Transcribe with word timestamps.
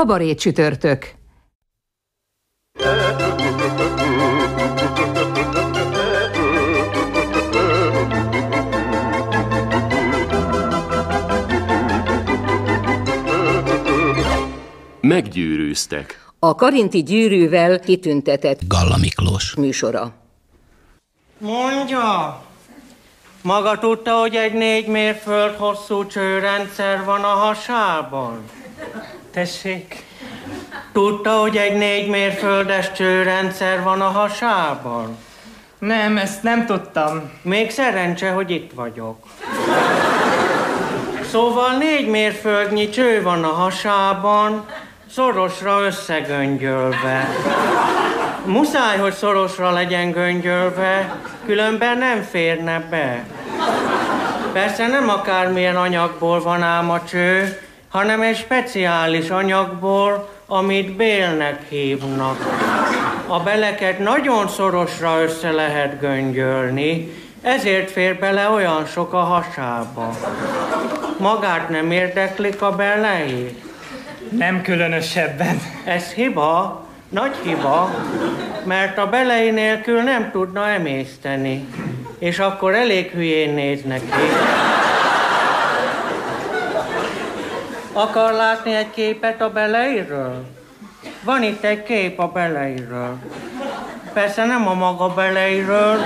Kabaré 0.00 0.34
csütörtök. 0.34 1.14
Meggyűrűztek. 15.00 16.26
A 16.38 16.54
Karinti 16.54 17.02
gyűrűvel 17.02 17.80
kitüntetett 17.80 18.60
Galla 18.66 18.96
Miklós. 18.96 19.54
műsora. 19.54 20.12
Mondja! 21.38 22.42
Maga 23.42 23.78
tudta, 23.78 24.12
hogy 24.12 24.34
egy 24.34 24.52
négy 24.52 24.86
mérföld 24.86 25.54
hosszú 25.54 26.06
csőrendszer 26.06 27.04
van 27.04 27.24
a 27.24 27.26
hasában? 27.26 28.40
Tessék? 29.32 30.02
Tudta, 30.92 31.30
hogy 31.30 31.56
egy 31.56 31.76
négy 31.76 32.08
mérföldes 32.08 32.92
csőrendszer 32.92 33.82
van 33.82 34.00
a 34.00 34.08
hasában? 34.08 35.16
Nem, 35.78 36.16
ezt 36.16 36.42
nem 36.42 36.66
tudtam. 36.66 37.30
Még 37.42 37.70
szerencse, 37.70 38.30
hogy 38.30 38.50
itt 38.50 38.70
vagyok. 38.74 39.16
Szóval 41.30 41.76
négy 41.76 42.08
mérföldnyi 42.08 42.88
cső 42.88 43.22
van 43.22 43.44
a 43.44 43.52
hasában, 43.52 44.66
szorosra 45.10 45.80
összegöngyölve. 45.80 47.28
Muszáj, 48.44 48.98
hogy 48.98 49.12
szorosra 49.12 49.70
legyen 49.70 50.10
göngyölve, 50.10 51.16
különben 51.46 51.98
nem 51.98 52.22
férne 52.22 52.86
be. 52.90 53.24
Persze 54.52 54.86
nem 54.86 55.08
akármilyen 55.08 55.76
anyagból 55.76 56.42
van 56.42 56.62
ám 56.62 56.90
a 56.90 57.04
cső, 57.04 57.60
hanem 57.90 58.22
egy 58.22 58.36
speciális 58.36 59.30
anyagból, 59.30 60.28
amit 60.46 60.96
bélnek 60.96 61.68
hívnak. 61.68 62.38
A 63.26 63.40
beleket 63.40 63.98
nagyon 63.98 64.48
szorosra 64.48 65.22
össze 65.22 65.50
lehet 65.50 66.00
göngyölni, 66.00 67.12
ezért 67.42 67.90
fér 67.90 68.18
bele 68.18 68.48
olyan 68.48 68.86
sok 68.86 69.12
a 69.12 69.18
hasába. 69.18 70.16
Magát 71.18 71.68
nem 71.68 71.90
érdeklik 71.90 72.62
a 72.62 72.76
belei? 72.76 73.56
Nem 74.28 74.62
különösebben. 74.62 75.60
Ez 75.84 76.12
hiba, 76.12 76.84
nagy 77.08 77.34
hiba, 77.42 77.90
mert 78.64 78.98
a 78.98 79.06
belei 79.06 79.50
nélkül 79.50 80.02
nem 80.02 80.30
tudna 80.30 80.68
emészteni, 80.68 81.66
és 82.18 82.38
akkor 82.38 82.74
elég 82.74 83.10
hülyén 83.10 83.54
néz 83.54 83.82
neki. 83.82 84.22
Akar 87.92 88.32
látni 88.32 88.74
egy 88.74 88.90
képet 88.90 89.40
a 89.40 89.50
beleiről? 89.50 90.44
Van 91.22 91.42
itt 91.42 91.64
egy 91.64 91.82
kép 91.82 92.18
a 92.18 92.28
beleiről. 92.28 93.16
Persze 94.12 94.44
nem 94.44 94.68
a 94.68 94.74
maga 94.74 95.08
beleiről, 95.08 95.98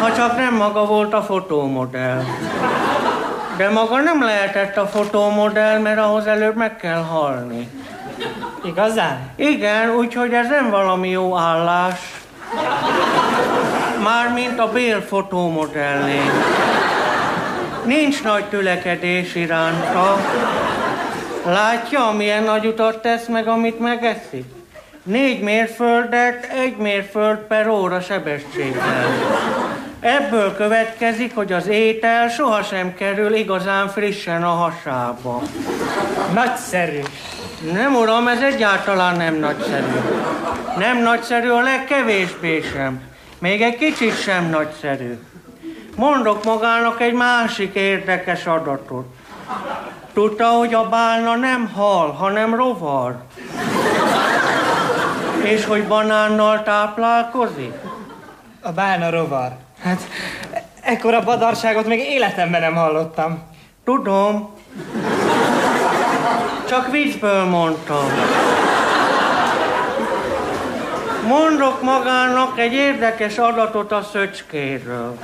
ha 0.00 0.14
csak 0.14 0.36
nem 0.36 0.54
maga 0.54 0.84
volt 0.84 1.14
a 1.14 1.22
fotómodell. 1.22 2.22
De 3.56 3.70
maga 3.70 4.00
nem 4.00 4.22
lehetett 4.22 4.76
a 4.76 4.86
fotómodell, 4.86 5.80
mert 5.80 5.98
ahhoz 5.98 6.26
előbb 6.26 6.56
meg 6.56 6.76
kell 6.76 7.02
halni. 7.02 7.68
Igazán? 8.64 9.30
Igen, 9.36 9.90
úgyhogy 9.90 10.32
ez 10.32 10.48
nem 10.48 10.70
valami 10.70 11.08
jó 11.08 11.36
állás. 11.36 12.00
Mármint 14.02 14.58
a 14.58 14.72
Bél 14.72 15.00
fotómodellnél. 15.00 16.32
Nincs 17.84 18.22
nagy 18.22 18.44
tülekedés 18.44 19.34
iránta. 19.34 20.16
Látja, 21.44 22.10
milyen 22.16 22.42
nagy 22.42 22.66
utat 22.66 23.02
tesz 23.02 23.26
meg, 23.26 23.48
amit 23.48 23.78
megeszik? 23.78 24.44
Négy 25.02 25.40
mérföldet, 25.40 26.44
egy 26.44 26.76
mérföld 26.76 27.38
per 27.38 27.68
óra 27.68 28.00
sebességgel. 28.00 29.06
Ebből 30.00 30.56
következik, 30.56 31.34
hogy 31.34 31.52
az 31.52 31.66
étel 31.66 32.28
sohasem 32.28 32.94
kerül 32.94 33.34
igazán 33.34 33.88
frissen 33.88 34.42
a 34.42 34.50
hasába. 34.50 35.42
Nagyszerű. 36.34 37.00
Nem, 37.72 37.94
uram, 37.94 38.28
ez 38.28 38.42
egyáltalán 38.42 39.16
nem 39.16 39.34
nagyszerű. 39.34 39.98
Nem 40.78 41.02
nagyszerű, 41.02 41.48
a 41.48 41.60
legkevésbé 41.60 42.60
sem. 42.72 43.00
Még 43.38 43.62
egy 43.62 43.76
kicsit 43.76 44.20
sem 44.20 44.50
nagyszerű. 44.50 45.18
Mondok 45.96 46.44
magának 46.44 47.00
egy 47.00 47.14
másik 47.14 47.74
érdekes 47.74 48.46
adatot. 48.46 49.06
Tudta, 50.12 50.46
hogy 50.46 50.74
a 50.74 50.88
bálna 50.88 51.36
nem 51.36 51.70
hal, 51.74 52.10
hanem 52.10 52.54
rovar. 52.54 53.16
És 55.42 55.64
hogy 55.64 55.86
banánnal 55.86 56.62
táplálkozik? 56.62 57.72
A 58.60 58.72
bálna 58.72 59.10
rovar. 59.10 59.50
Hát, 59.82 60.00
ekkora 60.80 61.24
badarságot 61.24 61.86
még 61.86 61.98
életemben 61.98 62.60
nem 62.60 62.74
hallottam. 62.74 63.42
Tudom. 63.84 64.54
Csak 66.68 66.90
viccből 66.90 67.44
mondtam. 67.44 68.04
Mondok 71.26 71.82
magának 71.82 72.58
egy 72.58 72.72
érdekes 72.72 73.38
adatot 73.38 73.92
a 73.92 74.02
szöcskéről. 74.12 75.18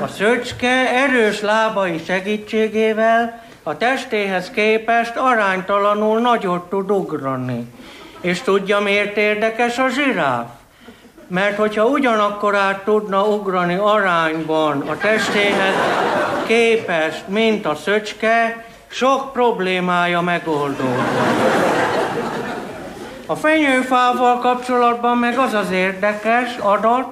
A 0.00 0.06
szöcske 0.06 0.94
erős 0.94 1.40
lábai 1.40 2.02
segítségével 2.06 3.40
a 3.62 3.76
testéhez 3.76 4.50
képest 4.50 5.16
aránytalanul 5.16 6.20
nagyot 6.20 6.68
tud 6.68 6.90
ugrani. 6.90 7.72
És 8.20 8.40
tudja, 8.40 8.80
miért 8.80 9.16
érdekes 9.16 9.78
a 9.78 9.88
zsiráf? 9.88 10.46
Mert 11.26 11.56
hogyha 11.56 11.86
ugyanakkorát 11.86 12.84
tudna 12.84 13.24
ugrani 13.26 13.74
arányban 13.74 14.80
a 14.80 14.96
testéhez 14.96 15.74
képest, 16.46 17.28
mint 17.28 17.66
a 17.66 17.74
szöcske, 17.74 18.64
sok 18.86 19.32
problémája 19.32 20.20
megoldódna. 20.20 21.26
A 23.26 23.36
fenyőfával 23.36 24.38
kapcsolatban 24.38 25.18
meg 25.18 25.38
az 25.38 25.54
az 25.54 25.70
érdekes 25.70 26.56
adat, 26.56 27.08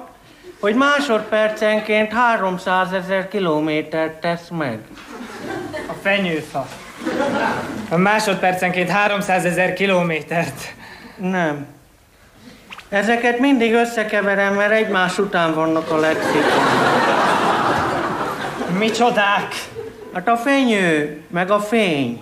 hogy 0.59 0.75
másodpercenként 0.75 2.11
300 2.11 2.91
ezer 2.91 3.27
kilométert 3.27 4.21
tesz 4.21 4.49
meg. 4.49 4.79
Fenyőfa. 6.01 6.67
A 7.89 7.97
másodpercenként 7.97 8.89
300 8.89 9.45
ezer 9.45 9.73
kilométert. 9.73 10.73
Nem. 11.15 11.65
Ezeket 12.89 13.39
mindig 13.39 13.73
összekeverem, 13.73 14.53
mert 14.53 14.71
egymás 14.71 15.17
után 15.17 15.53
vannak 15.53 15.91
a 15.91 15.97
lexikon. 15.97 16.41
Micsodák! 18.77 19.47
Hát 20.13 20.27
a 20.27 20.37
fenyő, 20.37 21.21
meg 21.27 21.51
a 21.51 21.59
fény. 21.59 22.21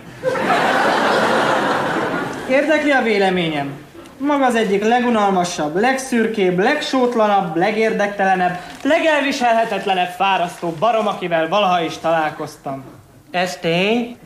Érdekli 2.50 2.90
a 2.90 3.02
véleményem. 3.02 3.70
Maga 4.18 4.44
az 4.44 4.54
egyik 4.54 4.84
legunalmasabb, 4.84 5.76
legszürkébb, 5.76 6.58
legsótlanabb, 6.58 7.56
legérdektelenebb, 7.56 8.58
legelviselhetetlenebb 8.82 10.10
fárasztó 10.10 10.70
barom, 10.78 11.06
akivel 11.06 11.48
valaha 11.48 11.80
is 11.80 11.98
találkoztam. 11.98 12.99
Ez 13.30 13.56
tény? 13.56 14.16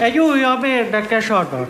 Egy 0.00 0.18
újabb 0.18 0.64
érdekes 0.64 1.30
adat. 1.30 1.68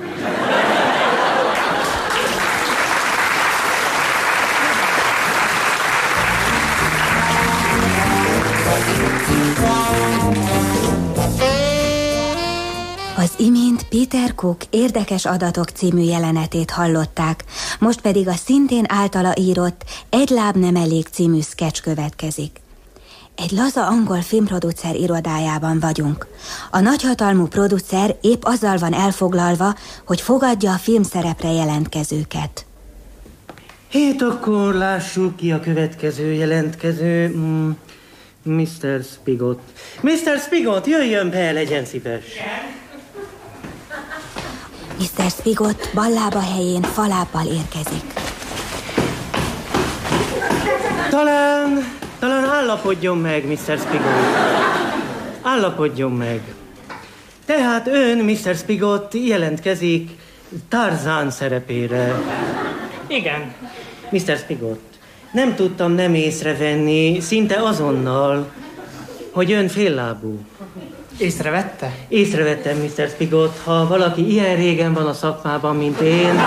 Az 13.17 13.34
imént 13.37 13.88
Peter 13.88 14.34
Cook 14.34 14.56
Érdekes 14.70 15.25
adatok 15.25 15.69
című 15.69 16.02
jelenetét 16.02 16.70
hallották, 16.70 17.44
most 17.78 18.00
pedig 18.00 18.28
a 18.28 18.34
szintén 18.34 18.84
általa 18.88 19.32
írott 19.37 19.84
Egy 20.10 20.28
láb 20.28 20.56
nem 20.56 20.76
elég 20.76 21.06
című 21.06 21.40
sketch 21.40 21.82
következik. 21.82 22.63
Egy 23.36 23.50
laza 23.50 23.86
angol 23.86 24.22
filmproducer 24.22 24.94
irodájában 24.94 25.81
vagyunk. 25.81 26.26
A 26.70 26.81
nagyhatalmú 26.81 27.46
producer 27.46 28.16
épp 28.20 28.42
azzal 28.44 28.78
van 28.78 28.92
elfoglalva, 28.92 29.75
hogy 30.06 30.20
fogadja 30.20 30.72
a 30.72 30.76
filmszerepre 30.76 31.50
jelentkezőket. 31.50 32.66
Hét, 33.88 34.22
akkor 34.22 34.75
lássuk 34.75 35.36
ki 35.36 35.52
a 35.52 35.60
következő 35.60 36.32
jelentkező. 36.32 37.28
Mm, 37.36 37.70
Mr. 38.42 39.02
Spigot. 39.12 39.60
Mr. 40.00 40.38
Spigot, 40.46 40.86
jöjjön 40.86 41.31
be, 41.31 41.52
legyen 41.52 41.84
szíves. 41.84 42.25
Mr. 44.98 45.31
Spigot 45.31 45.90
ballába 45.94 46.40
helyén 46.40 46.82
falábbal 46.82 47.46
érkezik. 47.46 48.12
Talán, 51.10 52.02
talán 52.24 52.44
állapodjon 52.44 53.18
meg, 53.18 53.46
Mr. 53.46 53.78
Spigot. 53.78 54.02
Állapodjon 55.42 56.12
meg. 56.12 56.40
Tehát 57.46 57.86
ön, 57.86 58.18
Mr. 58.18 58.54
Spigot, 58.54 59.14
jelentkezik 59.14 60.10
Tarzán 60.68 61.30
szerepére. 61.30 62.20
Igen. 63.06 63.54
Mr. 64.10 64.36
Spigot, 64.36 64.80
nem 65.32 65.54
tudtam 65.54 65.92
nem 65.92 66.14
észrevenni, 66.14 67.20
szinte 67.20 67.56
azonnal, 67.62 68.52
hogy 69.30 69.52
ön 69.52 69.68
féllábú. 69.68 70.38
Észrevette? 71.18 71.94
Észrevettem, 72.08 72.76
Mr. 72.76 73.08
Spigot, 73.08 73.60
ha 73.64 73.86
valaki 73.86 74.30
ilyen 74.30 74.56
régen 74.56 74.92
van 74.92 75.06
a 75.06 75.12
szakmában, 75.12 75.76
mint 75.76 76.00
én, 76.00 76.40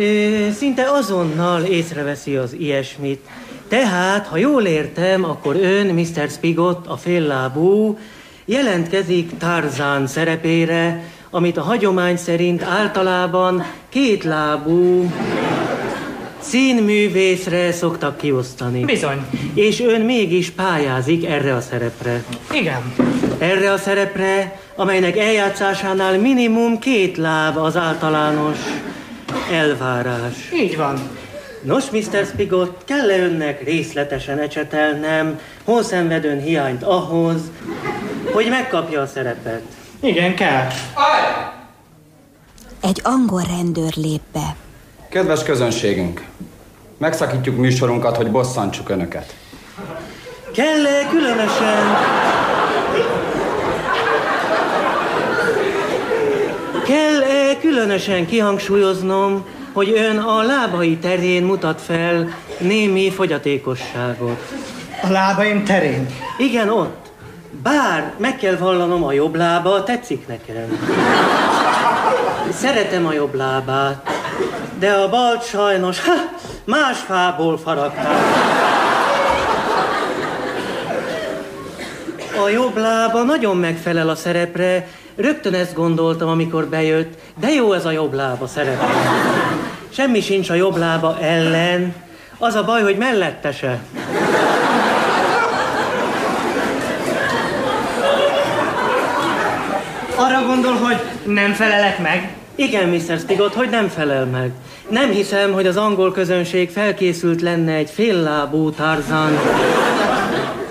ö, 0.00 0.50
szinte 0.50 0.90
azonnal 0.90 1.62
észreveszi 1.62 2.36
az 2.36 2.52
ilyesmit. 2.58 3.20
Tehát, 3.68 4.26
ha 4.26 4.36
jól 4.36 4.64
értem, 4.64 5.24
akkor 5.24 5.56
ön, 5.56 5.86
Mr. 5.86 6.28
Spigot, 6.30 6.86
a 6.86 6.96
féllábú, 6.96 7.98
jelentkezik 8.44 9.30
Tarzán 9.38 10.06
szerepére, 10.06 11.04
amit 11.30 11.56
a 11.56 11.62
hagyomány 11.62 12.16
szerint 12.16 12.62
általában 12.62 13.64
kétlábú 13.88 15.10
színművészre 16.40 17.72
szoktak 17.72 18.16
kiosztani. 18.16 18.84
Bizony. 18.84 19.26
És 19.54 19.80
ön 19.80 20.00
mégis 20.00 20.50
pályázik 20.50 21.26
erre 21.26 21.54
a 21.54 21.60
szerepre. 21.60 22.24
Igen. 22.52 22.94
Erre 23.38 23.72
a 23.72 23.76
szerepre, 23.76 24.60
amelynek 24.76 25.18
eljátszásánál 25.18 26.18
minimum 26.18 26.78
két 26.78 27.16
láb 27.16 27.56
az 27.56 27.76
általános 27.76 28.58
elvárás. 29.50 30.50
Így 30.54 30.76
van. 30.76 30.98
Nos, 31.62 31.90
Mr. 31.90 32.24
Spigot, 32.24 32.84
kell-e 32.84 33.18
önnek 33.18 33.64
részletesen 33.64 34.38
ecsetelnem, 34.38 35.40
hol 35.64 35.82
szenved 35.82 36.24
ön 36.24 36.40
hiányt 36.40 36.82
ahhoz, 36.82 37.40
hogy 38.32 38.48
megkapja 38.48 39.00
a 39.00 39.06
szerepet? 39.06 39.62
Igen, 40.00 40.34
kell. 40.34 40.66
Egy 42.80 43.00
angol 43.04 43.42
rendőr 43.42 43.92
lép 43.96 44.20
be. 44.32 44.56
Kedves 45.08 45.42
közönségünk, 45.42 46.24
megszakítjuk 46.98 47.56
műsorunkat, 47.56 48.16
hogy 48.16 48.30
bosszantsuk 48.30 48.88
önöket. 48.88 49.34
Kell-e 50.54 51.08
különösen... 51.10 51.86
Kell-e 56.84 57.19
különösen 57.60 58.26
kihangsúlyoznom, 58.26 59.44
hogy 59.72 59.90
ön 59.90 60.18
a 60.18 60.42
lábai 60.42 60.96
terén 60.96 61.42
mutat 61.42 61.80
fel 61.80 62.34
némi 62.58 63.10
fogyatékosságot? 63.10 64.52
A 65.02 65.10
lábaim 65.10 65.64
terén. 65.64 66.06
Igen, 66.38 66.68
ott. 66.68 67.10
Bár 67.62 68.12
meg 68.16 68.36
kell 68.36 68.56
vallanom, 68.56 69.04
a 69.04 69.12
jobb 69.12 69.34
lába 69.34 69.82
tetszik 69.82 70.26
nekem. 70.26 70.86
Szeretem 72.52 73.06
a 73.06 73.12
jobb 73.12 73.34
lábát, 73.34 74.10
de 74.78 74.92
a 74.92 75.08
balt 75.08 75.44
sajnos 75.44 76.04
ha, 76.04 76.12
más 76.64 76.98
fából 76.98 77.58
faragták. 77.58 78.06
A 82.44 82.48
jobb 82.48 82.76
lába 82.76 83.22
nagyon 83.22 83.56
megfelel 83.56 84.08
a 84.08 84.14
szerepre, 84.14 84.88
rögtön 85.20 85.54
ezt 85.54 85.74
gondoltam, 85.74 86.28
amikor 86.28 86.66
bejött, 86.66 87.18
de 87.40 87.50
jó 87.50 87.72
ez 87.72 87.86
a 87.86 87.90
jobb 87.90 88.14
lába 88.14 88.46
szerepre. 88.46 88.88
Semmi 89.88 90.20
sincs 90.20 90.50
a 90.50 90.54
jobb 90.54 90.76
lába 90.76 91.18
ellen, 91.20 91.94
az 92.38 92.54
a 92.54 92.64
baj, 92.64 92.82
hogy 92.82 92.96
mellette 92.96 93.52
se. 93.52 93.80
Arra 100.16 100.46
gondol, 100.46 100.74
hogy 100.74 101.00
nem 101.24 101.52
felelek 101.52 101.98
meg? 101.98 102.34
Igen, 102.54 102.88
Mr. 102.88 103.18
Spigot, 103.18 103.54
hogy 103.54 103.70
nem 103.70 103.88
felel 103.88 104.24
meg. 104.24 104.50
Nem 104.88 105.10
hiszem, 105.10 105.52
hogy 105.52 105.66
az 105.66 105.76
angol 105.76 106.12
közönség 106.12 106.70
felkészült 106.70 107.40
lenne 107.40 107.72
egy 107.72 107.90
féllábú 107.90 108.70
Tarzan 108.70 109.38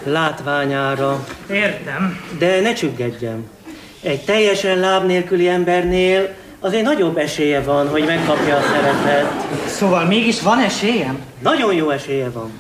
látványára. 0.04 1.26
Értem. 1.52 2.20
De 2.38 2.62
ne 2.62 2.74
csüggedjem. 2.74 3.59
Egy 4.02 4.22
teljesen 4.22 4.80
láb 4.80 5.06
nélküli 5.06 5.48
embernél 5.48 6.30
azért 6.60 6.84
nagyobb 6.84 7.18
esélye 7.18 7.62
van, 7.62 7.90
hogy 7.90 8.04
megkapja 8.06 8.56
a 8.56 8.62
szerepet. 8.62 9.32
Szóval 9.68 10.06
mégis 10.06 10.42
van 10.42 10.60
esélyem? 10.60 11.20
Nagyon 11.40 11.74
jó 11.74 11.90
esélye 11.90 12.30
van. 12.30 12.52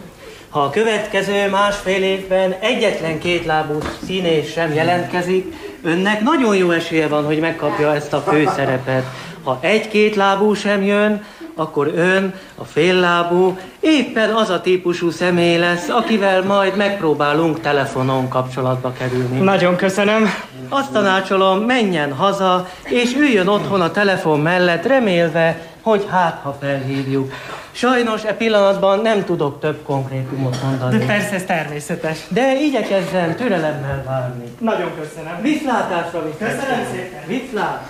Ha 0.50 0.60
a 0.60 0.70
következő 0.70 1.50
másfél 1.50 2.04
évben 2.04 2.56
egyetlen 2.60 3.20
kétlábú 3.20 3.78
színész 4.06 4.52
sem 4.52 4.74
jelentkezik, 4.74 5.54
önnek 5.84 6.22
nagyon 6.22 6.56
jó 6.56 6.72
esélye 6.72 7.08
van, 7.08 7.26
hogy 7.26 7.40
megkapja 7.40 7.96
ezt 7.96 8.14
a 8.14 8.24
főszerepet. 8.28 9.04
Ha 9.44 9.58
egy-két 9.62 10.16
lábú 10.16 10.54
sem 10.54 10.84
jön, 10.84 11.24
akkor 11.56 11.92
ön, 11.96 12.34
a 12.56 12.64
féllábú, 12.64 13.58
éppen 13.80 14.30
az 14.30 14.50
a 14.50 14.62
típusú 14.62 15.10
személy 15.10 15.58
lesz, 15.58 15.90
akivel 15.90 16.44
majd 16.44 16.76
megpróbálunk 16.76 17.60
telefonon 17.60 18.28
kapcsolatba 18.28 18.94
kerülni. 18.98 19.40
Nagyon 19.40 19.76
köszönöm. 19.76 20.30
Azt 20.70 20.92
tanácsolom, 20.92 21.60
menjen 21.60 22.14
haza, 22.14 22.68
és 22.84 23.16
üljön 23.16 23.48
otthon 23.48 23.82
a 23.82 23.92
telefon 23.92 24.40
mellett, 24.40 24.86
remélve, 24.86 25.62
hogy 25.82 26.08
hát, 26.10 26.40
ha 26.44 26.58
felhívjuk. 26.60 27.32
Sajnos 27.72 28.24
e 28.26 28.34
pillanatban 28.34 29.00
nem 29.00 29.24
tudok 29.24 29.60
több 29.60 29.84
konkrétumot 29.84 30.52
De 30.60 30.66
mondani. 30.68 31.06
persze, 31.06 31.34
ez 31.36 31.44
természetes. 31.44 32.18
De 32.30 32.62
igyekezzen 32.62 33.36
türelemmel 33.36 34.04
várni. 34.06 34.44
Nagyon 34.60 34.92
köszönöm. 35.00 35.42
Viszlátásra, 35.42 36.20
Mr. 36.20 36.38
Köszönöm 36.38 36.86
szépen. 36.92 37.22
Viszlát! 37.28 37.88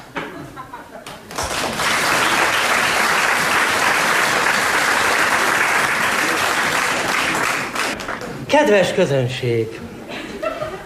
Kedves 8.50 8.94
közönség! 8.94 9.80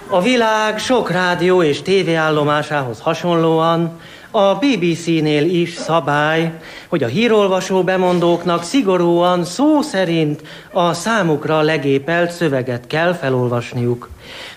A 0.10 0.22
világ 0.22 0.80
sok 0.80 1.12
rádió 1.12 1.64
és 1.64 1.82
tévéállomásához 1.82 3.00
hasonlóan 3.00 4.00
a 4.32 4.56
BBC-nél 4.56 5.46
is 5.46 5.74
szabály, 5.74 6.52
hogy 6.88 7.04
a 7.04 7.08
hírolvasó 7.08 7.84
bemondóknak 7.84 8.64
szigorúan 8.64 9.44
szó 9.44 9.82
szerint 9.82 10.42
a 10.72 10.94
számukra 10.94 11.62
legépelt 11.62 12.32
szöveget 12.32 12.88
kell 12.88 13.14
felolvasniuk. 13.14 14.10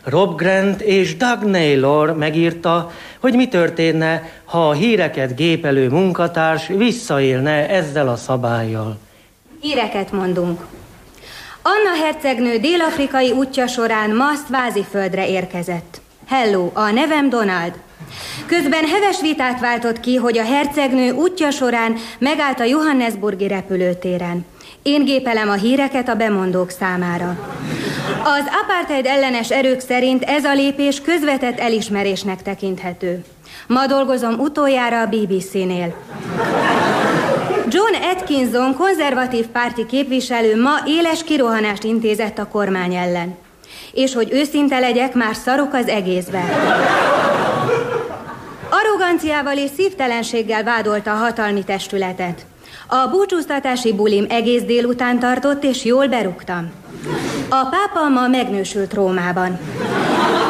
Rob 0.04 0.36
Grant 0.36 0.80
és 0.80 1.16
Doug 1.16 1.42
Naylor 1.42 2.16
megírta, 2.16 2.90
hogy 3.20 3.34
mi 3.34 3.48
történne, 3.48 4.30
ha 4.44 4.68
a 4.68 4.72
híreket 4.72 5.36
gépelő 5.36 5.88
munkatárs 5.88 6.66
visszaélne 6.66 7.68
ezzel 7.68 8.08
a 8.08 8.16
szabályjal. 8.16 8.98
Híreket 9.60 10.12
mondunk. 10.12 10.60
Anna 11.68 12.04
hercegnő 12.04 12.58
dél-afrikai 12.58 13.30
útja 13.30 13.66
során 13.66 14.10
ma 14.10 14.26
Sváziföldre 14.46 15.28
érkezett. 15.28 16.00
Hello, 16.28 16.70
a 16.74 16.90
nevem 16.90 17.28
Donald. 17.28 17.72
Közben 18.46 18.84
heves 18.84 19.20
vitát 19.20 19.60
váltott 19.60 20.00
ki, 20.00 20.16
hogy 20.16 20.38
a 20.38 20.44
hercegnő 20.44 21.10
útja 21.10 21.50
során 21.50 21.96
megállt 22.18 22.60
a 22.60 22.64
Johannesburgi 22.64 23.48
repülőtéren. 23.48 24.46
Én 24.82 25.04
gépelem 25.04 25.48
a 25.48 25.52
híreket 25.52 26.08
a 26.08 26.14
bemondók 26.14 26.70
számára. 26.70 27.38
Az 28.24 28.44
apartheid 28.62 29.06
ellenes 29.06 29.50
erők 29.50 29.80
szerint 29.80 30.22
ez 30.22 30.44
a 30.44 30.54
lépés 30.54 31.00
közvetett 31.00 31.58
elismerésnek 31.58 32.42
tekinthető. 32.42 33.24
Ma 33.66 33.86
dolgozom 33.86 34.38
utoljára 34.38 35.00
a 35.00 35.06
BBC-nél. 35.06 35.94
John 37.76 37.94
Atkinson 37.94 38.74
konzervatív 38.74 39.46
párti 39.46 39.86
képviselő 39.86 40.60
ma 40.60 40.70
éles 40.86 41.24
kirohanást 41.24 41.84
intézett 41.84 42.38
a 42.38 42.48
kormány 42.48 42.94
ellen. 42.94 43.36
És 43.92 44.14
hogy 44.14 44.28
őszinte 44.32 44.78
legyek, 44.78 45.14
már 45.14 45.34
szarok 45.34 45.74
az 45.74 45.88
egészbe. 45.88 46.42
Arroganciával 48.70 49.56
és 49.56 49.70
szívtelenséggel 49.76 50.62
vádolta 50.62 51.10
a 51.10 51.16
hatalmi 51.16 51.64
testületet. 51.64 52.46
A 52.86 53.08
búcsúztatási 53.10 53.92
bulim 53.92 54.26
egész 54.28 54.62
délután 54.62 55.18
tartott, 55.18 55.64
és 55.64 55.84
jól 55.84 56.06
berúgtam. 56.06 56.70
A 57.48 57.68
pápa 57.70 58.08
ma 58.08 58.28
megnősült 58.28 58.94
Rómában. 58.94 59.58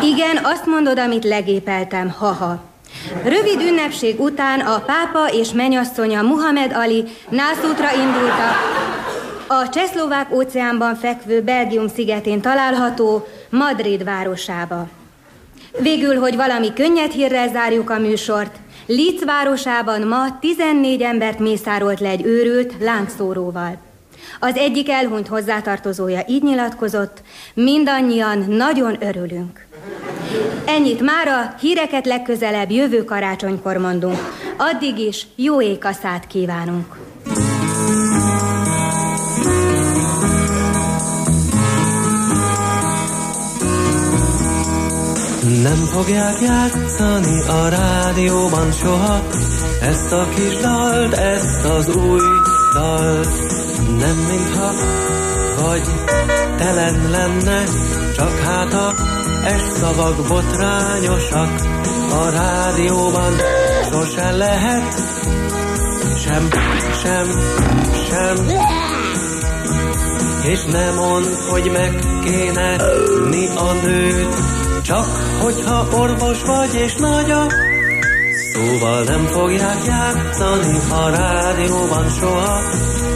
Igen, 0.02 0.40
azt 0.42 0.66
mondod, 0.66 0.98
amit 0.98 1.24
legépeltem, 1.24 2.10
haha. 2.18 2.75
Rövid 3.24 3.60
ünnepség 3.60 4.20
után 4.20 4.60
a 4.60 4.78
pápa 4.78 5.28
és 5.32 5.52
menyasszonya 5.52 6.22
Muhammed 6.22 6.72
Ali 6.72 7.04
nászútra 7.28 7.92
indultak 7.94 8.84
a 9.48 9.68
Csehszlovák 9.68 10.34
óceánban 10.34 10.94
fekvő 10.94 11.42
Belgium 11.42 11.88
szigetén 11.88 12.40
található 12.40 13.26
Madrid 13.50 14.04
városába. 14.04 14.88
Végül, 15.80 16.18
hogy 16.18 16.36
valami 16.36 16.72
könnyed 16.72 17.10
hírrel 17.10 17.48
zárjuk 17.48 17.90
a 17.90 17.98
műsort, 17.98 18.56
Litz 18.86 19.24
városában 19.24 20.02
ma 20.02 20.38
14 20.38 21.02
embert 21.02 21.38
mészárolt 21.38 22.00
le 22.00 22.08
egy 22.08 22.24
őrült 22.24 22.74
láncszóróval. 22.80 23.76
Az 24.40 24.56
egyik 24.56 24.90
elhunyt 24.90 25.28
hozzátartozója 25.28 26.22
így 26.26 26.42
nyilatkozott, 26.42 27.22
mindannyian 27.54 28.44
nagyon 28.48 28.96
örülünk. 29.00 29.65
Ennyit 30.64 31.00
mára, 31.00 31.54
híreket 31.60 32.06
legközelebb 32.06 32.70
jövő 32.70 33.04
karácsonykor 33.04 33.76
mondunk. 33.76 34.18
Addig 34.56 34.98
is 34.98 35.26
jó 35.34 35.62
ékaszát 35.62 36.26
kívánunk! 36.26 36.96
Nem 45.62 45.84
fogják 45.84 46.40
játszani 46.40 47.40
a 47.48 47.68
rádióban 47.68 48.72
soha 48.72 49.20
Ezt 49.80 50.12
a 50.12 50.28
kis 50.34 50.56
dalt, 50.56 51.12
ezt 51.12 51.64
az 51.64 51.96
új 51.96 52.20
dalt 52.74 53.28
Nem 53.98 54.16
mintha 54.28 54.72
vagy 55.62 55.82
telen 56.56 57.10
lenne 57.10 57.64
Csak 58.16 58.38
hát 58.38 58.72
a 58.72 59.15
es 59.46 59.62
szavak 59.62 60.16
botrányosak 60.28 61.50
A 62.10 62.30
rádióban. 62.30 63.32
Sosem 63.90 64.36
lehet. 64.36 64.94
Sem, 66.18 66.48
sem, 67.02 67.26
sem. 68.08 68.36
És 70.42 70.64
nem 70.64 70.94
mond, 70.94 71.38
hogy 71.48 71.70
meg 71.72 71.98
kéne 72.24 72.76
mi 73.30 73.46
a 73.46 73.72
nőt 73.82 74.56
csak 74.86 75.06
hogyha 75.42 75.88
orvos 75.92 76.42
vagy 76.42 76.74
és 76.74 76.94
nagy 76.94 77.30
a 77.30 77.46
Szóval 78.52 79.02
nem 79.02 79.26
fogják 79.26 79.84
játszani 79.86 80.78
a 80.90 81.08
rádióban 81.08 82.08
soha. 82.08 82.60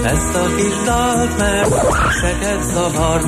Ezt 0.04 0.34
a 0.34 0.54
kis 0.56 0.74
dalt, 0.84 1.38
mert 1.38 1.74
seket 2.20 2.62
zavar 2.62 3.20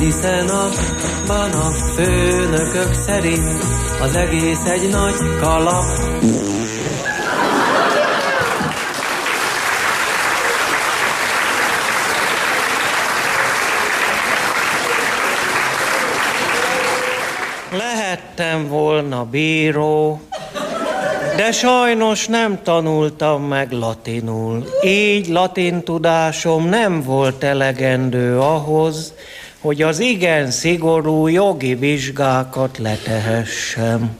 Hiszen 0.00 0.48
abban 0.48 1.50
a 1.50 1.70
főnökök 1.70 2.92
szerint 2.92 3.64
Az 4.02 4.14
egész 4.14 4.64
egy 4.64 4.88
nagy 4.90 5.38
kalap 5.40 5.84
lettem 17.70 18.68
volna 18.68 19.24
bíró, 19.24 20.20
de 21.36 21.52
sajnos 21.52 22.26
nem 22.26 22.58
tanultam 22.62 23.42
meg 23.42 23.72
latinul. 23.72 24.64
Így 24.84 25.28
latin 25.28 25.82
tudásom 25.82 26.68
nem 26.68 27.02
volt 27.02 27.44
elegendő 27.44 28.38
ahhoz, 28.38 29.14
hogy 29.60 29.82
az 29.82 29.98
igen 29.98 30.50
szigorú 30.50 31.26
jogi 31.26 31.74
vizsgákat 31.74 32.78
letehessem. 32.78 34.18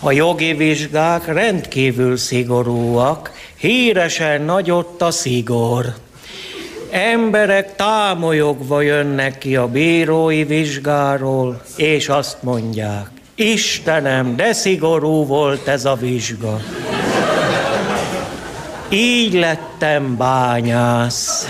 A 0.00 0.12
jogi 0.12 0.52
vizsgák 0.52 1.26
rendkívül 1.26 2.16
szigorúak, 2.16 3.32
híresen 3.56 4.42
nagyott 4.42 5.02
a 5.02 5.10
szigor. 5.10 5.94
Emberek 6.90 7.76
támolyogva 7.76 8.80
jönnek 8.80 9.38
ki 9.38 9.56
a 9.56 9.66
bírói 9.68 10.44
vizsgáról, 10.44 11.62
és 11.76 12.08
azt 12.08 12.42
mondják, 12.42 13.10
Istenem, 13.34 14.36
de 14.36 14.52
szigorú 14.52 15.26
volt 15.26 15.68
ez 15.68 15.84
a 15.84 15.94
vizsga. 15.94 16.60
Így 18.88 19.34
lettem 19.34 20.16
bányász. 20.16 21.46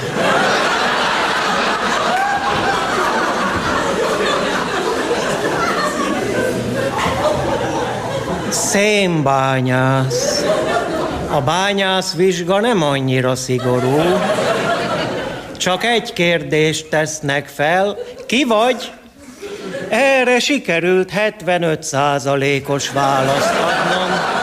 Szénbányász. 8.72 10.44
A 11.30 11.40
bányász 11.40 12.14
vizsga 12.14 12.60
nem 12.60 12.82
annyira 12.82 13.34
szigorú. 13.34 14.00
Csak 15.56 15.84
egy 15.84 16.12
kérdést 16.12 16.88
tesznek 16.88 17.48
fel. 17.48 17.96
Ki 18.26 18.44
vagy? 18.44 18.92
Erre 19.88 20.38
sikerült 20.38 21.10
75 21.10 21.82
százalékos 21.82 22.90
választ 22.90 23.54
adnom. 23.54 24.41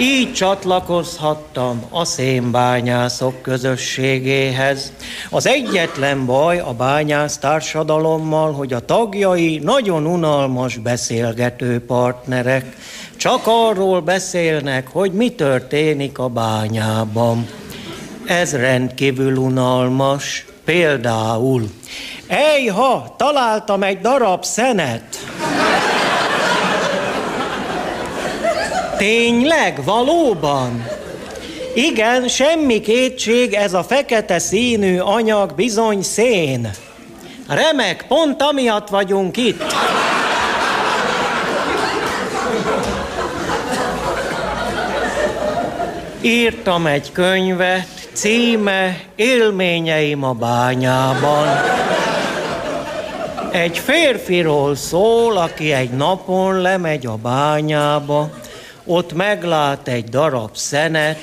Így 0.00 0.32
csatlakozhattam 0.32 1.84
a 1.90 2.04
szénbányászok 2.04 3.42
közösségéhez. 3.42 4.92
Az 5.30 5.46
egyetlen 5.46 6.26
baj 6.26 6.58
a 6.58 6.72
bányász 6.72 7.38
társadalommal, 7.38 8.52
hogy 8.52 8.72
a 8.72 8.84
tagjai 8.84 9.60
nagyon 9.62 10.06
unalmas 10.06 10.76
beszélgető 10.76 11.84
partnerek. 11.84 12.76
Csak 13.16 13.40
arról 13.44 14.00
beszélnek, 14.00 14.88
hogy 14.88 15.12
mi 15.12 15.30
történik 15.30 16.18
a 16.18 16.28
bányában. 16.28 17.48
Ez 18.26 18.54
rendkívül 18.54 19.36
unalmas. 19.36 20.46
Például 20.64 21.70
Ejha, 22.28 23.14
találtam 23.16 23.82
egy 23.82 24.00
darab 24.00 24.44
szenet. 24.44 25.04
Tényleg, 28.98 29.84
valóban? 29.84 30.86
Igen, 31.74 32.28
semmi 32.28 32.80
kétség, 32.80 33.52
ez 33.52 33.74
a 33.74 33.82
fekete 33.82 34.38
színű 34.38 34.98
anyag 34.98 35.54
bizony 35.54 36.02
szén. 36.02 36.70
Remek, 37.48 38.04
pont 38.08 38.42
amiatt 38.42 38.88
vagyunk 38.88 39.36
itt. 39.36 39.62
Írtam 46.20 46.86
egy 46.86 47.12
könyvet, 47.12 47.86
címe 48.12 49.00
Élményeim 49.16 50.24
a 50.24 50.32
bányában. 50.32 51.46
Egy 53.52 53.78
férfiról 53.78 54.76
szól, 54.76 55.36
aki 55.36 55.72
egy 55.72 55.90
napon 55.90 56.60
lemegy 56.60 57.06
a 57.06 57.16
bányába, 57.16 58.30
ott 58.88 59.12
meglát 59.12 59.88
egy 59.88 60.04
darab 60.04 60.56
szenet, 60.56 61.18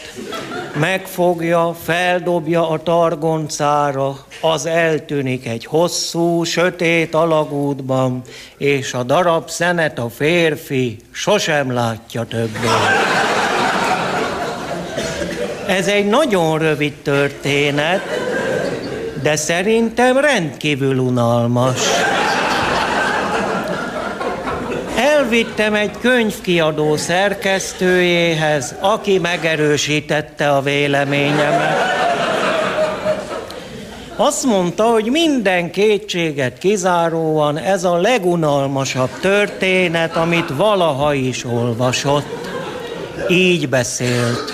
megfogja, 0.79 1.75
feldobja 1.83 2.69
a 2.69 2.83
targoncára, 2.83 4.25
az 4.41 4.65
eltűnik 4.65 5.47
egy 5.47 5.65
hosszú, 5.65 6.43
sötét 6.43 7.13
alagútban, 7.13 8.21
és 8.57 8.93
a 8.93 9.03
darab 9.03 9.49
szenet 9.49 9.99
a 9.99 10.09
férfi 10.09 10.97
sosem 11.11 11.73
látja 11.73 12.23
többé. 12.23 12.67
Ez 15.67 15.87
egy 15.87 16.05
nagyon 16.05 16.59
rövid 16.59 16.93
történet, 16.93 18.01
de 19.21 19.35
szerintem 19.35 20.17
rendkívül 20.17 20.97
unalmas. 20.97 21.79
Elvittem 25.25 25.73
egy 25.73 25.91
könyvkiadó 26.01 26.95
szerkesztőjéhez, 26.95 28.75
aki 28.79 29.19
megerősítette 29.19 30.49
a 30.49 30.61
véleményemet. 30.61 31.77
Azt 34.15 34.45
mondta, 34.45 34.83
hogy 34.83 35.05
minden 35.05 35.71
kétséget 35.71 36.57
kizáróan 36.57 37.57
ez 37.57 37.83
a 37.83 37.95
legunalmasabb 37.95 39.09
történet, 39.21 40.15
amit 40.15 40.49
valaha 40.55 41.13
is 41.13 41.45
olvasott. 41.45 42.47
Így 43.29 43.69
beszélt. 43.69 44.53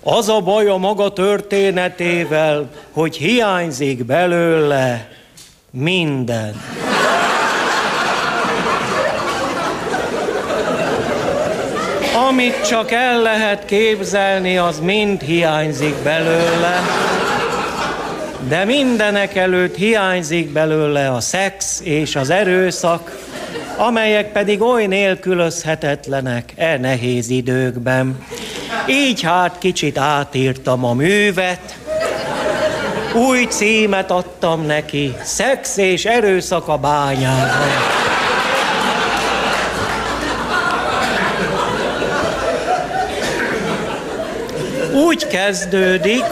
Az 0.00 0.28
a 0.28 0.40
baj 0.40 0.68
a 0.68 0.76
maga 0.76 1.12
történetével, 1.12 2.70
hogy 2.92 3.16
hiányzik 3.16 4.04
belőle 4.04 5.08
minden. 5.70 6.54
Amit 12.28 12.66
csak 12.66 12.90
el 12.90 13.22
lehet 13.22 13.64
képzelni, 13.64 14.56
az 14.58 14.80
mind 14.80 15.20
hiányzik 15.20 15.94
belőle. 16.02 16.80
De 18.48 18.64
mindenek 18.64 19.36
előtt 19.36 19.76
hiányzik 19.76 20.52
belőle 20.52 21.10
a 21.10 21.20
szex 21.20 21.80
és 21.82 22.16
az 22.16 22.30
erőszak, 22.30 23.18
amelyek 23.76 24.32
pedig 24.32 24.62
oly 24.62 24.86
nélkülözhetetlenek 24.86 26.52
e 26.56 26.78
nehéz 26.78 27.30
időkben. 27.30 28.24
Így 28.88 29.22
hát 29.22 29.58
kicsit 29.58 29.98
átírtam 29.98 30.84
a 30.84 30.92
művet, 30.92 31.78
új 33.14 33.44
címet 33.44 34.10
adtam 34.10 34.66
neki, 34.66 35.14
szex 35.22 35.76
és 35.76 36.04
erőszak 36.04 36.68
a 36.68 36.76
bányában. 36.78 38.03
Úgy 45.14 45.26
kezdődik, 45.26 46.24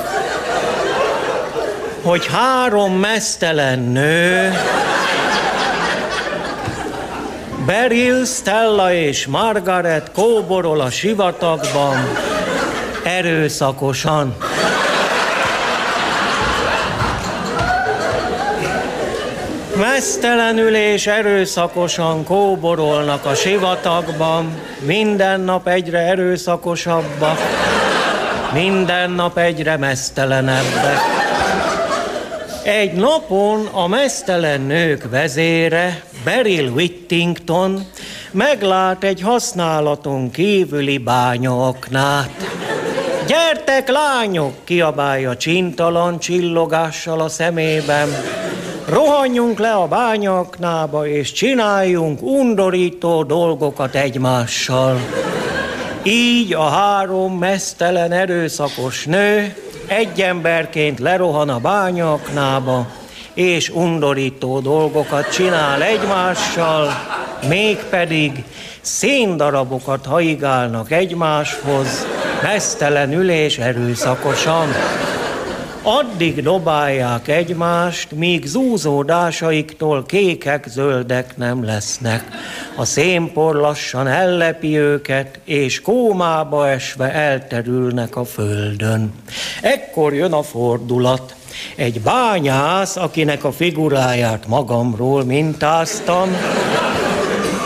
hogy 2.03 2.27
három 2.27 2.93
mesztelen 2.93 3.79
nő, 3.79 4.53
Beryl, 7.67 8.25
Stella 8.25 8.93
és 8.93 9.27
Margaret 9.27 10.11
kóborol 10.13 10.81
a 10.81 10.91
sivatagban 10.91 11.97
erőszakosan. 13.05 14.37
Mesztelenül 19.77 20.75
és 20.75 21.07
erőszakosan 21.07 22.25
kóborolnak 22.25 23.25
a 23.25 23.35
sivatagban, 23.35 24.61
minden 24.81 25.41
nap 25.41 25.69
egyre 25.69 25.99
erőszakosabbak, 25.99 27.39
minden 28.53 29.11
nap 29.11 29.39
egyre 29.39 29.77
mesztelenebbek. 29.77 30.99
Egy 32.63 32.93
napon 32.93 33.67
a 33.73 33.87
mesztelen 33.87 34.61
nők 34.61 35.11
vezére, 35.11 36.03
Beryl 36.25 36.69
Whittington 36.69 37.87
meglát 38.31 39.05
egy 39.05 39.21
használaton 39.21 40.31
kívüli 40.31 40.99
bányaoknát. 40.99 42.31
Gyertek, 43.27 43.89
lányok! 43.89 44.53
kiabálja 44.65 45.37
csintalan 45.37 46.19
csillogással 46.19 47.21
a 47.21 47.29
szemében. 47.29 48.09
Rohanjunk 48.89 49.59
le 49.59 49.73
a 49.73 49.87
bányaknába, 49.87 51.07
és 51.07 51.33
csináljunk 51.33 52.23
undorító 52.23 53.23
dolgokat 53.23 53.95
egymással. 53.95 55.01
Így 56.05 56.55
a 56.55 56.69
három 56.69 57.39
mesztelen 57.39 58.13
erőszakos 58.13 59.05
nő 59.05 59.55
egy 59.87 60.21
emberként 60.21 60.99
lerohan 60.99 61.49
a 61.49 61.59
bányaknába, 61.59 62.87
és 63.35 63.69
undorító 63.69 64.61
dolgokat 64.61 65.33
csinál 65.33 65.83
egymással, 65.83 66.89
mégpedig 67.49 68.45
széndarabokat 68.81 70.07
haigálnak 70.07 70.91
egymáshoz, 70.91 72.07
mesztelenül 72.43 73.31
és 73.31 73.59
erőszakosan. 73.59 74.69
Addig 75.85 76.43
dobálják 76.43 77.29
egymást, 77.29 78.13
míg 78.13 78.47
zúzódásaiktól 78.47 80.05
kékek, 80.07 80.67
zöldek 80.69 81.37
nem 81.37 81.65
lesznek. 81.65 82.25
A 82.77 82.85
szénpor 82.85 83.55
lassan 83.55 84.07
ellepi 84.07 84.79
őket, 84.79 85.41
és 85.45 85.81
kómába 85.81 86.69
esve 86.69 87.13
elterülnek 87.13 88.17
a 88.17 88.25
földön. 88.25 89.13
Ekkor 89.63 90.15
jön 90.15 90.33
a 90.33 90.43
fordulat. 90.43 91.35
Egy 91.77 92.01
bányász, 92.01 92.97
akinek 92.97 93.45
a 93.45 93.53
figuráját 93.53 94.47
magamról 94.47 95.25
mintáztam, 95.25 96.37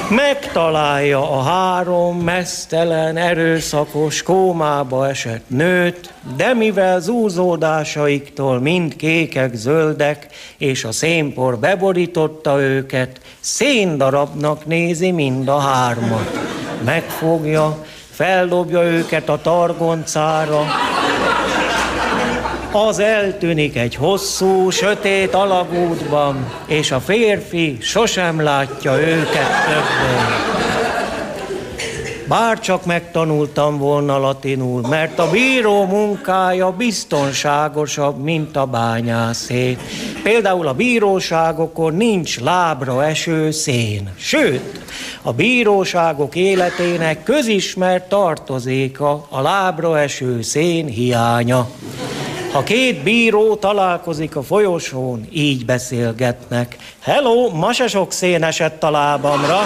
megtalálja 0.08 1.30
a 1.30 1.42
három 1.42 2.18
mesztelen, 2.18 3.16
erőszakos 3.16 4.22
kómába 4.22 5.08
esett 5.08 5.44
nőt, 5.46 6.12
de 6.36 6.54
mivel 6.54 7.00
zúzódásaiktól 7.00 8.60
mind 8.60 8.96
kékek, 8.96 9.54
zöldek, 9.54 10.26
és 10.58 10.84
a 10.84 10.92
szénpor 10.92 11.58
beborította 11.58 12.60
őket, 12.60 13.20
széndarabnak 13.40 14.66
nézi 14.66 15.10
mind 15.10 15.48
a 15.48 15.58
hármat. 15.58 16.38
Megfogja, 16.84 17.84
feldobja 18.10 18.82
őket 18.82 19.28
a 19.28 19.40
targoncára, 19.42 20.64
az 22.72 22.98
eltűnik 22.98 23.76
egy 23.76 23.94
hosszú, 23.94 24.70
sötét 24.70 25.34
alagútban, 25.34 26.52
és 26.66 26.90
a 26.90 27.00
férfi 27.00 27.76
sosem 27.80 28.42
látja 28.42 29.00
őket 29.00 29.64
többé. 29.66 30.54
Bár 32.28 32.60
csak 32.60 32.84
megtanultam 32.84 33.78
volna 33.78 34.18
latinul, 34.18 34.80
mert 34.88 35.18
a 35.18 35.30
bíró 35.30 35.84
munkája 35.84 36.70
biztonságosabb, 36.70 38.22
mint 38.22 38.56
a 38.56 38.66
bányászé. 38.66 39.76
Például 40.22 40.66
a 40.66 40.74
bíróságokon 40.74 41.94
nincs 41.94 42.40
lábra 42.40 43.04
eső 43.04 43.50
szén. 43.50 44.10
Sőt, 44.16 44.80
a 45.22 45.32
bíróságok 45.32 46.34
életének 46.34 47.22
közismert 47.22 48.08
tartozéka 48.08 49.26
a 49.28 49.40
lábra 49.40 49.98
eső 49.98 50.42
szén 50.42 50.86
hiánya. 50.86 51.68
Ha 52.56 52.62
két 52.62 53.02
bíró 53.02 53.56
találkozik 53.56 54.36
a 54.36 54.42
folyosón, 54.42 55.26
így 55.30 55.64
beszélgetnek. 55.64 56.76
Hello, 57.02 57.50
ma 57.50 57.72
se 57.72 57.88
sok 57.88 58.12
szén 58.12 58.42
esett 58.44 58.82
a 58.82 58.90
lábamra. 58.90 59.58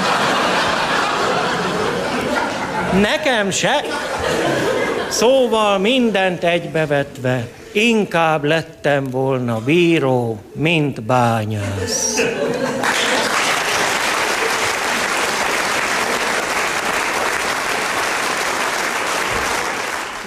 Nekem 3.01 3.51
se. 3.51 3.85
Szóval 5.09 5.79
mindent 5.79 6.45
egybevetve, 6.45 7.47
inkább 7.73 8.45
lettem 8.45 9.05
volna 9.05 9.59
bíró, 9.59 10.39
mint 10.53 11.03
bányász. 11.03 12.21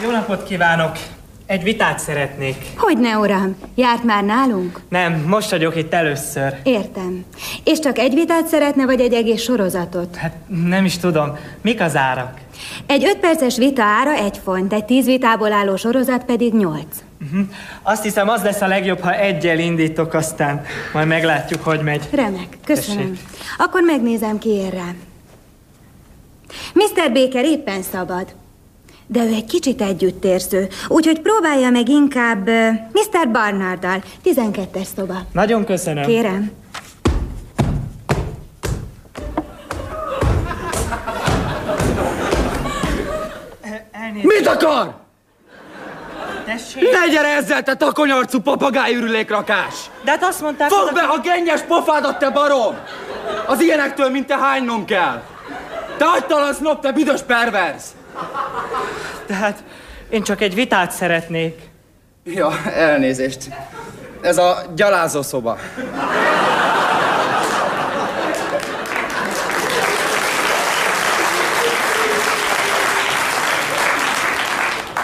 Jó 0.04 0.12
napot 0.12 0.44
kívánok! 0.44 0.98
Egy 1.46 1.64
vitát 1.64 2.00
szeretnék. 2.00 2.56
Hogy 2.78 2.98
ne, 2.98 3.18
uram? 3.18 3.56
Járt 3.76 4.04
már 4.04 4.24
nálunk? 4.24 4.82
Nem, 4.90 5.14
most 5.28 5.50
vagyok 5.50 5.76
itt 5.76 5.94
először. 5.94 6.56
Értem. 6.64 7.26
És 7.64 7.80
csak 7.80 7.98
egy 7.98 8.14
vitát 8.14 8.48
szeretne, 8.48 8.86
vagy 8.86 9.00
egy 9.00 9.14
egész 9.14 9.42
sorozatot? 9.42 10.16
Hát 10.16 10.36
nem 10.68 10.86
is 10.86 10.98
tudom. 10.98 11.38
Mik 11.62 11.82
az 11.82 11.96
árak? 11.96 12.38
Egy 12.86 13.06
öt 13.06 13.18
perces 13.18 13.58
vita 13.58 13.84
ára 13.84 14.14
egy 14.14 14.40
font, 14.44 14.74
egy 14.74 14.86
tíz 14.86 15.06
vitából 15.06 15.52
álló 15.52 15.76
sorozat 15.76 16.24
pedig 16.24 16.54
nyolc. 16.54 17.04
Uh-huh. 17.24 17.48
Azt 17.82 18.04
hiszem, 18.04 18.30
az 18.30 18.44
lesz 18.44 18.62
a 18.62 18.68
legjobb, 18.68 19.00
ha 19.00 19.14
egyel 19.16 19.60
indítok, 19.60 20.14
aztán 20.14 20.66
majd 20.94 21.08
meglátjuk, 21.08 21.64
hogy 21.64 21.82
megy. 21.82 22.10
Remek, 22.12 22.58
köszönöm. 22.66 23.12
Tessék. 23.12 23.28
Akkor 23.58 23.82
megnézem, 23.82 24.38
ki 24.38 24.50
ér 24.50 24.74
rá. 24.74 24.90
Mr. 26.74 27.12
Baker 27.12 27.46
éppen 27.46 27.82
szabad. 27.82 28.36
De 29.08 29.24
ő 29.24 29.34
egy 29.34 29.46
kicsit 29.46 29.82
együttérző, 29.82 30.68
úgyhogy 30.88 31.20
próbálja 31.22 31.70
meg 31.70 31.90
inkább 31.90 32.48
uh, 32.48 32.70
Mr. 32.92 33.32
Barnarddal, 33.32 34.04
12-es 34.26 34.88
szoba. 34.96 35.16
Nagyon 35.32 35.66
köszönöm. 35.66 36.06
Kérem. 36.06 36.52
Mit 44.22 44.48
akar? 44.48 44.94
Tessék? 46.46 46.92
Ne 46.92 47.08
gyere 47.08 47.28
ezzel, 47.28 47.64
te 47.64 47.76
takonyarcú 47.76 48.40
papagájürülékrakás! 48.40 49.74
De 50.04 50.12
hát 50.12 50.24
azt 50.24 50.42
mondták... 50.42 50.70
Fogd 50.70 50.94
be 50.94 51.02
a 51.02 51.20
gennyes 51.20 51.62
pofádat, 51.62 52.18
te 52.18 52.30
barom! 52.30 52.76
Az 53.46 53.62
ilyenektől, 53.62 54.10
mint 54.10 54.28
te 54.28 54.38
hánynom 54.38 54.86
kell! 54.86 55.22
Te 55.98 56.06
agytalan 56.06 56.54
sznop, 56.54 56.82
te 56.82 56.92
büdös 56.92 57.22
perverz! 57.22 57.84
Tehát 59.28 59.64
én 60.10 60.24
csak 60.24 60.42
egy 60.42 60.54
vitát 60.54 60.92
szeretnék. 60.92 61.62
Ja, 62.24 62.52
elnézést. 62.76 63.50
Ez 64.22 64.38
a 64.38 64.64
gyalázó 64.76 65.22
szoba. 65.22 65.58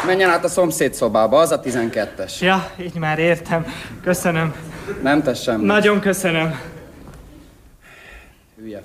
Menjen 0.06 0.30
át 0.30 0.44
a 0.44 0.48
szomszéd 0.48 0.94
szobába, 0.94 1.40
az 1.40 1.52
a 1.52 1.60
12-es. 1.60 2.40
Ja, 2.40 2.72
így 2.82 2.96
már 2.96 3.20
értem. 3.20 3.66
Köszönöm. 4.04 4.56
Nem 5.02 5.24
tesz 5.24 5.42
semmit. 5.42 5.66
Nagyon 5.66 6.00
köszönöm. 6.00 6.60
Hülye 8.58 8.82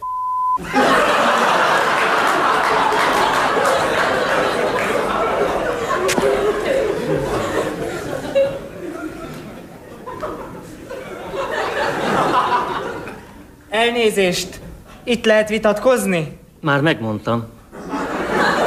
Elnézést! 13.85 14.61
Itt 15.05 15.25
lehet 15.25 15.49
vitatkozni? 15.49 16.39
Már 16.61 16.81
megmondtam. 16.81 17.45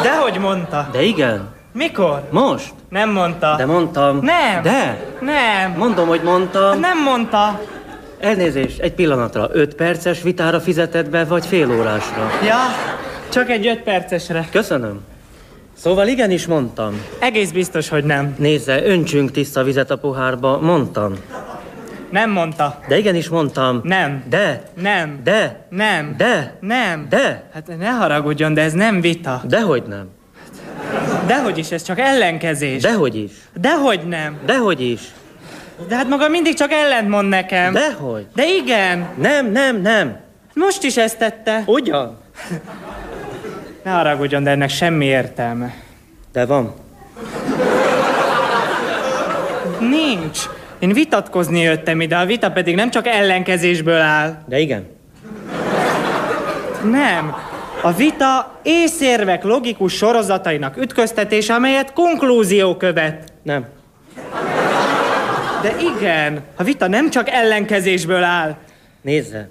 Dehogy 0.03 0.37
mondta. 0.39 0.89
De 0.91 1.01
igen. 1.01 1.47
Mikor? 1.73 2.23
Most? 2.31 2.73
Nem 2.89 3.11
mondta. 3.11 3.55
De 3.57 3.65
mondtam. 3.65 4.19
Nem. 4.21 4.61
De? 4.63 5.05
Nem. 5.21 5.71
Mondom, 5.77 6.07
hogy 6.07 6.21
mondtam. 6.23 6.79
Nem 6.79 7.03
mondta. 7.03 7.61
Elnézést, 8.19 8.79
egy 8.79 8.93
pillanatra. 8.93 9.49
Öt 9.51 9.75
perces 9.75 10.21
vitára 10.21 10.59
fizetett 10.59 11.09
be, 11.09 11.25
vagy 11.25 11.45
fél 11.45 11.71
órásra? 11.71 12.31
Ja, 12.43 12.59
csak 13.29 13.49
egy 13.49 13.67
öt 13.67 13.81
percesre. 13.81 14.47
Köszönöm. 14.51 14.99
Szóval 15.77 16.07
igenis 16.07 16.45
mondtam. 16.45 17.01
Egész 17.19 17.51
biztos, 17.51 17.89
hogy 17.89 18.03
nem. 18.03 18.35
Nézze, 18.37 18.85
öntsünk 18.85 19.31
tiszta 19.31 19.63
vizet 19.63 19.91
a 19.91 19.97
pohárba, 19.97 20.59
mondtam. 20.59 21.13
Nem 22.09 22.29
mondta. 22.29 22.79
De 22.87 22.97
igenis 22.97 23.29
mondtam. 23.29 23.81
Nem. 23.83 24.23
De. 24.29 24.61
Nem. 24.81 25.19
De. 25.23 25.65
Nem. 25.69 26.13
De. 26.17 26.57
Nem. 26.59 27.05
De. 27.09 27.43
Hát 27.53 27.77
ne 27.79 27.89
haragudjon, 27.89 28.53
de 28.53 28.61
ez 28.61 28.73
nem 28.73 29.01
vita. 29.01 29.41
Dehogy 29.47 29.83
nem. 29.87 30.09
Dehogy 31.27 31.57
is, 31.57 31.71
ez 31.71 31.83
csak 31.83 31.99
ellenkezés. 31.99 32.81
Dehogy 32.81 33.15
is. 33.15 33.31
Dehogy 33.53 34.07
nem. 34.07 34.37
Dehogy 34.45 34.81
is. 34.81 35.01
De 35.87 35.95
hát 35.95 36.07
maga 36.07 36.27
mindig 36.27 36.53
csak 36.53 36.71
ellent 36.71 37.09
mond 37.09 37.29
nekem. 37.29 37.73
Dehogy. 37.73 38.25
De 38.35 38.43
igen. 38.45 39.07
Nem, 39.17 39.51
nem, 39.51 39.81
nem. 39.81 40.17
Most 40.53 40.83
is 40.83 40.97
ezt 40.97 41.17
tette. 41.17 41.63
Ugyan. 41.65 42.17
Ne 43.83 43.91
haragudjon, 43.91 44.43
de 44.43 44.49
ennek 44.49 44.69
semmi 44.69 45.05
értelme. 45.05 45.73
De 46.31 46.45
van. 46.45 46.73
Nincs. 49.79 50.39
Én 50.79 50.93
vitatkozni 50.93 51.59
jöttem 51.59 52.01
ide, 52.01 52.15
a 52.15 52.25
vita 52.25 52.51
pedig 52.51 52.75
nem 52.75 52.89
csak 52.89 53.07
ellenkezésből 53.07 53.99
áll. 53.99 54.37
De 54.45 54.59
igen. 54.59 54.85
Nem. 56.91 57.35
A 57.81 57.91
vita 57.91 58.59
észérvek 58.63 59.43
logikus 59.43 59.93
sorozatainak 59.93 60.77
ütköztetése, 60.77 61.53
amelyet 61.53 61.93
konklúzió 61.93 62.75
követ. 62.75 63.33
Nem. 63.43 63.65
De 65.61 65.75
igen, 65.95 66.41
a 66.55 66.63
vita 66.63 66.87
nem 66.87 67.09
csak 67.09 67.29
ellenkezésből 67.29 68.23
áll. 68.23 68.55
Nézze, 69.01 69.49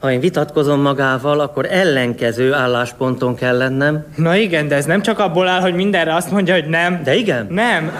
ha 0.00 0.10
én 0.10 0.20
vitatkozom 0.20 0.80
magával, 0.80 1.40
akkor 1.40 1.66
ellenkező 1.70 2.54
állásponton 2.54 3.34
kell 3.34 3.56
lennem. 3.56 4.06
Na 4.16 4.36
igen, 4.36 4.68
de 4.68 4.74
ez 4.76 4.84
nem 4.84 5.02
csak 5.02 5.18
abból 5.18 5.48
áll, 5.48 5.60
hogy 5.60 5.74
mindenre 5.74 6.14
azt 6.14 6.30
mondja, 6.30 6.54
hogy 6.54 6.68
nem. 6.68 7.00
De 7.04 7.14
igen. 7.14 7.46
Nem. 7.50 7.92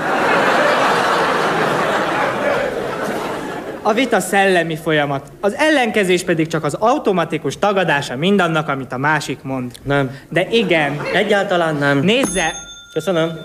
A 3.82 3.92
vita 3.92 4.20
szellemi 4.20 4.76
folyamat, 4.76 5.32
az 5.40 5.54
ellenkezés 5.54 6.24
pedig 6.24 6.46
csak 6.46 6.64
az 6.64 6.74
automatikus 6.74 7.58
tagadása 7.58 8.16
mindannak, 8.16 8.68
amit 8.68 8.92
a 8.92 8.98
másik 8.98 9.42
mond. 9.42 9.72
Nem. 9.82 10.10
De 10.28 10.46
igen. 10.50 11.00
Egyáltalán 11.14 11.76
nem. 11.76 11.98
Nézze! 11.98 12.52
Köszönöm. 12.92 13.40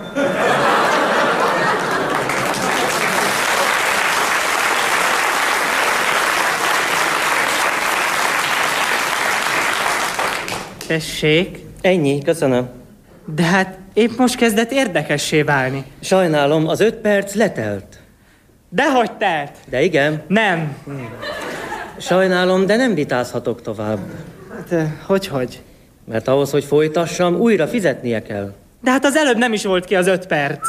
Tessék. 10.87 11.59
Ennyi, 11.81 12.21
köszönöm. 12.21 12.69
De 13.35 13.43
hát 13.43 13.77
épp 13.93 14.17
most 14.17 14.35
kezdett 14.35 14.71
érdekessé 14.71 15.41
válni. 15.41 15.83
Sajnálom, 16.01 16.67
az 16.67 16.79
öt 16.79 16.95
perc 16.95 17.33
letelt. 17.33 17.92
Dehogy 18.75 19.11
telt? 19.11 19.51
De 19.69 19.81
igen. 19.81 20.23
Nem. 20.27 20.77
Sajnálom, 21.97 22.65
de 22.65 22.75
nem 22.75 22.93
vitázhatok 22.93 23.61
tovább. 23.61 23.99
Hát, 24.51 24.89
hogy, 25.05 25.27
hogy? 25.27 25.61
Mert 26.05 26.27
ahhoz, 26.27 26.51
hogy 26.51 26.63
folytassam, 26.63 27.35
újra 27.35 27.67
fizetnie 27.67 28.21
kell. 28.21 28.53
De 28.81 28.91
hát 28.91 29.05
az 29.05 29.15
előbb 29.15 29.37
nem 29.37 29.53
is 29.53 29.63
volt 29.63 29.85
ki 29.85 29.95
az 29.95 30.07
öt 30.07 30.27
perc. 30.27 30.67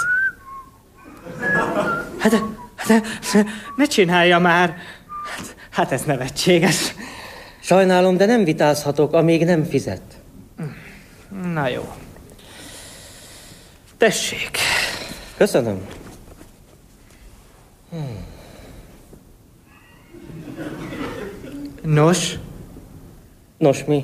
Hát, 2.18 2.32
hát 2.76 3.02
ne 3.76 3.84
csinálja 3.84 4.38
már. 4.38 4.74
Hát, 5.36 5.56
hát 5.70 5.92
ez 5.92 6.02
nevetséges. 6.02 6.94
Sajnálom, 7.60 8.16
de 8.16 8.26
nem 8.26 8.44
vitázhatok, 8.44 9.12
amíg 9.12 9.44
nem 9.44 9.64
fizet. 9.64 10.02
Na 11.52 11.68
jó. 11.68 11.92
Tessék. 13.96 14.58
Köszönöm. 15.36 15.86
Hmm. 17.94 18.24
Nos? 21.82 22.34
Nos, 23.58 23.84
mi? 23.84 24.02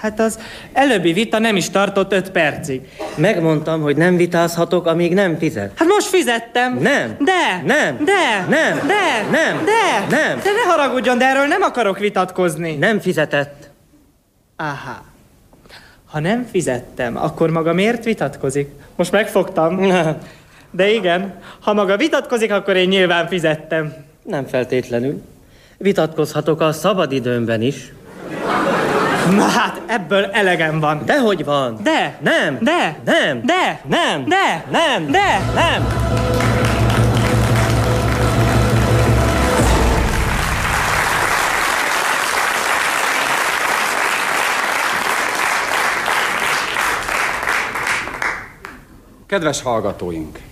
Hát 0.00 0.20
az 0.20 0.38
előbbi 0.72 1.12
vita 1.12 1.38
nem 1.38 1.56
is 1.56 1.70
tartott 1.70 2.12
öt 2.12 2.30
percig. 2.30 2.80
Megmondtam, 3.16 3.82
hogy 3.82 3.96
nem 3.96 4.16
vitázhatok, 4.16 4.86
amíg 4.86 5.14
nem 5.14 5.38
fizet. 5.38 5.72
Hát 5.78 5.88
most 5.88 6.06
fizettem. 6.06 6.78
Nem. 6.78 7.16
De. 7.18 7.62
Nem. 7.64 8.04
De. 8.04 8.46
Nem. 8.48 8.86
De. 8.86 9.26
Nem. 9.30 9.64
De. 9.64 10.16
Nem. 10.16 10.38
De 10.38 10.50
ne 10.52 10.70
haragudjon, 10.70 11.18
de 11.18 11.24
erről 11.24 11.46
nem 11.46 11.62
akarok 11.62 11.98
vitatkozni. 11.98 12.74
Nem 12.74 13.00
fizetett. 13.00 13.70
Aha. 14.56 15.04
Ha 16.06 16.20
nem 16.20 16.46
fizettem, 16.50 17.16
akkor 17.16 17.50
maga 17.50 17.72
miért 17.72 18.04
vitatkozik? 18.04 18.70
Most 18.96 19.12
megfogtam. 19.12 19.80
De 20.70 20.92
igen, 20.92 21.34
ha 21.60 21.72
maga 21.72 21.96
vitatkozik, 21.96 22.52
akkor 22.52 22.76
én 22.76 22.88
nyilván 22.88 23.28
fizettem. 23.28 23.94
Nem 24.22 24.46
feltétlenül. 24.46 25.22
Vitatkozhatok 25.76 26.60
a 26.60 26.72
szabadidőmben 26.72 27.62
is. 27.62 27.92
Na 29.36 29.42
hát, 29.42 29.80
ebből 29.86 30.24
elegem 30.24 30.80
van. 30.80 31.02
Dehogy 31.04 31.44
van. 31.44 31.78
De. 31.82 32.18
Nem. 32.22 32.58
De. 32.60 32.98
Nem. 33.04 33.40
De. 33.44 33.80
Nem. 33.88 34.24
De. 34.24 34.64
Nem. 34.70 35.10
De. 35.10 35.40
Nem. 35.54 35.86
Kedves 49.26 49.62
hallgatóink! 49.62 50.45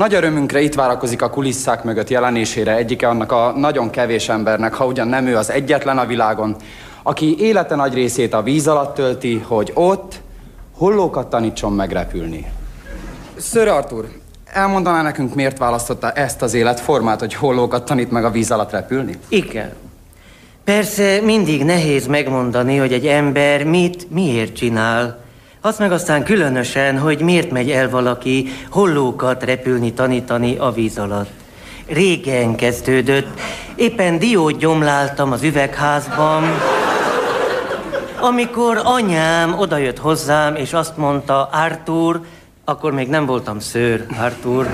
Nagy 0.00 0.14
örömünkre 0.14 0.60
itt 0.60 0.74
várakozik 0.74 1.22
a 1.22 1.30
kulisszák 1.30 1.84
mögött 1.84 2.08
jelenésére 2.08 2.76
egyike 2.76 3.08
annak 3.08 3.32
a 3.32 3.52
nagyon 3.56 3.90
kevés 3.90 4.28
embernek, 4.28 4.74
ha 4.74 4.86
ugyan 4.86 5.08
nem 5.08 5.26
ő 5.26 5.36
az 5.36 5.50
egyetlen 5.50 5.98
a 5.98 6.06
világon, 6.06 6.56
aki 7.02 7.36
élete 7.38 7.74
nagy 7.74 7.94
részét 7.94 8.34
a 8.34 8.42
víz 8.42 8.68
alatt 8.68 8.94
tölti, 8.94 9.38
hogy 9.38 9.70
ott 9.74 10.20
hollókat 10.76 11.30
tanítson 11.30 11.72
megrepülni. 11.72 12.46
Sir 13.40 13.68
Arthur, 13.68 14.08
elmondaná 14.44 15.02
nekünk, 15.02 15.34
miért 15.34 15.58
választotta 15.58 16.10
ezt 16.10 16.42
az 16.42 16.54
életformát, 16.54 17.20
hogy 17.20 17.34
hollókat 17.34 17.84
tanít 17.84 18.10
meg 18.10 18.24
a 18.24 18.30
víz 18.30 18.50
alatt 18.50 18.70
repülni? 18.70 19.18
Igen. 19.28 19.72
Persze 20.64 21.20
mindig 21.22 21.64
nehéz 21.64 22.06
megmondani, 22.06 22.76
hogy 22.76 22.92
egy 22.92 23.06
ember 23.06 23.64
mit, 23.64 24.10
miért 24.10 24.54
csinál. 24.54 25.18
Azt 25.62 25.78
meg 25.78 25.92
aztán 25.92 26.24
különösen, 26.24 26.98
hogy 26.98 27.20
miért 27.20 27.50
megy 27.50 27.70
el 27.70 27.90
valaki 27.90 28.48
hollókat 28.70 29.44
repülni, 29.44 29.92
tanítani 29.92 30.56
a 30.56 30.70
víz 30.70 30.98
alatt. 30.98 31.30
Régen 31.86 32.56
kezdődött, 32.56 33.40
éppen 33.74 34.18
diót 34.18 34.58
gyomláltam 34.58 35.32
az 35.32 35.42
üvegházban, 35.42 36.44
amikor 38.20 38.80
anyám 38.84 39.58
odajött 39.58 39.98
hozzám, 39.98 40.54
és 40.54 40.72
azt 40.72 40.96
mondta, 40.96 41.48
Arthur, 41.52 42.20
akkor 42.64 42.92
még 42.92 43.08
nem 43.08 43.26
voltam 43.26 43.58
szőr, 43.58 44.06
Arthur. 44.20 44.66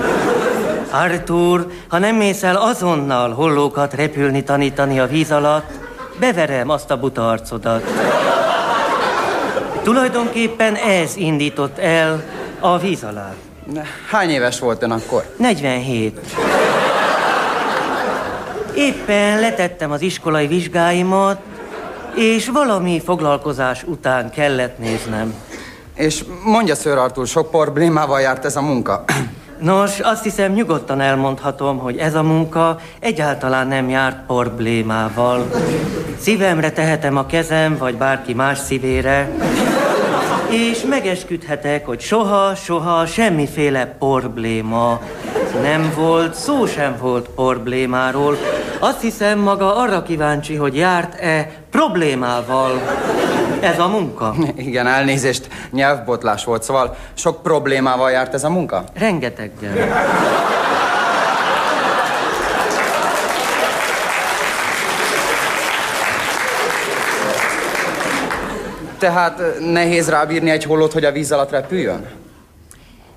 Arthur, 0.91 1.67
ha 1.87 1.97
nem 1.97 2.15
mész 2.15 2.43
el 2.43 2.55
azonnal 2.55 3.31
hollókat 3.31 3.93
repülni, 3.93 4.43
tanítani 4.43 4.99
a 4.99 5.07
víz 5.07 5.31
alatt, 5.31 5.71
beverem 6.19 6.69
azt 6.69 6.91
a 6.91 6.99
buta 6.99 7.29
arcodat. 7.29 7.83
Tulajdonképpen 9.87 10.75
ez 10.75 11.15
indított 11.15 11.77
el 11.77 12.23
a 12.59 12.77
víz 12.77 13.03
alá. 13.03 13.33
Hány 14.09 14.29
éves 14.29 14.59
volt 14.59 14.83
ön 14.83 14.91
akkor? 14.91 15.33
47. 15.37 16.19
Éppen 18.75 19.39
letettem 19.39 19.91
az 19.91 20.01
iskolai 20.01 20.47
vizsgáimat, 20.47 21.39
és 22.15 22.47
valami 22.47 23.01
foglalkozás 23.05 23.83
után 23.83 24.31
kellett 24.31 24.77
néznem. 24.77 25.33
És 25.95 26.23
mondja, 26.43 26.75
Sir 26.75 26.97
Arthur, 26.97 27.27
sok 27.27 27.49
problémával 27.49 28.21
járt 28.21 28.45
ez 28.45 28.55
a 28.55 28.61
munka. 28.61 29.03
Nos, 29.59 29.99
azt 29.99 30.23
hiszem 30.23 30.51
nyugodtan 30.51 31.01
elmondhatom, 31.01 31.77
hogy 31.77 31.97
ez 31.97 32.15
a 32.15 32.23
munka 32.23 32.79
egyáltalán 32.99 33.67
nem 33.67 33.89
járt 33.89 34.25
problémával. 34.25 35.49
Szívemre 36.19 36.71
tehetem 36.71 37.17
a 37.17 37.25
kezem, 37.25 37.77
vagy 37.77 37.95
bárki 37.95 38.33
más 38.33 38.57
szívére, 38.57 39.29
és 40.49 40.81
megesküdhetek, 40.89 41.85
hogy 41.85 41.99
soha, 41.99 42.55
soha 42.55 43.05
semmiféle 43.05 43.85
probléma 43.85 45.01
nem 45.61 45.93
volt, 45.95 46.33
szó 46.33 46.65
sem 46.65 46.97
volt 46.99 47.29
problémáról, 47.29 48.37
Azt 48.79 49.01
hiszem, 49.01 49.39
maga 49.39 49.75
arra 49.75 50.03
kíváncsi, 50.03 50.55
hogy 50.55 50.75
járt-e 50.75 51.51
problémával 51.71 52.81
ez 53.61 53.79
a 53.79 53.87
munka. 53.87 54.35
Igen, 54.55 54.87
elnézést, 54.87 55.47
nyelvbotlás 55.71 56.43
volt, 56.43 56.63
szóval 56.63 56.95
sok 57.13 57.41
problémával 57.41 58.11
járt 58.11 58.33
ez 58.33 58.43
a 58.43 58.49
munka? 58.49 58.83
Rengeteggel. 58.93 59.75
Tehát 68.97 69.41
nehéz 69.59 70.09
rábírni 70.09 70.49
egy 70.49 70.63
hollót, 70.63 70.93
hogy 70.93 71.05
a 71.05 71.11
víz 71.11 71.31
alatt 71.31 71.51
repüljön? 71.51 72.05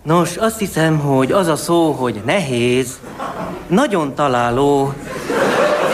Nos, 0.03 0.37
azt 0.37 0.59
hiszem, 0.59 0.99
hogy 0.99 1.33
az 1.33 1.47
a 1.47 1.57
szó, 1.57 1.91
hogy 1.93 2.21
nehéz, 2.25 2.99
nagyon 3.67 4.15
találó 4.15 4.93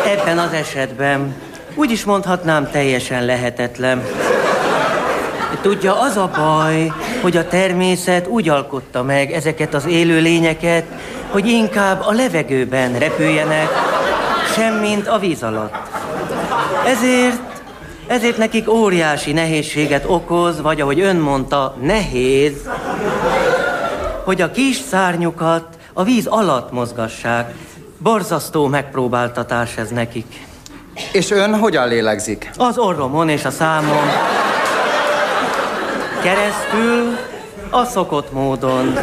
ebben 0.06 0.38
az 0.38 0.52
esetben. 0.52 1.34
Úgy 1.78 1.90
is 1.90 2.04
mondhatnám, 2.04 2.70
teljesen 2.70 3.24
lehetetlen. 3.24 4.02
Tudja, 5.62 6.00
az 6.00 6.16
a 6.16 6.30
baj, 6.36 6.92
hogy 7.22 7.36
a 7.36 7.48
természet 7.48 8.26
úgy 8.26 8.48
alkotta 8.48 9.02
meg 9.02 9.32
ezeket 9.32 9.74
az 9.74 9.86
élő 9.86 10.20
lényeket, 10.20 10.84
hogy 11.30 11.46
inkább 11.46 12.00
a 12.00 12.12
levegőben 12.12 12.98
repüljenek, 12.98 13.68
semmint 14.54 15.08
a 15.08 15.18
víz 15.18 15.42
alatt. 15.42 15.74
Ezért, 16.86 17.40
ezért 18.06 18.36
nekik 18.36 18.70
óriási 18.70 19.32
nehézséget 19.32 20.04
okoz, 20.06 20.60
vagy 20.60 20.80
ahogy 20.80 21.00
ön 21.00 21.16
mondta, 21.16 21.76
nehéz, 21.80 22.68
hogy 24.24 24.40
a 24.40 24.50
kis 24.50 24.76
szárnyukat 24.76 25.66
a 25.92 26.02
víz 26.02 26.26
alatt 26.26 26.72
mozgassák. 26.72 27.54
Borzasztó 27.98 28.66
megpróbáltatás 28.66 29.76
ez 29.76 29.88
nekik. 29.88 30.45
És 31.12 31.30
ön 31.30 31.58
hogyan 31.58 31.88
lélegzik? 31.88 32.50
Az 32.56 32.78
orromon 32.78 33.28
és 33.28 33.44
a 33.44 33.50
számon. 33.50 34.06
Keresztül 36.22 37.16
a 37.70 37.84
szokott 37.84 38.32
módon. 38.32 38.98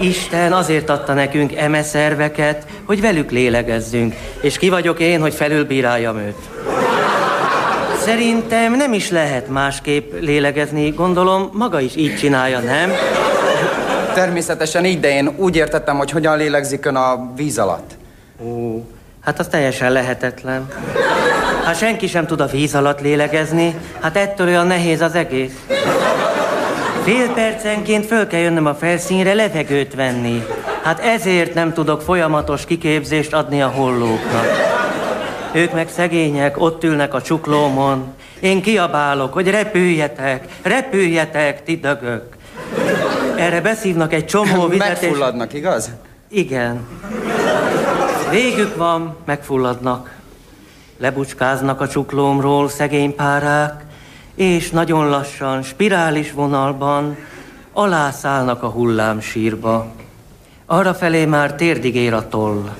Isten 0.00 0.52
azért 0.52 0.90
adta 0.90 1.12
nekünk 1.12 1.54
eme 1.54 1.82
szerveket, 1.82 2.66
hogy 2.84 3.00
velük 3.00 3.30
lélegezzünk. 3.30 4.14
És 4.40 4.58
ki 4.58 4.68
vagyok 4.68 5.00
én, 5.00 5.20
hogy 5.20 5.34
felülbíráljam 5.34 6.18
őt. 6.18 6.36
Szerintem 8.04 8.76
nem 8.76 8.92
is 8.92 9.10
lehet 9.10 9.48
másképp 9.48 10.12
lélegezni, 10.20 10.90
gondolom 10.90 11.50
maga 11.52 11.80
is 11.80 11.96
így 11.96 12.16
csinálja, 12.16 12.58
nem? 12.58 12.92
Természetesen 14.14 14.84
így, 14.84 15.00
de 15.00 15.10
én 15.10 15.34
úgy 15.36 15.56
értettem, 15.56 15.96
hogy 15.96 16.10
hogyan 16.10 16.36
lélegzik 16.36 16.86
ön 16.86 16.96
a 16.96 17.32
víz 17.36 17.58
alatt. 17.58 17.90
Ó, 18.44 18.82
hát 19.24 19.38
az 19.38 19.46
teljesen 19.46 19.92
lehetetlen. 19.92 20.68
Hát 21.64 21.78
senki 21.78 22.06
sem 22.06 22.26
tud 22.26 22.40
a 22.40 22.46
víz 22.46 22.74
alatt 22.74 23.00
lélegezni, 23.00 23.74
hát 24.00 24.16
ettől 24.16 24.46
olyan 24.46 24.66
nehéz 24.66 25.00
az 25.00 25.14
egész. 25.14 25.52
Fél 27.04 27.28
percenként 27.34 28.06
föl 28.06 28.26
kell 28.26 28.40
jönnöm 28.40 28.66
a 28.66 28.74
felszínre 28.74 29.34
levegőt 29.34 29.94
venni. 29.94 30.46
Hát 30.82 31.00
ezért 31.00 31.54
nem 31.54 31.72
tudok 31.72 32.02
folyamatos 32.02 32.64
kiképzést 32.64 33.32
adni 33.32 33.62
a 33.62 33.68
hollóknak. 33.68 34.46
Ők 35.52 35.72
meg 35.72 35.88
szegények, 35.88 36.60
ott 36.60 36.84
ülnek 36.84 37.14
a 37.14 37.22
csuklómon. 37.22 38.14
Én 38.40 38.62
kiabálok, 38.62 39.32
hogy 39.32 39.50
repüljetek, 39.50 40.44
repüljetek, 40.62 41.62
ti 41.62 41.76
dögök. 41.76 42.22
Erre 43.36 43.60
beszívnak 43.60 44.12
egy 44.12 44.26
csomó 44.26 44.66
vizet, 44.68 45.00
Megfulladnak, 45.00 45.52
és... 45.52 45.58
igaz? 45.58 45.90
Igen. 46.28 46.86
Végük 48.30 48.76
van, 48.76 49.16
megfulladnak. 49.24 50.14
Lebucskáznak 50.98 51.80
a 51.80 51.88
csuklómról 51.88 52.68
szegény 52.68 53.14
párák, 53.14 53.84
és 54.34 54.70
nagyon 54.70 55.08
lassan, 55.08 55.62
spirális 55.62 56.32
vonalban 56.32 57.16
alászállnak 57.72 58.62
a 58.62 58.68
hullámsírba. 58.68 59.86
Arra 60.66 60.94
felé 60.94 61.24
már 61.24 61.54
térdig 61.54 61.94
ér 61.94 62.14
a 62.14 62.28
toll. 62.28 62.70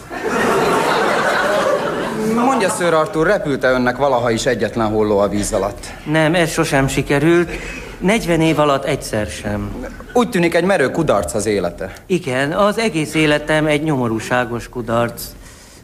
Mondja, 2.35 2.69
Sir 2.69 2.93
Arthur, 2.93 3.27
repült-e 3.27 3.71
önnek 3.71 3.97
valaha 3.97 4.31
is 4.31 4.47
egyetlen 4.47 4.89
holló 4.89 5.19
a 5.19 5.29
víz 5.29 5.53
alatt? 5.53 5.87
Nem, 6.05 6.35
ez 6.35 6.51
sosem 6.51 6.89
sikerült. 6.89 7.51
40 7.99 8.41
év 8.41 8.59
alatt 8.59 8.85
egyszer 8.85 9.27
sem. 9.27 9.87
Úgy 10.13 10.29
tűnik 10.29 10.55
egy 10.55 10.65
merő 10.65 10.91
kudarc 10.91 11.35
az 11.35 11.47
élete. 11.47 11.93
Igen, 12.07 12.53
az 12.53 12.79
egész 12.79 13.15
életem 13.15 13.67
egy 13.67 13.83
nyomorúságos 13.83 14.69
kudarc. 14.69 15.23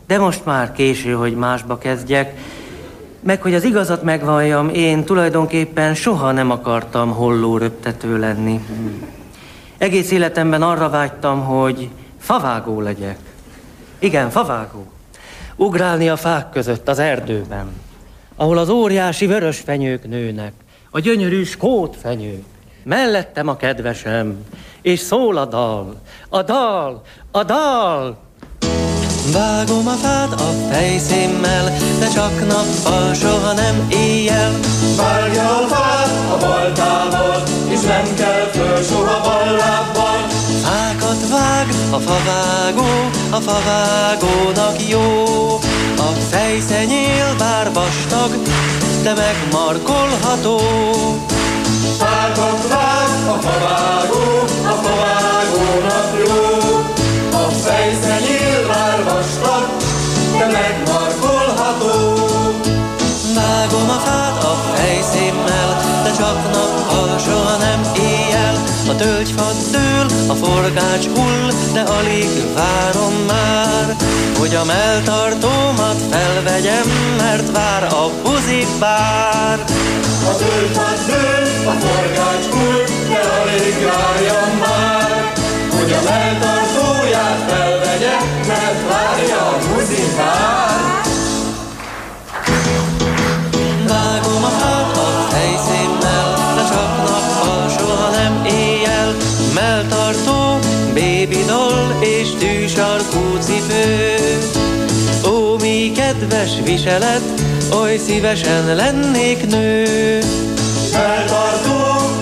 De 0.06 0.18
most 0.18 0.44
már 0.44 0.72
késő, 0.72 1.12
hogy 1.12 1.34
másba 1.34 1.78
kezdjek. 1.78 2.38
Meg, 3.20 3.42
hogy 3.42 3.54
az 3.54 3.64
igazat 3.64 4.02
megvalljam, 4.02 4.68
én 4.68 5.04
tulajdonképpen 5.04 5.94
soha 5.94 6.32
nem 6.32 6.50
akartam 6.50 7.10
holló 7.10 7.58
röptető 7.58 8.18
lenni. 8.18 8.60
Egész 9.78 10.10
életemben 10.10 10.62
arra 10.62 10.88
vágytam, 10.88 11.44
hogy 11.44 11.88
favágó 12.18 12.80
legyek. 12.80 13.18
Igen, 13.98 14.30
favágó. 14.30 14.86
Ugrálni 15.56 16.08
a 16.08 16.16
fák 16.16 16.50
között 16.50 16.88
az 16.88 16.98
erdőben, 16.98 17.66
ahol 18.36 18.58
az 18.58 18.68
óriási 18.68 19.26
vörös 19.26 19.58
fenyők 19.58 20.08
nőnek, 20.08 20.52
a 20.90 21.00
gyönyörű 21.00 21.44
skót 21.44 21.96
fenyők. 21.96 22.44
Mellettem 22.84 23.48
a 23.48 23.56
kedvesem, 23.56 24.44
és 24.82 25.00
szól 25.00 25.36
a 25.36 25.44
dal, 25.44 26.00
a 26.28 26.42
dal, 26.42 27.02
a 27.30 27.44
dal. 27.44 28.18
Vágom 29.32 29.86
a 29.86 29.90
fát 29.90 30.32
a 30.32 30.50
fejszémmel, 30.70 31.64
de 31.98 32.08
csak 32.08 32.46
nappal, 32.48 33.14
soha 33.14 33.52
nem 33.52 33.86
éjjel. 33.90 34.52
Vágja 34.96 35.56
a 35.56 35.66
fát 35.66 36.08
a 36.32 36.46
baltával, 36.46 37.42
és 37.68 37.80
nem 37.80 38.14
kell 38.16 38.44
föl 38.44 38.82
soha 38.82 39.20
ballábbal. 39.22 40.26
Fákat 40.62 41.28
vág 41.28 41.68
a 41.90 41.98
favágó, 41.98 43.10
a 43.30 43.40
favágónak 43.40 44.88
jó. 44.88 45.24
A 45.96 46.12
fejszenyél 46.30 47.34
bár 47.38 47.72
vastag, 47.72 48.30
de 49.02 49.14
megmarkolható. 49.14 50.60
Fákat 51.98 52.68
vág 52.68 53.28
a 53.28 53.38
favágó, 53.40 54.44
a 54.64 54.74
favágónak 54.82 56.10
jó. 56.26 56.68
A 57.32 57.50
fejszenyél 57.50 58.66
bár 58.66 59.04
vastag, 59.04 59.68
de 60.38 60.46
megmarkolható. 60.46 62.29
Vágom 63.34 63.88
a 63.88 63.98
fát 64.04 64.44
a 64.44 64.54
fejszémmel, 64.74 65.80
de 66.02 66.10
csak 66.16 66.52
nappal, 66.52 67.18
soha 67.18 67.56
nem 67.56 67.80
éjjel. 67.94 68.54
A 68.88 68.94
tölgyfa 68.94 69.46
dől, 69.70 70.06
a 70.28 70.34
forgács 70.34 71.06
hull, 71.06 71.50
de 71.72 71.80
alig 71.80 72.54
várom 72.54 73.14
már, 73.26 73.96
hogy 74.38 74.54
a 74.54 74.64
melltartómat 74.64 76.02
felvegyem, 76.10 76.88
mert 77.16 77.50
vár 77.50 77.84
a 77.84 78.10
buzikbár. 78.22 79.64
A 80.30 80.36
tölgyfa 80.36 80.88
dől, 81.06 81.68
a 81.68 81.74
forgács 81.84 82.46
hull, 82.50 82.84
de 83.08 83.20
alig 83.40 83.76
várjam 83.84 84.58
már, 84.58 85.32
hogy 85.70 85.92
a 85.92 86.02
melltartóját 86.10 87.44
felvegye, 87.48 88.16
mert 88.46 88.88
várja 88.88 89.38
a 89.38 89.58
buzikár. 89.74 90.20
Vágom 90.20 90.69
és 102.70 102.76
tűsarkú 102.76 103.36
cipő. 103.38 104.38
Ó, 105.28 105.56
mi 105.58 105.92
kedves 105.94 106.50
viselet, 106.64 107.22
oly 107.80 107.96
szívesen 107.96 108.74
lennék 108.74 109.46
nő. 109.46 109.84
Feltartó, 110.92 111.78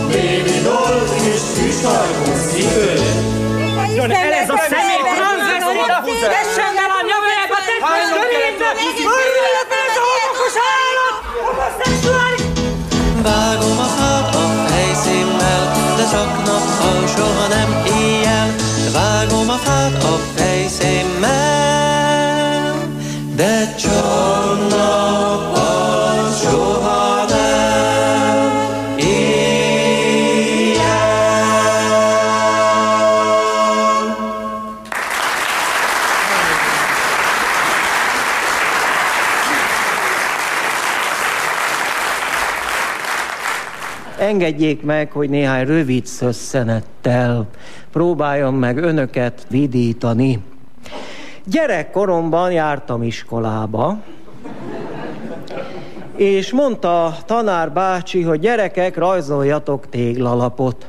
baby 0.06 0.60
doll 0.62 1.00
és 1.32 1.40
tűsarkú 1.54 2.30
cipő. 2.50 2.92
Jön 3.94 4.10
el 4.10 4.32
ez 4.32 4.48
a 4.48 4.58
szemét, 4.70 5.06
Vessen 6.20 6.74
el 6.84 6.92
a 6.98 7.02
nyomjába, 7.10 7.58
tetves 7.68 8.08
körébe! 8.16 8.70
Örüljött 9.16 9.72
ez 9.84 9.96
a 10.00 10.04
homokos 10.08 10.56
állat! 10.76 11.14
Homoszexuális! 11.44 12.42
Vágom 13.22 13.78
a 13.78 13.88
fát 13.98 14.34
a 14.34 14.46
fejszémmel, 14.68 15.62
de 15.96 16.04
csak 16.12 16.30
nappal, 16.46 17.06
soha 17.16 17.46
nem. 17.48 17.87
Vágom 18.92 19.48
a 19.48 19.56
fát 19.56 20.04
a 20.04 20.18
fejszémmel, 20.34 21.28
de 23.36 23.74
csak 23.74 24.38
engedjék 44.38 44.82
meg, 44.82 45.12
hogy 45.12 45.30
néhány 45.30 45.66
rövid 45.66 46.06
szösszenettel 46.06 47.46
próbáljam 47.92 48.54
meg 48.54 48.76
önöket 48.76 49.46
vidítani. 49.48 50.42
Gyerekkoromban 51.44 52.52
jártam 52.52 53.02
iskolába, 53.02 53.98
és 56.16 56.52
mondta 56.52 57.16
tanár 57.26 57.72
bácsi, 57.72 58.22
hogy 58.22 58.40
gyerekek, 58.40 58.96
rajzoljatok 58.96 59.88
téglalapot. 59.88 60.86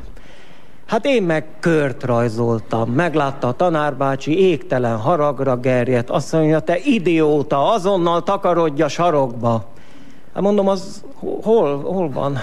Hát 0.86 1.06
én 1.06 1.24
meg 1.24 1.46
kört 1.60 2.04
rajzoltam. 2.04 2.90
Meglátta 2.90 3.48
a 3.48 3.54
tanárbácsi, 3.54 4.40
égtelen 4.40 4.98
haragra 4.98 5.56
gerjedt. 5.56 6.10
Azt 6.10 6.32
mondja, 6.32 6.60
te 6.60 6.78
idióta, 6.84 7.72
azonnal 7.72 8.24
takarodj 8.24 8.82
a 8.82 8.88
sarokba. 8.88 9.66
Hát 10.34 10.44
mondom, 10.44 10.68
az 10.68 11.04
hol, 11.42 11.82
hol 11.82 12.10
van? 12.10 12.38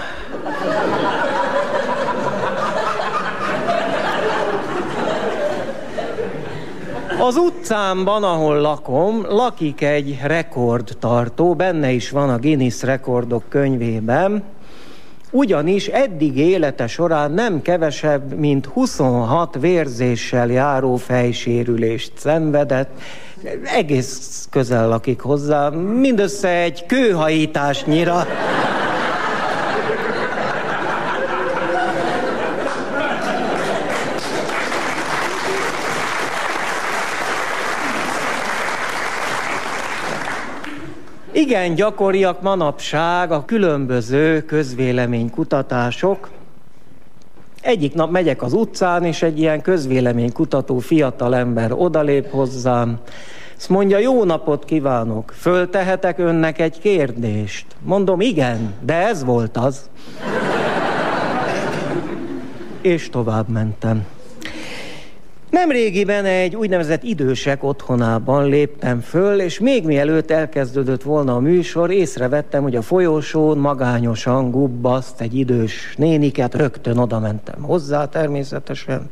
Az 7.19 7.35
utcámban, 7.35 8.23
ahol 8.23 8.59
lakom, 8.59 9.25
lakik 9.29 9.81
egy 9.81 10.19
rekordtartó, 10.23 11.55
benne 11.55 11.91
is 11.91 12.09
van 12.09 12.29
a 12.29 12.37
Guinness 12.37 12.81
rekordok 12.81 13.43
könyvében, 13.49 14.43
ugyanis 15.31 15.87
eddig 15.87 16.37
élete 16.37 16.87
során 16.87 17.31
nem 17.31 17.61
kevesebb, 17.61 18.33
mint 18.33 18.65
26 18.65 19.57
vérzéssel 19.59 20.47
járó 20.47 20.95
fejsérülést 20.95 22.11
szenvedett, 22.15 22.89
egész 23.63 24.47
közel 24.49 24.87
lakik 24.87 25.21
hozzá, 25.21 25.69
mindössze 25.69 26.49
egy 26.49 26.85
kőhajításnyira. 26.85 28.25
Igen 41.31 41.75
gyakoriak 41.75 42.41
manapság 42.41 43.31
a 43.31 43.45
különböző 43.45 44.41
közvéleménykutatások. 44.41 46.36
Egyik 47.67 47.93
nap 47.93 48.11
megyek 48.11 48.41
az 48.41 48.53
utcán, 48.53 49.03
és 49.03 49.21
egy 49.21 49.39
ilyen 49.39 49.61
közvéleménykutató 49.61 50.77
fiatal 50.77 51.35
ember 51.35 51.71
odalép 51.71 52.29
hozzám, 52.29 52.99
azt 53.57 53.69
mondja, 53.69 53.97
jó 53.97 54.23
napot 54.23 54.65
kívánok, 54.65 55.33
föltehetek 55.37 56.19
önnek 56.19 56.59
egy 56.59 56.79
kérdést? 56.79 57.65
Mondom, 57.83 58.21
igen, 58.21 58.73
de 58.81 58.93
ez 58.93 59.23
volt 59.23 59.57
az. 59.57 59.89
és 62.81 63.09
tovább 63.09 63.47
mentem. 63.49 64.05
Nemrégiben 65.49 66.25
egy 66.25 66.55
úgynevezett 66.55 67.03
idősek 67.03 67.63
otthonában 67.63 68.49
léptem 68.49 68.99
föl, 68.99 69.39
és 69.39 69.59
még 69.59 69.85
mielőtt 69.85 70.31
elkezdődött 70.31 71.03
volna 71.03 71.35
a 71.35 71.39
műsor, 71.39 71.91
észrevettem, 71.91 72.63
hogy 72.63 72.75
a 72.75 72.81
folyosón 72.81 73.57
magányosan 73.57 74.51
gubbaszt 74.51 75.21
egy 75.21 75.35
idős 75.35 75.93
néniket, 75.97 76.55
rögtön 76.55 76.97
oda 76.97 77.19
mentem 77.19 77.61
hozzá 77.61 78.05
természetesen. 78.05 79.09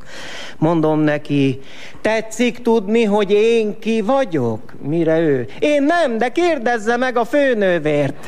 Mondom 0.58 1.00
neki, 1.00 1.60
tetszik 2.02 2.62
tudni, 2.62 3.04
hogy 3.04 3.32
én 3.32 3.80
ki 3.80 4.02
vagyok? 4.02 4.74
Mire 4.82 5.20
ő? 5.20 5.48
Én 5.60 5.84
nem, 5.84 6.18
de 6.18 6.30
kérdezze 6.30 6.98
meg 6.98 7.18
a 7.18 7.26
főnővért. 7.26 8.28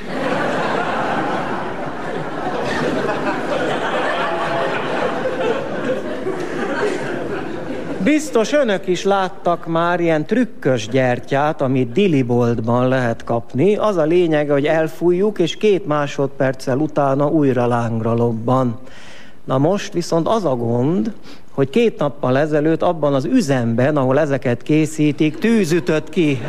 Biztos 8.08 8.54
önök 8.54 8.88
is 8.88 9.04
láttak 9.04 9.66
már 9.66 10.00
ilyen 10.00 10.26
trükkös 10.26 10.88
gyertyát, 10.88 11.62
amit 11.62 11.92
diliboltban 11.92 12.88
lehet 12.88 13.24
kapni. 13.24 13.76
Az 13.76 13.98
a 13.98 14.04
lényege, 14.04 14.52
hogy 14.52 14.66
elfújjuk, 14.66 15.40
és 15.40 15.58
két 15.58 15.88
másodperccel 15.88 16.78
utána 16.78 17.28
újra 17.28 17.68
lángra 17.68 18.14
lobban. 18.14 18.80
Na 19.44 19.58
most 19.58 19.94
viszont 19.94 20.28
az 20.28 20.46
a 20.46 20.56
gond, 20.56 21.14
hogy 21.52 21.70
két 21.70 22.00
nappal 22.00 22.38
ezelőtt 22.38 22.82
abban 22.82 23.14
az 23.14 23.26
üzemben, 23.26 23.98
ahol 23.98 24.20
ezeket 24.20 24.62
készítik, 24.62 25.38
tűz 25.38 25.76
ki. 26.10 26.42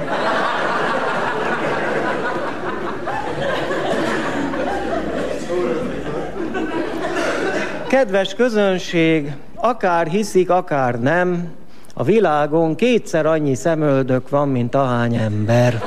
Kedves 7.88 8.34
közönség, 8.34 9.32
akár 9.60 10.06
hiszik, 10.06 10.50
akár 10.50 11.00
nem, 11.00 11.50
a 11.94 12.04
világon 12.04 12.74
kétszer 12.74 13.26
annyi 13.26 13.54
szemöldök 13.54 14.28
van, 14.28 14.48
mint 14.48 14.74
ahány 14.74 15.14
ember. 15.14 15.82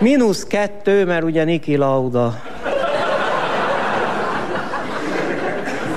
Minusz 0.00 0.44
kettő, 0.44 1.04
mert 1.04 1.24
ugye 1.24 1.44
Niki 1.44 1.76
Lauda 1.76 2.34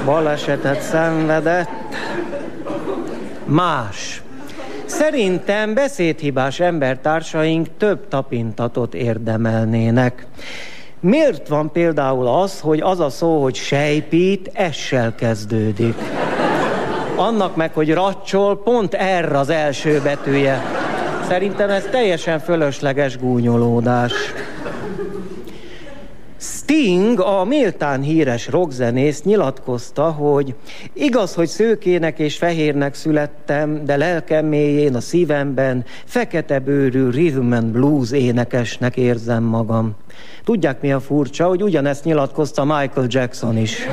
balesetet 0.09 0.81
szenvedett. 0.81 1.69
Más. 3.45 4.21
Szerintem 4.85 5.73
beszédhibás 5.73 6.59
embertársaink 6.59 7.67
több 7.77 8.07
tapintatot 8.07 8.93
érdemelnének. 8.93 10.25
Miért 11.01 11.47
van 11.47 11.71
például 11.71 12.27
az, 12.27 12.59
hogy 12.59 12.79
az 12.79 12.99
a 12.99 13.09
szó, 13.09 13.41
hogy 13.41 13.55
sejpít, 13.55 14.49
essel 14.53 15.15
kezdődik? 15.15 15.95
Annak 17.15 17.55
meg, 17.55 17.73
hogy 17.73 17.93
racsol, 17.93 18.61
pont 18.63 18.93
erre 18.93 19.37
az 19.37 19.49
első 19.49 20.01
betűje. 20.03 20.61
Szerintem 21.27 21.69
ez 21.69 21.83
teljesen 21.91 22.39
fölösleges 22.39 23.17
gúnyolódás. 23.17 24.13
Sting, 26.69 27.19
a 27.19 27.43
méltán 27.43 28.01
híres 28.01 28.47
rockzenész 28.47 29.23
nyilatkozta, 29.23 30.11
hogy 30.11 30.55
igaz, 30.93 31.33
hogy 31.33 31.47
szőkének 31.47 32.19
és 32.19 32.37
fehérnek 32.37 32.93
születtem, 32.93 33.85
de 33.85 33.97
lelkem 33.97 34.45
mélyén, 34.45 34.95
a 34.95 34.99
szívemben 34.99 35.85
fekete 36.05 36.59
bőrű 36.59 37.09
rhythm 37.09 37.51
and 37.51 37.71
blues 37.71 38.11
énekesnek 38.11 38.97
érzem 38.97 39.43
magam. 39.43 39.95
Tudják 40.43 40.81
mi 40.81 40.91
a 40.91 40.99
furcsa, 40.99 41.47
hogy 41.47 41.63
ugyanezt 41.63 42.03
nyilatkozta 42.03 42.63
Michael 42.63 43.07
Jackson 43.07 43.57
is. 43.57 43.87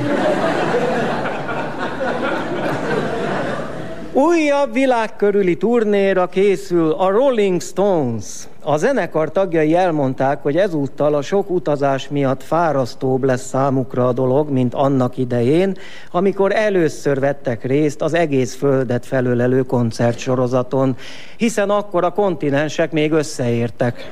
Újabb 4.16 4.72
világkörüli 4.72 5.56
turnéra 5.56 6.26
készül 6.26 6.90
a 6.90 7.10
Rolling 7.10 7.60
Stones. 7.62 8.24
A 8.62 8.76
zenekar 8.76 9.32
tagjai 9.32 9.74
elmondták, 9.74 10.42
hogy 10.42 10.56
ezúttal 10.56 11.14
a 11.14 11.22
sok 11.22 11.50
utazás 11.50 12.08
miatt 12.08 12.42
fárasztóbb 12.42 13.24
lesz 13.24 13.46
számukra 13.46 14.08
a 14.08 14.12
dolog, 14.12 14.50
mint 14.50 14.74
annak 14.74 15.16
idején, 15.16 15.76
amikor 16.10 16.52
először 16.52 17.20
vettek 17.20 17.64
részt 17.64 18.02
az 18.02 18.14
egész 18.14 18.54
földet 18.54 19.06
felölelő 19.06 19.62
koncertsorozaton, 19.62 20.96
hiszen 21.36 21.70
akkor 21.70 22.04
a 22.04 22.10
kontinensek 22.10 22.92
még 22.92 23.12
összeértek. 23.12 24.10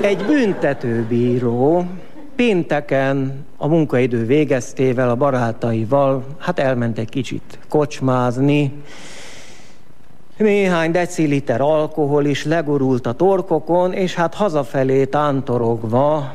Egy 0.00 0.24
büntetőbíró 0.26 1.84
pénteken 2.40 3.44
a 3.56 3.66
munkaidő 3.66 4.26
végeztével 4.26 5.10
a 5.10 5.14
barátaival, 5.14 6.24
hát 6.38 6.58
elment 6.58 6.98
egy 6.98 7.08
kicsit 7.08 7.58
kocsmázni, 7.68 8.72
néhány 10.36 10.90
deciliter 10.90 11.60
alkohol 11.60 12.24
is 12.24 12.44
legurult 12.44 13.06
a 13.06 13.12
torkokon, 13.12 13.92
és 13.92 14.14
hát 14.14 14.34
hazafelé 14.34 15.04
tántorogva, 15.04 16.34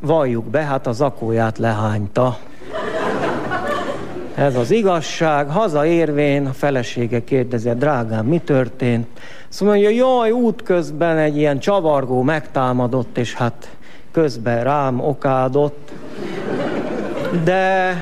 valljuk 0.00 0.44
be, 0.44 0.60
hát 0.60 0.86
a 0.86 0.92
zakóját 0.92 1.58
lehányta. 1.58 2.38
Ez 4.34 4.56
az 4.56 4.70
igazság. 4.70 5.48
Hazaérvén 5.48 6.46
a 6.46 6.52
felesége 6.52 7.24
kérdezi, 7.24 7.70
drágám, 7.74 8.26
mi 8.26 8.38
történt? 8.38 9.06
Azt 9.48 9.60
mondja, 9.60 9.88
jaj, 9.88 10.30
útközben 10.30 11.16
egy 11.16 11.36
ilyen 11.36 11.58
csavargó 11.58 12.22
megtámadott, 12.22 13.18
és 13.18 13.34
hát 13.34 13.68
közben 14.12 14.64
rám 14.64 15.00
okádott. 15.00 15.92
De 17.44 17.94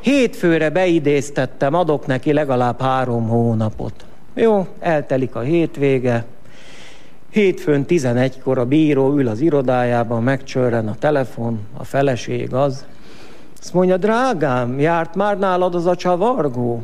hétfőre 0.00 0.70
beidéztettem, 0.70 1.74
adok 1.74 2.06
neki 2.06 2.32
legalább 2.32 2.80
három 2.80 3.28
hónapot. 3.28 4.04
Jó, 4.34 4.66
eltelik 4.80 5.34
a 5.34 5.40
hétvége. 5.40 6.24
Hétfőn 7.30 7.84
11-kor 7.88 8.58
a 8.58 8.64
bíró 8.64 9.12
ül 9.16 9.28
az 9.28 9.40
irodájában, 9.40 10.22
megcsörren 10.22 10.88
a 10.88 10.94
telefon, 10.98 11.60
a 11.76 11.84
feleség 11.84 12.54
az. 12.54 12.84
Azt 13.60 13.74
mondja, 13.74 13.96
drágám, 13.96 14.80
járt 14.80 15.14
már 15.14 15.38
nálad 15.38 15.74
az 15.74 15.86
a 15.86 15.96
csavargó? 15.96 16.82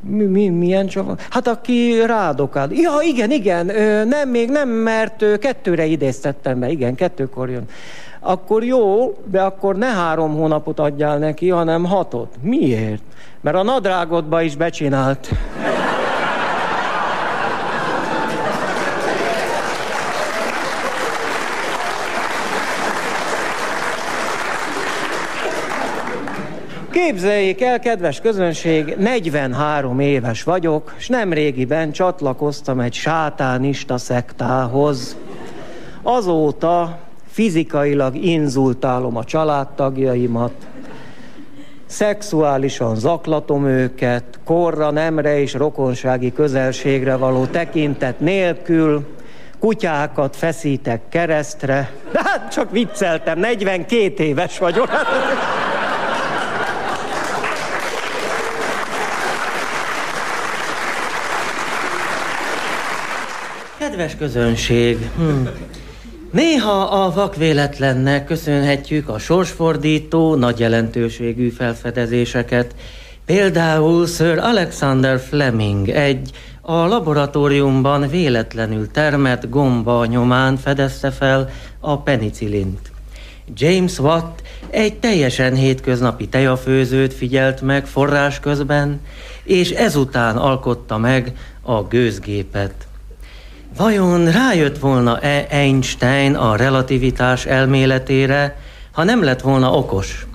Mi, 0.00 0.24
mi, 0.24 0.48
milyen 0.48 0.86
csavar? 0.86 1.16
Hát 1.30 1.46
aki 1.48 2.02
rádokád. 2.06 2.70
Ja, 2.70 2.92
igen, 3.02 3.30
igen, 3.30 3.66
nem, 4.06 4.28
még 4.28 4.50
nem, 4.50 4.68
mert 4.68 5.38
kettőre 5.38 5.84
idéztettem 5.84 6.60
be, 6.60 6.70
igen, 6.70 6.94
kettőkor 6.94 7.50
jön. 7.50 7.64
Akkor 8.20 8.64
jó, 8.64 9.16
de 9.24 9.42
akkor 9.42 9.76
ne 9.76 9.86
három 9.86 10.34
hónapot 10.34 10.78
adjál 10.78 11.18
neki, 11.18 11.48
hanem 11.48 11.84
hatot. 11.84 12.34
Miért? 12.40 13.02
Mert 13.40 13.56
a 13.56 13.62
nadrágodba 13.62 14.42
is 14.42 14.56
becsinált. 14.56 15.28
Képzeljék 27.06 27.62
el, 27.62 27.78
kedves 27.78 28.20
közönség, 28.20 28.94
43 28.98 30.00
éves 30.00 30.42
vagyok, 30.42 30.94
és 30.98 31.08
nem 31.08 31.32
régiben 31.32 31.92
csatlakoztam 31.92 32.80
egy 32.80 32.92
sátánista 32.92 33.98
szektához. 33.98 35.16
Azóta 36.02 36.98
fizikailag 37.30 38.16
inzultálom 38.16 39.16
a 39.16 39.24
családtagjaimat, 39.24 40.52
szexuálisan 41.86 42.96
zaklatom 42.96 43.66
őket, 43.66 44.24
korra, 44.44 44.90
nemre 44.90 45.40
és 45.40 45.54
rokonsági 45.54 46.32
közelségre 46.32 47.16
való 47.16 47.44
tekintet 47.46 48.20
nélkül, 48.20 49.06
kutyákat 49.58 50.36
feszítek 50.36 51.00
keresztre. 51.08 51.90
De 52.12 52.20
hát 52.24 52.52
csak 52.52 52.70
vicceltem, 52.70 53.38
42 53.38 54.24
éves 54.24 54.58
vagyok. 54.58 54.88
Kedves 63.98 64.16
közönség, 64.16 65.10
hm. 65.16 65.46
néha 66.32 66.80
a 66.80 67.12
vakvéletlennek 67.12 68.24
köszönhetjük 68.24 69.08
a 69.08 69.18
sorsfordító, 69.18 70.34
nagy 70.34 70.58
jelentőségű 70.58 71.48
felfedezéseket. 71.48 72.74
Például 73.26 74.06
Sir 74.06 74.38
Alexander 74.38 75.20
Fleming 75.20 75.88
egy 75.88 76.30
a 76.60 76.72
laboratóriumban 76.72 78.08
véletlenül 78.08 78.90
termett 78.90 79.48
gomba 79.48 80.04
nyomán 80.04 80.56
fedezte 80.56 81.10
fel 81.10 81.50
a 81.80 81.98
penicillint. 81.98 82.92
James 83.54 83.98
Watt 83.98 84.42
egy 84.70 84.94
teljesen 84.94 85.54
hétköznapi 85.54 86.28
tejafőzőt 86.28 87.14
figyelt 87.14 87.60
meg 87.60 87.86
forrás 87.86 88.40
közben, 88.40 89.00
és 89.44 89.70
ezután 89.70 90.36
alkotta 90.36 90.98
meg 90.98 91.32
a 91.62 91.82
gőzgépet. 91.82 92.87
Vajon 93.76 94.30
rájött 94.30 94.78
volna-e 94.78 95.46
Einstein 95.50 96.34
a 96.34 96.56
relativitás 96.56 97.46
elméletére, 97.46 98.56
ha 98.92 99.04
nem 99.04 99.22
lett 99.22 99.40
volna 99.40 99.72
okos? 99.72 100.26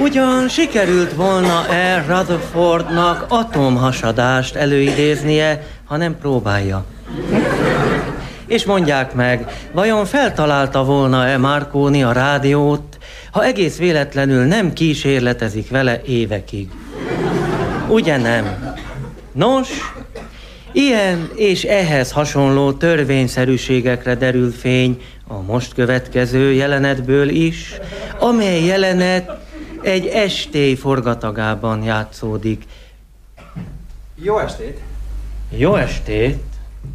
Ugyan 0.00 0.48
sikerült 0.48 1.12
volna-e 1.12 2.04
Rutherfordnak 2.08 3.24
atomhasadást 3.28 4.54
előidéznie, 4.54 5.66
ha 5.84 5.96
nem 5.96 6.18
próbálja? 6.18 6.84
És 8.46 8.64
mondják 8.64 9.14
meg, 9.14 9.46
vajon 9.72 10.04
feltalálta 10.04 10.84
volna-e 10.84 11.38
Marconi 11.38 12.02
a 12.02 12.12
rádiót, 12.12 12.98
ha 13.30 13.44
egész 13.44 13.76
véletlenül 13.76 14.44
nem 14.44 14.72
kísérletezik 14.72 15.70
vele 15.70 16.00
évekig? 16.02 16.68
Ugye 17.88 18.16
nem? 18.16 18.74
Nos, 19.32 19.68
ilyen 20.72 21.30
és 21.34 21.62
ehhez 21.62 22.12
hasonló 22.12 22.72
törvényszerűségekre 22.72 24.14
derül 24.14 24.50
fény 24.50 25.02
a 25.26 25.40
most 25.40 25.74
következő 25.74 26.52
jelenetből 26.52 27.28
is, 27.28 27.78
amely 28.18 28.64
jelenet 28.64 29.30
egy 29.82 30.06
estély 30.06 30.74
forgatagában 30.74 31.82
játszódik. 31.82 32.64
Jó 34.14 34.38
estét! 34.38 34.80
Jó 35.50 35.74
estét! 35.74 36.42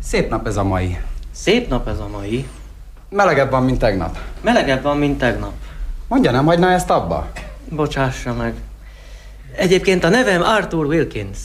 Szép 0.04 0.30
nap 0.30 0.48
ez 0.48 0.58
a 0.58 0.64
mai. 0.64 0.98
Szép 1.32 1.70
nap 1.70 1.88
ez 1.88 2.00
a 2.00 2.08
mai. 2.08 2.48
Melegebb 3.10 3.52
van, 3.52 3.64
mint 3.64 3.80
tegnap. 3.80 4.18
Melegebb 4.42 4.84
van, 4.84 4.98
mint 4.98 5.18
tegnap. 5.18 5.52
Mondja, 6.08 6.32
nem 6.32 6.46
hagyná 6.46 6.74
ezt 6.74 6.90
abba? 6.90 7.32
Bocsássa 7.70 8.34
meg. 8.34 8.54
Egyébként 9.58 10.03
a 10.03 10.10
nevem 10.10 10.41
Arthur 10.41 10.86
Wilkins. 10.86 11.38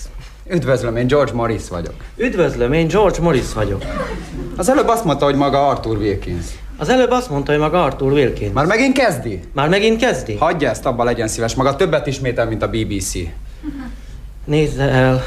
Üdvözlöm, 0.50 0.96
én 0.96 1.06
George 1.06 1.32
Morris 1.32 1.68
vagyok. 1.68 1.94
Üdvözlöm, 2.16 2.72
én 2.72 2.86
George 2.88 3.20
Morris 3.20 3.52
vagyok. 3.52 3.82
Az 4.56 4.68
előbb 4.68 4.88
azt 4.88 5.04
mondta, 5.04 5.24
hogy 5.24 5.34
maga 5.34 5.68
Arthur 5.68 5.96
Wilkins. 5.96 6.44
Az 6.76 6.88
előbb 6.88 7.10
azt 7.10 7.30
mondta, 7.30 7.50
hogy 7.50 7.60
maga 7.60 7.84
Arthur 7.84 8.12
Wilkins. 8.12 8.52
Már 8.52 8.66
megint 8.66 8.98
kezdi? 8.98 9.40
Már 9.52 9.68
megint 9.68 10.00
kezdi? 10.00 10.36
Hagyja 10.36 10.68
ezt, 10.68 10.86
abba 10.86 11.04
legyen 11.04 11.28
szíves. 11.28 11.54
Maga 11.54 11.76
többet 11.76 12.06
ismétel, 12.06 12.46
mint 12.46 12.62
a 12.62 12.68
BBC. 12.68 13.12
Nézze 14.44 14.82
el. 14.88 15.24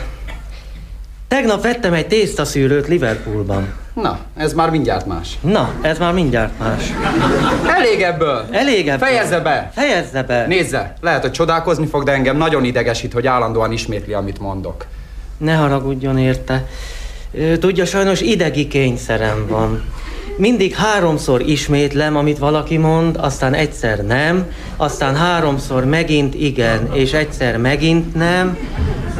Tegnap 1.27 1.61
vettem 1.61 1.93
egy 1.93 2.07
tésztaszűrőt 2.07 2.87
Liverpoolban. 2.87 3.73
Na, 4.01 4.19
ez 4.37 4.53
már 4.53 4.69
mindjárt 4.69 5.05
más. 5.05 5.37
Na, 5.41 5.73
ez 5.81 5.97
már 5.97 6.13
mindjárt 6.13 6.59
más. 6.59 6.93
Elég 7.77 8.01
ebből! 8.01 8.45
Elég 8.51 8.87
ebből. 8.87 9.07
Fejezze 9.07 9.39
be! 9.39 9.71
Fejezze 9.73 10.23
be! 10.23 10.45
Nézze, 10.47 10.93
lehet, 11.01 11.21
hogy 11.21 11.31
csodálkozni 11.31 11.85
fog, 11.85 12.03
de 12.03 12.11
engem 12.11 12.37
nagyon 12.37 12.63
idegesít, 12.63 13.13
hogy 13.13 13.27
állandóan 13.27 13.71
ismétli, 13.71 14.13
amit 14.13 14.39
mondok. 14.39 14.85
Ne 15.37 15.53
haragudjon 15.53 16.17
érte. 16.17 16.65
Tudja, 17.59 17.85
sajnos 17.85 18.21
idegi 18.21 18.67
kényszerem 18.67 19.45
van. 19.47 19.83
Mindig 20.37 20.75
háromszor 20.75 21.41
ismétlem, 21.41 22.15
amit 22.15 22.37
valaki 22.37 22.77
mond, 22.77 23.17
aztán 23.21 23.53
egyszer 23.53 23.99
nem, 23.99 24.45
aztán 24.77 25.15
háromszor 25.15 25.85
megint 25.85 26.35
igen, 26.35 26.89
és 26.93 27.13
egyszer 27.13 27.57
megint 27.57 28.15
nem, 28.15 28.57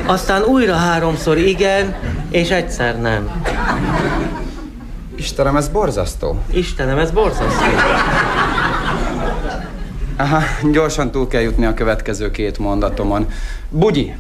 aztán 0.06 0.44
újra 0.44 0.76
háromszor 0.76 1.38
igen, 1.38 1.96
és 2.30 2.50
egyszer 2.50 3.00
nem. 3.00 3.44
Istenem, 5.18 5.56
ez 5.56 5.68
borzasztó. 5.68 6.40
Istenem, 6.52 6.98
ez 6.98 7.12
borzasztó. 7.12 7.66
Aha, 10.18 10.42
gyorsan 10.72 11.12
túl 11.12 11.28
kell 11.28 11.42
jutni 11.42 11.66
a 11.66 11.74
következő 11.74 12.32
két 12.32 12.58
mondatomon. 12.58 13.28
Bugyi! 13.70 14.16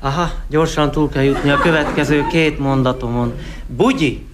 Aha, 0.00 0.30
gyorsan 0.48 0.90
túl 0.90 1.08
kell 1.08 1.22
jutni 1.22 1.50
a 1.50 1.58
következő 1.58 2.26
két 2.30 2.58
mondatomon. 2.58 3.32
Bugyi! 3.66 4.26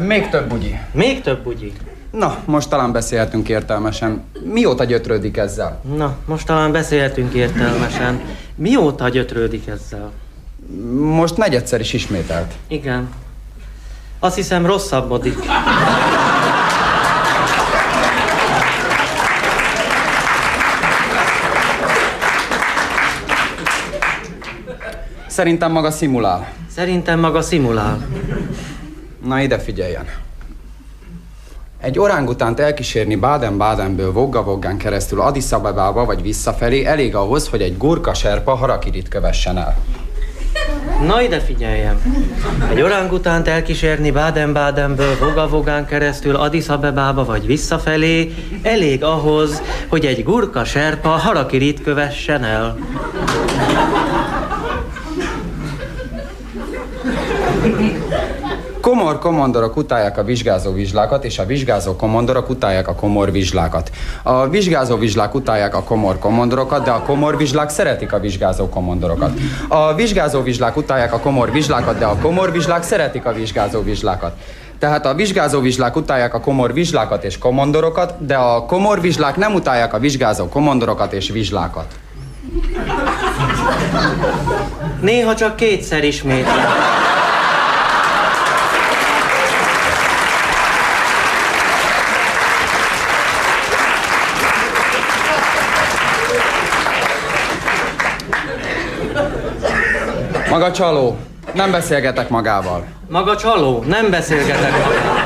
Még 0.00 0.28
több 0.28 0.48
bugyi. 0.48 0.78
Még 0.92 1.22
több 1.22 1.42
bugyi. 1.42 1.72
Na, 2.10 2.36
most 2.44 2.68
talán 2.68 2.92
beszélhetünk 2.92 3.48
értelmesen. 3.48 4.24
Mióta 4.52 4.84
gyötrődik 4.84 5.36
ezzel? 5.36 5.80
Na, 5.96 6.16
most 6.26 6.46
talán 6.46 6.72
beszélhetünk 6.72 7.34
értelmesen. 7.34 8.20
Mióta 8.54 9.08
gyötrődik 9.08 9.66
ezzel? 9.66 10.10
Most 10.98 11.36
negyedszer 11.36 11.80
is 11.80 11.92
ismételt. 11.92 12.54
Igen. 12.68 13.08
Azt 14.18 14.36
hiszem 14.36 14.66
rosszabbodik. 14.66 15.38
Szerintem 25.26 25.72
maga 25.72 25.90
szimulál. 25.90 26.52
Szerintem 26.74 27.20
maga 27.20 27.42
szimulál. 27.42 28.06
Na 29.24 29.40
ide 29.40 29.58
figyeljen. 29.58 30.04
Egy 31.80 31.98
orángutánt 31.98 32.60
elkísérni 32.60 33.16
Baden-Badenből 33.16 34.12
Vogga-Voggán 34.12 34.76
keresztül 34.76 35.20
Addis 35.20 35.52
Abebába 35.52 36.04
vagy 36.04 36.22
visszafelé 36.22 36.84
elég 36.84 37.14
ahhoz, 37.14 37.48
hogy 37.48 37.62
egy 37.62 37.76
gurka 37.76 38.14
serpa 38.14 38.54
harakirit 38.54 39.08
kövessen 39.08 39.58
el. 39.58 39.76
Na 41.06 41.22
ide 41.22 41.40
figyeljem. 41.40 42.00
Egy 42.70 42.80
orángutánt 42.80 43.48
elkísérni 43.48 44.10
Baden-Badenből 44.10 45.18
Vogavogán 45.18 45.86
keresztül 45.86 46.36
Addis 46.36 46.68
Abebába 46.68 47.24
vagy 47.24 47.46
visszafelé 47.46 48.34
elég 48.62 49.04
ahhoz, 49.04 49.62
hogy 49.88 50.06
egy 50.06 50.24
gurka 50.24 50.64
serpa 50.64 51.08
harakirit 51.08 51.82
kövessen 51.82 52.44
el. 52.44 52.76
Komor 58.96 59.18
komondorok 59.18 59.76
utálják 59.76 60.18
a 60.18 60.24
vizsgázó 60.24 60.72
vizslákat, 60.72 61.24
és 61.24 61.38
a 61.38 61.46
vizsgázó 61.46 61.96
komondorok 61.96 62.48
utálják 62.48 62.88
a 62.88 62.94
komor 62.94 63.32
vizslákat. 63.32 63.90
A 64.22 64.48
vizsgázó 64.48 64.96
vizslák 64.96 65.34
utálják 65.34 65.74
a 65.74 65.82
komor 65.82 66.18
komondorokat, 66.18 66.84
de 66.84 66.90
a 66.90 67.02
komor 67.02 67.36
vizslák 67.36 67.70
szeretik 67.70 68.12
a 68.12 68.18
vizsgázó 68.18 68.68
komondorokat. 68.68 69.30
A 69.68 69.94
vizsgázó 69.94 70.42
vizslák 70.42 70.76
utálják 70.76 71.12
a 71.12 71.18
komor 71.18 71.52
vizslákat, 71.52 71.98
de 71.98 72.04
a 72.04 72.16
komor 72.16 72.52
vizslák 72.52 72.82
szeretik 72.82 73.26
a 73.26 73.32
vizsgázó 73.32 73.82
vizslákat. 73.82 74.32
Tehát 74.78 75.06
a 75.06 75.14
vizsgázó 75.14 75.60
vizslák 75.60 75.96
utálják 75.96 76.34
a 76.34 76.40
komor 76.40 76.72
vizslákat 76.72 77.24
és 77.24 77.38
komondorokat, 77.38 78.14
de 78.26 78.34
a 78.34 78.64
komor 78.64 79.00
vizslák 79.00 79.36
nem 79.36 79.54
utálják 79.54 79.94
a 79.94 79.98
vizsgázó 79.98 80.48
komondorokat 80.48 81.12
és 81.12 81.30
vizslákat. 81.30 81.86
Néha 85.00 85.34
csak 85.34 85.56
kétszer 85.56 86.04
ismétlem. 86.04 86.64
Maga 100.50 100.72
csaló, 100.72 101.16
nem 101.52 101.70
beszélgetek 101.70 102.28
magával. 102.28 102.84
Maga 103.08 103.36
csaló, 103.36 103.84
nem 103.86 104.10
beszélgetek 104.10 104.70
magával. 104.70 105.24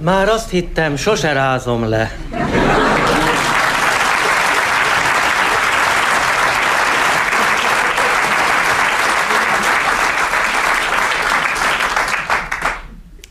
Már 0.00 0.28
azt 0.28 0.50
hittem, 0.50 0.96
sose 0.96 1.32
rázom 1.32 1.88
le. 1.88 2.10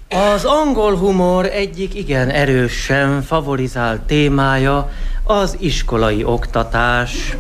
Az 0.09 0.45
angol 0.45 0.95
humor 0.97 1.45
egyik 1.45 1.95
igen 1.95 2.29
erősen 2.29 3.21
favorizált 3.21 4.01
témája 4.01 4.89
az 5.23 5.57
iskolai 5.59 6.23
oktatás. 6.23 7.35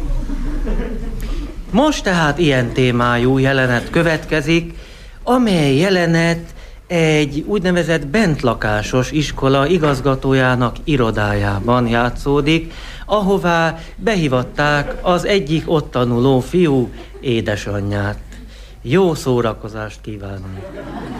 Most 1.75 2.03
tehát 2.03 2.37
ilyen 2.37 2.71
témájú 2.71 3.37
jelenet 3.37 3.89
következik, 3.89 4.73
amely 5.23 5.75
jelenet 5.75 6.39
egy 6.87 7.43
úgynevezett 7.47 8.07
bentlakásos 8.07 9.11
iskola 9.11 9.67
igazgatójának 9.67 10.75
irodájában 10.83 11.87
játszódik, 11.87 12.73
ahová 13.05 13.77
behívatták 13.95 14.93
az 15.01 15.25
egyik 15.25 15.63
ott 15.71 15.91
tanuló 15.91 16.39
fiú 16.39 16.89
édesanyját. 17.19 18.17
Jó 18.81 19.13
szórakozást 19.13 20.01
kívánok! 20.01 20.73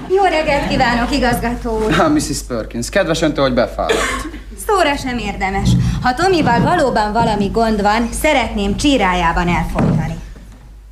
Jó 0.10 0.24
reggelt 0.24 0.68
kívánok, 0.68 1.16
igazgató 1.16 1.84
úr! 1.84 1.94
Ha, 1.94 2.10
Mrs. 2.10 2.42
Perkins, 2.48 2.90
kedves 2.90 3.22
öntől, 3.22 3.44
hogy 3.46 3.54
befáradt. 3.54 4.28
Szóra 4.68 4.96
sem 4.96 5.18
érdemes. 5.18 5.70
Ha 6.02 6.14
Tomival 6.14 6.62
valóban 6.62 7.14
valami 7.14 7.50
gond 7.52 7.82
van, 7.82 8.10
szeretném 8.12 8.76
csírájában 8.76 9.48
elfolytani. 9.48 10.15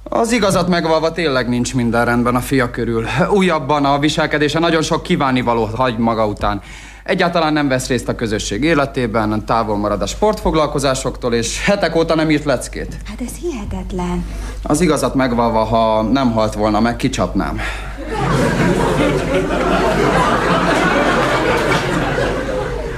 Az 0.04 0.32
igazat 0.32 0.68
megvalva 0.68 1.12
tényleg 1.12 1.50
nincs 1.50 1.76
minden 1.76 2.06
rendben 2.06 2.36
a 2.36 2.40
fia 2.40 2.70
körül. 2.70 3.06
Újabban 3.30 3.86
a 3.86 4.00
viselkedése 4.00 4.60
nagyon 4.60 4.82
sok 4.82 5.04
kívánivalót 5.04 5.76
hagy 5.76 5.98
maga 5.98 6.28
után. 6.28 6.62
Egyáltalán 7.04 7.54
nem 7.54 7.68
vesz 7.68 7.88
részt 7.88 8.08
a 8.08 8.16
közösség 8.16 8.64
életében, 8.64 9.46
távol 9.46 9.78
marad 9.78 10.02
a 10.02 10.06
sportfoglalkozásoktól, 10.06 11.34
és 11.34 11.66
hetek 11.66 11.96
óta 11.96 12.16
nem 12.16 12.30
írt 12.30 12.44
leckét. 12.44 12.98
Hát 13.10 13.22
ez 13.22 13.34
hihetetlen. 13.42 14.26
Az 14.64 14.82
igazat 14.82 15.16
megvalva, 15.16 15.64
ha 15.64 16.02
nem 16.02 16.32
halt 16.32 16.54
volna 16.54 16.80
meg, 16.80 16.96
kicsapnám. 16.96 17.60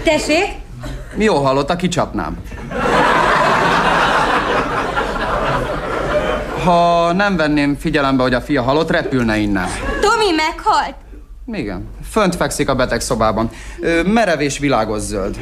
Tessék? 0.03 0.45
Jó 1.17 1.35
hallotta, 1.35 1.75
kicsapnám. 1.75 2.37
Ha 6.65 7.11
nem 7.13 7.35
venném 7.35 7.75
figyelembe, 7.79 8.23
hogy 8.23 8.33
a 8.33 8.41
fia 8.41 8.61
halott, 8.61 8.89
repülne 8.91 9.37
innen. 9.37 9.67
Tomi 10.01 10.31
meghalt? 10.35 10.95
Igen. 11.53 11.87
Fönt 12.09 12.35
fekszik 12.35 12.69
a 12.69 12.75
beteg 12.75 13.01
szobában. 13.01 13.49
Ö, 13.79 14.03
merev 14.03 14.41
és 14.41 14.59
világos 14.59 14.99
zöld. 15.01 15.37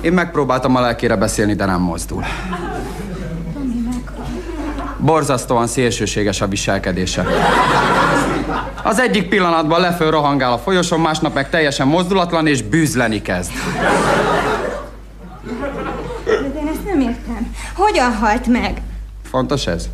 Én 0.00 0.12
megpróbáltam 0.12 0.76
a 0.76 0.80
lelkére 0.80 1.16
beszélni, 1.16 1.54
de 1.54 1.64
nem 1.64 1.80
mozdul. 1.80 2.24
Borzasztóan 4.98 5.66
szélsőséges 5.66 6.40
a 6.40 6.48
viselkedése. 6.48 7.26
Az 8.82 9.00
egyik 9.00 9.28
pillanatban 9.28 9.80
leföl 9.80 10.10
rohangál 10.10 10.52
a 10.52 10.58
folyosón, 10.58 11.00
másnap 11.00 11.34
meg 11.34 11.50
teljesen 11.50 11.86
mozdulatlan 11.86 12.46
és 12.46 12.62
bűzleni 12.62 13.22
kezd. 13.22 13.52
De 16.24 16.60
én 16.60 16.68
ezt 16.72 16.84
nem 16.84 17.00
értem. 17.00 17.54
Hogyan 17.74 18.12
halt 18.16 18.46
meg? 18.46 18.80
Fontos 19.32 19.66
ez? 19.66 19.88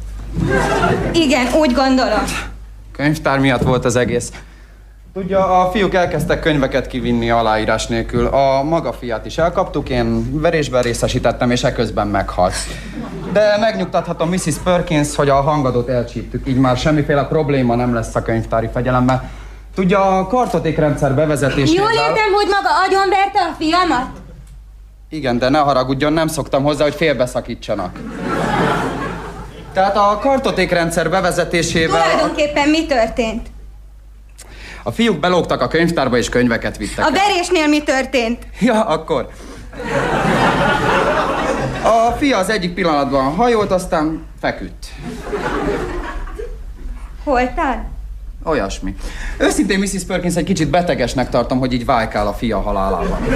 Igen, 1.13 1.47
úgy 1.55 1.73
gondolom. 1.73 2.25
Könyvtár 2.93 3.39
miatt 3.39 3.63
volt 3.63 3.85
az 3.85 3.97
egész. 3.97 4.33
Tudja, 5.13 5.61
a 5.61 5.71
fiúk 5.71 5.95
elkezdtek 5.95 6.41
könyveket 6.41 6.87
kivinni 6.87 7.31
aláírás 7.31 7.87
nélkül. 7.87 8.27
A 8.27 8.63
maga 8.63 8.93
fiát 8.93 9.27
is 9.27 9.39
elkaptuk, 9.39 9.89
én 9.89 10.41
verésben 10.41 10.83
részesítettem, 10.83 11.51
és 11.51 11.65
eközben 11.65 12.07
meghalt. 12.07 12.55
De 13.33 13.57
megnyugtathatom 13.61 14.29
Mrs. 14.29 14.57
Perkins, 14.65 15.17
hogy 15.17 15.29
a 15.29 15.41
hangadót 15.41 15.89
elcsíptük, 15.89 16.49
így 16.49 16.59
már 16.59 16.77
semmiféle 16.77 17.25
probléma 17.25 17.75
nem 17.75 17.95
lesz 17.95 18.15
a 18.15 18.23
könyvtári 18.23 18.69
fegyelemmel. 18.73 19.31
Tudja, 19.75 20.19
a 20.19 20.27
kartotékrendszer 20.27 21.15
bevezetésével... 21.15 21.85
Jól 21.85 21.93
értem, 21.93 22.33
hogy 22.33 22.47
maga 22.47 22.69
agyonverte 22.87 23.41
a 23.41 23.55
fiamat? 23.59 24.09
Igen, 25.11 25.39
de 25.39 25.49
ne 25.49 25.59
haragudjon, 25.59 26.13
nem 26.13 26.27
szoktam 26.27 26.63
hozzá, 26.63 26.83
hogy 26.83 26.95
félbeszakítsanak. 26.95 27.99
Tehát 29.79 29.97
a 29.97 30.19
kartotékrendszer 30.19 31.11
bevezetésével... 31.11 32.03
Tulajdonképpen 32.03 32.69
mi 32.69 32.87
történt? 32.87 33.47
A 34.83 34.91
fiúk 34.91 35.21
belógtak 35.21 35.61
a 35.61 35.69
könyvtárba 35.69 36.17
és 36.17 36.29
könyveket 36.29 36.77
vittek. 36.77 37.07
A 37.07 37.11
verésnél 37.11 37.69
mi 37.69 37.83
történt? 37.83 38.47
Ja, 38.61 38.85
akkor. 38.85 39.29
A 41.83 42.11
fia 42.19 42.39
az 42.39 42.51
egyik 42.51 42.75
pillanatban 42.75 43.35
hajolt, 43.35 43.71
aztán 43.71 44.27
feküdt. 44.41 44.87
Holtán? 47.25 47.87
Olyasmi. 48.45 48.95
Őszintén 49.39 49.79
Mrs. 49.79 50.05
Perkins 50.07 50.35
egy 50.35 50.45
kicsit 50.45 50.69
betegesnek 50.69 51.29
tartom, 51.29 51.59
hogy 51.59 51.73
így 51.73 51.85
vájkál 51.85 52.27
a 52.27 52.33
fia 52.33 52.61
halálában. 52.61 53.27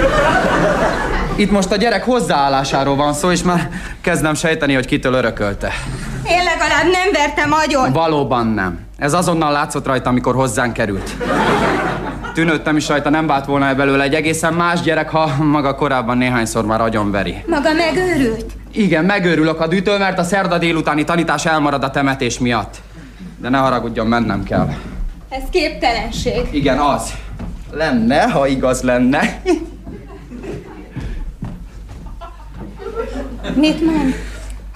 Itt 1.35 1.51
most 1.51 1.71
a 1.71 1.75
gyerek 1.75 2.03
hozzáállásáról 2.03 2.95
van 2.95 3.13
szó, 3.13 3.31
és 3.31 3.43
már 3.43 3.69
kezdem 4.01 4.33
sejteni, 4.33 4.73
hogy 4.73 4.85
kitől 4.85 5.13
örökölte. 5.13 5.71
Én 6.25 6.43
legalább 6.43 6.83
nem 6.83 7.11
vertem 7.11 7.51
agyon. 7.51 7.91
Valóban 7.91 8.47
nem. 8.47 8.79
Ez 8.97 9.13
azonnal 9.13 9.51
látszott 9.51 9.85
rajta, 9.85 10.09
amikor 10.09 10.35
hozzánk 10.35 10.73
került. 10.73 11.15
Tűnődtem 12.33 12.77
is 12.77 12.87
rajta, 12.87 13.09
nem 13.09 13.27
vált 13.27 13.45
volna 13.45 13.75
belőle 13.75 14.03
egy 14.03 14.13
egészen 14.13 14.53
más 14.53 14.81
gyerek, 14.81 15.09
ha 15.09 15.43
maga 15.43 15.75
korábban 15.75 16.17
néhányszor 16.17 16.65
már 16.65 16.81
agyonveri. 16.81 17.43
Maga 17.47 17.69
megőrült? 17.73 18.45
Igen, 18.71 19.05
megőrülök 19.05 19.59
a 19.59 19.67
dűtől, 19.67 19.97
mert 19.97 20.19
a 20.19 20.23
szerda 20.23 20.57
délutáni 20.57 21.03
tanítás 21.03 21.45
elmarad 21.45 21.83
a 21.83 21.89
temetés 21.89 22.39
miatt. 22.39 22.75
De 23.37 23.49
ne 23.49 23.57
haragudjon, 23.57 24.07
mennem 24.07 24.43
kell. 24.43 24.69
Ez 25.29 25.43
képtelenség. 25.51 26.47
Igen, 26.51 26.77
az. 26.77 27.13
Lenne, 27.71 28.21
ha 28.21 28.47
igaz 28.47 28.81
lenne. 28.81 29.41
Mit 33.51 33.85
mond? 33.85 34.15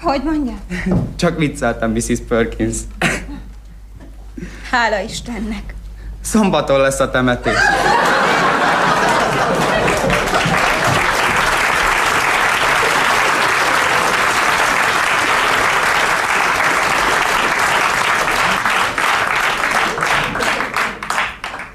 Hogy 0.00 0.22
mondja? 0.24 0.54
Csak 1.16 1.38
vicceltem, 1.38 1.90
Mrs. 1.90 2.18
Perkins. 2.28 2.76
Hála 4.70 5.00
Istennek. 5.00 5.74
Szombaton 6.20 6.80
lesz 6.80 7.00
a 7.00 7.10
temetés. 7.10 7.54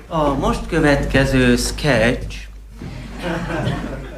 A 0.08 0.34
most 0.34 0.68
következő 0.68 1.56
sketch 1.56 2.36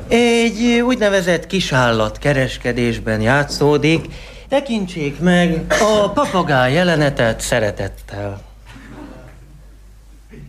egy 0.07 0.81
úgynevezett 0.85 1.47
kisállat 1.47 2.17
kereskedésben 2.17 3.21
játszódik. 3.21 4.05
Tekintsék 4.49 5.19
meg 5.19 5.73
a 5.79 6.09
papagáj 6.09 6.73
jelenetet 6.73 7.41
szeretettel. 7.41 8.41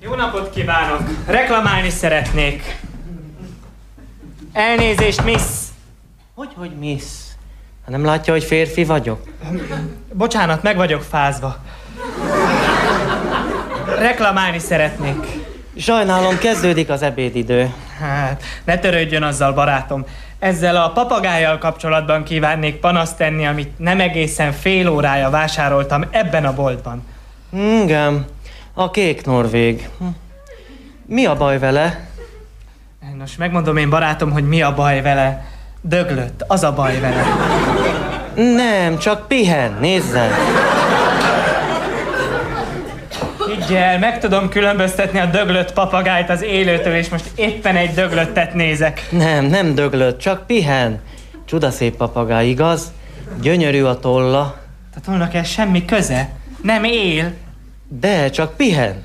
Jó 0.01 0.15
napot 0.15 0.51
kívánok! 0.51 1.01
Reklamálni 1.27 1.91
szeretnék. 1.91 2.79
Elnézést, 4.53 5.25
miss! 5.25 5.43
Hogy, 6.35 6.51
hogy 6.57 6.71
miss? 6.79 7.05
Ha 7.85 7.91
nem 7.91 8.05
látja, 8.05 8.33
hogy 8.33 8.45
férfi 8.45 8.85
vagyok? 8.85 9.23
Bocsánat, 10.13 10.63
meg 10.63 10.77
vagyok 10.77 11.03
fázva. 11.03 11.57
Reklamálni 13.99 14.59
szeretnék. 14.59 15.45
Sajnálom, 15.79 16.39
kezdődik 16.39 16.91
az 16.91 17.03
ebédidő. 17.03 17.72
Hát, 18.01 18.43
ne 18.64 18.79
törődjön 18.79 19.22
azzal, 19.22 19.53
barátom. 19.53 20.05
Ezzel 20.39 20.77
a 20.77 20.91
papagájjal 20.91 21.59
kapcsolatban 21.59 22.24
kívánnék 22.24 22.77
panaszt 22.77 23.16
tenni, 23.16 23.47
amit 23.47 23.79
nem 23.79 24.01
egészen 24.01 24.53
fél 24.53 24.89
órája 24.89 25.31
vásároltam 25.31 26.05
ebben 26.11 26.45
a 26.45 26.55
boltban. 26.55 27.03
Igen, 27.83 28.27
a 28.74 28.91
kék 28.91 29.24
norvég. 29.24 29.89
Mi 31.07 31.27
a 31.27 31.37
baj 31.37 31.59
vele? 31.59 32.07
Nos, 33.18 33.37
megmondom 33.37 33.77
én 33.77 33.91
barátom, 33.91 34.31
hogy 34.31 34.49
mi 34.49 34.62
a 34.62 34.74
baj 34.74 35.03
vele. 35.03 35.45
Döglött, 35.81 36.45
az 36.47 36.62
a 36.62 36.72
baj 36.72 37.01
vele. 37.01 37.24
Nem, 38.35 38.99
csak 38.99 39.29
pihen, 39.29 39.77
nézzen. 39.81 40.31
Higgy 43.67 43.79
el, 43.79 43.99
meg 43.99 44.21
tudom 44.21 44.49
különböztetni 44.49 45.19
a 45.19 45.27
döglött 45.27 45.73
papagájt 45.73 46.31
az 46.31 46.43
élőtől, 46.43 46.95
és 46.95 47.09
most 47.09 47.31
éppen 47.35 47.77
egy 47.77 47.95
döglöttet 47.95 48.55
nézek. 48.55 49.07
Nem, 49.11 49.45
nem 49.45 49.75
döglött, 49.75 50.19
csak 50.19 50.47
pihen. 50.47 51.01
Csudaszép 51.47 51.97
papagáj, 51.97 52.49
igaz? 52.49 52.93
Gyönyörű 53.41 53.83
a 53.83 53.99
tolla. 53.99 54.41
A 54.97 55.01
tollnak 55.05 55.35
ez 55.35 55.49
semmi 55.49 55.85
köze. 55.85 56.29
Nem 56.62 56.85
él. 56.85 57.33
De, 57.89 58.31
csak 58.31 58.57
pihen. 58.57 59.05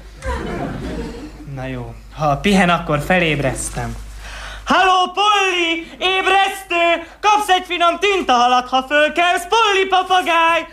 Na 1.56 1.66
jó, 1.66 1.94
ha 2.16 2.38
pihen, 2.38 2.70
akkor 2.70 3.00
felébreztem. 3.00 3.96
Halló, 4.64 5.12
Polly! 5.14 5.88
Ébresztő! 5.98 7.12
Kapsz 7.22 7.50
egy 7.50 7.66
finom 7.68 8.00
tintahalat, 8.00 8.68
ha 8.68 8.84
fölkelsz, 8.84 9.48
Polly 9.48 9.88
papagáj! 9.90 10.66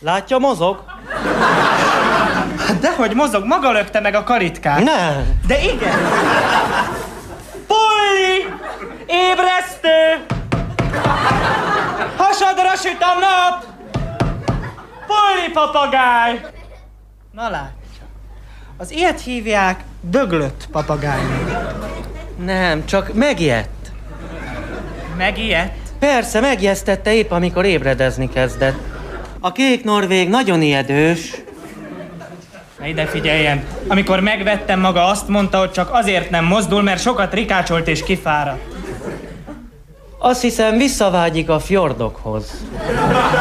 Látja, 0.00 0.38
mozog? 0.38 0.84
Hát 2.66 2.78
dehogy 2.80 3.14
mozog, 3.14 3.44
maga 3.44 3.72
lökte 3.72 4.00
meg 4.00 4.14
a 4.14 4.24
karitkát. 4.24 4.84
Nem. 4.84 5.40
De 5.46 5.62
igen. 5.62 5.98
Polly! 7.66 8.54
Ébresztő! 9.06 10.24
Hasadra 12.16 12.76
süt 12.76 13.02
a 13.02 13.18
nap! 13.20 13.64
Polly 15.06 15.52
papagáj! 15.52 16.40
Na 17.32 17.42
látja. 17.42 18.04
Az 18.76 18.90
ilyet 18.90 19.20
hívják 19.20 19.80
döglött 20.00 20.68
papagájnak. 20.72 21.74
Nem, 22.44 22.84
csak 22.86 23.14
megijedt. 23.14 23.92
Megijedt? 25.16 25.78
Persze, 25.98 26.40
megjesztette 26.40 27.12
épp, 27.14 27.30
amikor 27.30 27.64
ébredezni 27.64 28.28
kezdett. 28.28 28.95
A 29.46 29.52
kék 29.52 29.84
norvég 29.84 30.28
nagyon 30.28 30.62
ijedős. 30.62 31.34
Na 32.78 32.86
ide 32.86 33.06
figyeljen, 33.06 33.64
amikor 33.88 34.20
megvettem 34.20 34.80
maga 34.80 35.04
azt 35.04 35.28
mondta, 35.28 35.58
hogy 35.58 35.70
csak 35.70 35.88
azért 35.92 36.30
nem 36.30 36.44
mozdul, 36.44 36.82
mert 36.82 37.00
sokat 37.00 37.34
rikácsolt 37.34 37.88
és 37.88 38.02
kifáradt. 38.02 38.74
Azt 40.18 40.40
hiszem, 40.40 40.76
visszavágyik 40.76 41.48
a 41.48 41.60
fjordokhoz. 41.60 42.64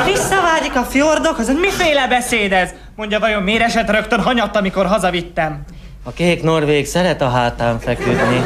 Visszavágyik 0.05 0.75
a 0.75 0.83
fjordokhoz? 0.83 1.49
Ez 1.49 1.55
miféle 1.55 2.07
beszéd 2.07 2.51
ez? 2.51 2.69
Mondja, 2.95 3.19
vajon 3.19 3.43
miért 3.43 3.63
esett 3.63 3.89
rögtön 3.89 4.21
hanyat, 4.21 4.55
amikor 4.55 4.85
hazavittem? 4.85 5.63
A 6.03 6.11
kék 6.11 6.43
norvég 6.43 6.85
szeret 6.85 7.21
a 7.21 7.29
hátán 7.29 7.79
feküdni. 7.79 8.43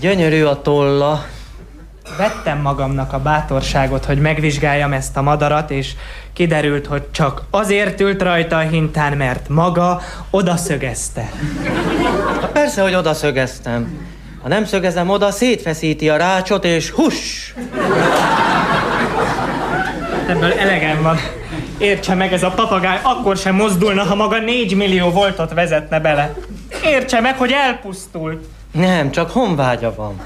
Gyönyörű 0.00 0.44
a 0.44 0.62
tolla. 0.62 1.24
Vettem 2.16 2.60
magamnak 2.60 3.12
a 3.12 3.18
bátorságot, 3.18 4.04
hogy 4.04 4.20
megvizsgáljam 4.20 4.92
ezt 4.92 5.16
a 5.16 5.22
madarat, 5.22 5.70
és 5.70 5.92
kiderült, 6.32 6.86
hogy 6.86 7.10
csak 7.10 7.42
azért 7.50 8.00
ült 8.00 8.22
rajta 8.22 8.56
a 8.56 8.60
hintán, 8.60 9.16
mert 9.16 9.48
maga 9.48 10.00
odaszögezte. 10.30 11.30
Ha 12.40 12.46
persze, 12.46 12.82
hogy 12.82 12.94
odaszögeztem. 12.94 14.08
Ha 14.42 14.48
nem 14.48 14.64
szögezem 14.64 15.08
oda, 15.08 15.30
szétfeszíti 15.30 16.08
a 16.08 16.16
rácsot, 16.16 16.64
és 16.64 16.90
hus! 16.90 17.54
Ebből 20.28 20.52
elegem 20.52 21.02
van. 21.02 21.16
Értse 21.78 22.14
meg, 22.14 22.32
ez 22.32 22.42
a 22.42 22.50
papagáj 22.50 22.98
akkor 23.02 23.36
sem 23.36 23.54
mozdulna, 23.54 24.02
ha 24.02 24.14
maga 24.14 24.38
négy 24.38 24.76
millió 24.76 25.10
voltot 25.10 25.54
vezetne 25.54 26.00
bele. 26.00 26.34
Értse 26.84 27.20
meg, 27.20 27.36
hogy 27.36 27.52
elpusztult. 27.52 28.44
Nem, 28.72 29.10
csak 29.10 29.30
honvágya 29.30 29.94
van. 29.94 30.20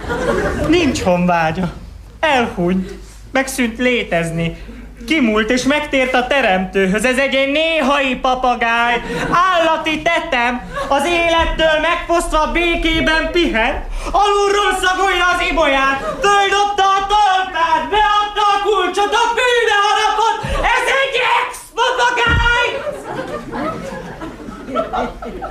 Nincs 0.68 1.02
honvágya. 1.02 1.72
Elhunyt. 2.20 2.92
Megszűnt 3.32 3.78
létezni. 3.78 4.56
Kimúlt 5.06 5.50
és 5.50 5.62
megtért 5.62 6.14
a 6.14 6.26
teremtőhöz. 6.26 7.04
Ez 7.04 7.18
egy, 7.18 7.34
egy 7.34 7.52
néhai 7.52 8.14
papagáj. 8.14 9.02
Állati 9.52 10.02
tetem. 10.02 10.62
Az 10.88 11.04
élettől 11.06 11.80
megfosztva 11.82 12.50
békében 12.52 13.30
pihen. 13.32 13.84
Alulról 14.10 14.72
szagolja 14.82 15.24
az 15.34 15.40
ibolyát. 15.50 15.98
Földobta 16.00 16.82
a 16.98 17.06
tolpát. 17.12 17.82
Beadta 17.90 18.44
a 18.54 18.58
kulcsot. 18.66 19.14
A 19.22 19.26
bűne 19.36 19.76
harapott. 19.86 20.40
Ez 20.76 20.86
egy 21.02 21.16
ex-papagáj! 21.40 22.66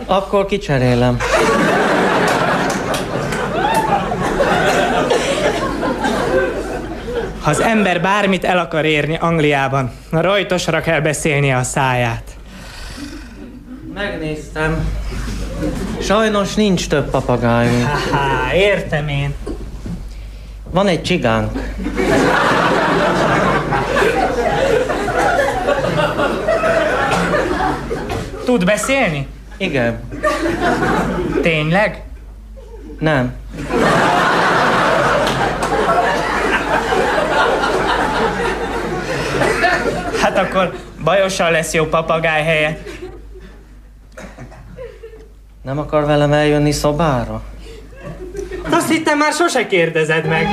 Akkor 0.05 0.45
kicserélem. 0.45 1.17
Ha 7.41 7.49
az 7.49 7.59
ember 7.59 8.01
bármit 8.01 8.43
el 8.43 8.57
akar 8.57 8.85
érni 8.85 9.17
Angliában, 9.19 9.91
rajtosra 10.09 10.81
kell 10.81 10.99
beszélnie 10.99 11.57
a 11.57 11.63
száját. 11.63 12.23
Megnéztem. 13.93 14.87
Sajnos 16.01 16.53
nincs 16.53 16.87
több 16.87 17.09
papagájunk. 17.09 17.87
Há, 18.11 18.53
értem 18.53 19.07
én. 19.07 19.33
Van 20.71 20.87
egy 20.87 21.03
csigánk. 21.03 21.51
Tud 28.45 28.65
beszélni? 28.65 29.27
Igen. 29.57 29.99
Tényleg? 31.41 32.01
Nem. 33.03 33.33
Hát 40.21 40.37
akkor 40.37 40.73
bajosan 41.03 41.51
lesz 41.51 41.73
jó 41.73 41.85
papagáj 41.85 42.43
helye. 42.43 42.77
Nem 45.61 45.79
akar 45.79 46.05
velem 46.05 46.33
eljönni 46.33 46.71
szobára? 46.71 47.41
Azt 48.69 48.89
hittem 48.89 49.17
már 49.17 49.33
sose 49.33 49.67
kérdezed 49.67 50.25
meg. 50.25 50.47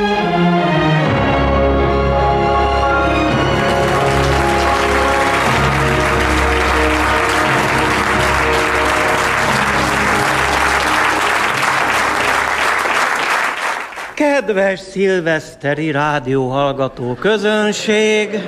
Kedves 14.21 14.81
szilveszteri 14.81 15.91
rádióhallgató 15.91 17.15
közönség! 17.15 18.41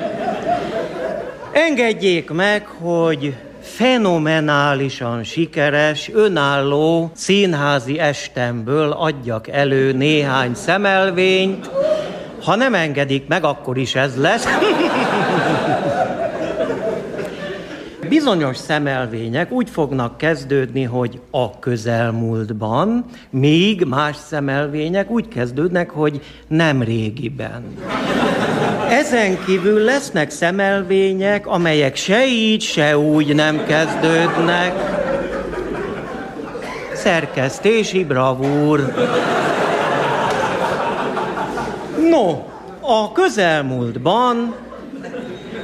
Engedjék 1.53 2.31
meg, 2.31 2.67
hogy 2.67 3.35
fenomenálisan 3.63 5.25
sikeres, 5.25 6.11
önálló 6.15 7.11
színházi 7.15 7.99
estemből 7.99 8.91
adjak 8.91 9.49
elő 9.49 9.93
néhány 9.93 10.55
szemelvényt. 10.55 11.71
Ha 12.45 12.57
nem 12.57 12.75
engedik 12.75 13.27
meg, 13.27 13.45
akkor 13.45 13.79
is 13.79 13.95
ez 13.95 14.17
lesz. 14.17 14.47
Bizonyos 18.23 18.57
szemelvények 18.57 19.51
úgy 19.51 19.71
fognak 19.71 20.17
kezdődni, 20.17 20.83
hogy 20.83 21.21
a 21.31 21.59
közelmúltban, 21.59 23.05
míg 23.31 23.85
más 23.85 24.17
szemelvények 24.17 25.11
úgy 25.11 25.29
kezdődnek, 25.29 25.91
hogy 25.91 26.21
nem 26.49 26.83
régiben. 26.83 27.63
Ezen 28.91 29.45
kívül 29.45 29.81
lesznek 29.81 30.31
szemelvények, 30.31 31.47
amelyek 31.47 31.97
se 31.97 32.27
így, 32.27 32.63
se 32.63 32.99
úgy 32.99 33.35
nem 33.35 33.65
kezdődnek. 33.65 34.73
Szerkesztési 36.95 38.05
bravúr. 38.05 38.95
No, 42.11 42.31
a 42.81 43.13
közelmúltban 43.13 44.55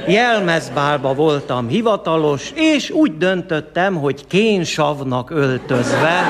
jelmezbálba 0.09 1.13
voltam 1.13 1.67
hivatalos, 1.67 2.51
és 2.55 2.89
úgy 2.89 3.17
döntöttem, 3.17 3.95
hogy 3.95 4.27
kénsavnak 4.27 5.29
öltözve 5.31 6.21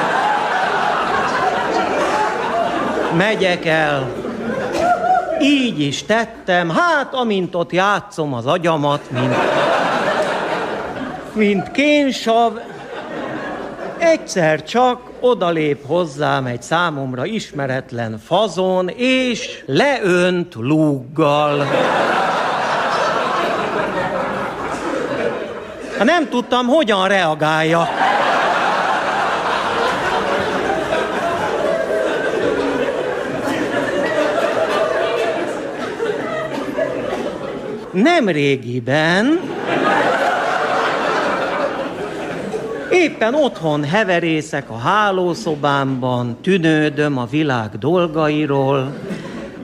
megyek 3.17 3.65
el. 3.65 4.07
Így 5.41 5.80
is 5.80 6.03
tettem, 6.03 6.69
hát 6.69 7.13
amint 7.13 7.55
ott 7.55 7.71
játszom 7.71 8.34
az 8.34 8.45
agyamat, 8.45 9.11
mint, 9.11 9.36
mint 11.34 11.71
kénsav, 11.71 12.51
egyszer 13.97 14.63
csak 14.63 15.01
odalép 15.19 15.86
hozzám 15.88 16.45
egy 16.45 16.61
számomra 16.61 17.25
ismeretlen 17.25 18.19
fazon, 18.25 18.89
és 18.95 19.63
leönt 19.65 20.55
lúggal. 20.55 21.67
Ha 26.00 26.06
nem 26.06 26.30
tudtam, 26.30 26.68
hogyan 26.68 27.08
reagálja. 27.08 27.88
Nem 37.91 38.28
régiben 38.28 39.39
Éppen 42.91 43.34
otthon 43.34 43.84
heverészek 43.84 44.70
a 44.70 44.78
hálószobámban, 44.78 46.38
tűnődöm 46.41 47.18
a 47.18 47.26
világ 47.26 47.78
dolgairól, 47.78 48.93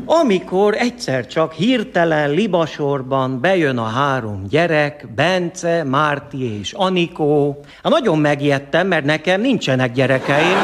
amikor 0.06 0.76
egyszer 0.76 1.28
csak 1.28 1.54
hirtelen 1.54 2.30
libasorban 2.30 3.42
bejön 3.42 3.78
a 3.78 3.86
három 3.86 4.44
gyerek, 4.50 5.08
Bence, 5.16 5.84
Márti 5.84 6.60
és 6.60 6.74
Anikó. 6.74 7.60
Hát 7.84 7.92
nagyon 7.92 8.20
megijedtem, 8.20 8.88
mert 8.88 9.06
nekem 9.06 9.42
nincsenek 9.42 9.92
gyerekeim. 9.92 10.58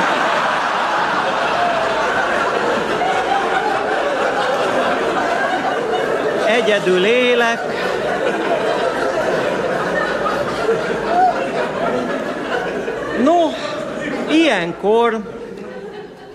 Egyedül 6.47 7.05
élek. 7.05 7.59
No, 13.23 13.49
ilyenkor, 14.33 15.21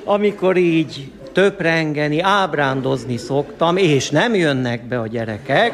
amikor 0.04 0.57
így 0.57 1.11
töprengeni, 1.37 2.20
ábrándozni 2.20 3.16
szoktam, 3.16 3.76
és 3.76 4.11
nem 4.11 4.34
jönnek 4.34 4.89
be 4.89 5.01
a 5.01 5.07
gyerekek, 5.07 5.72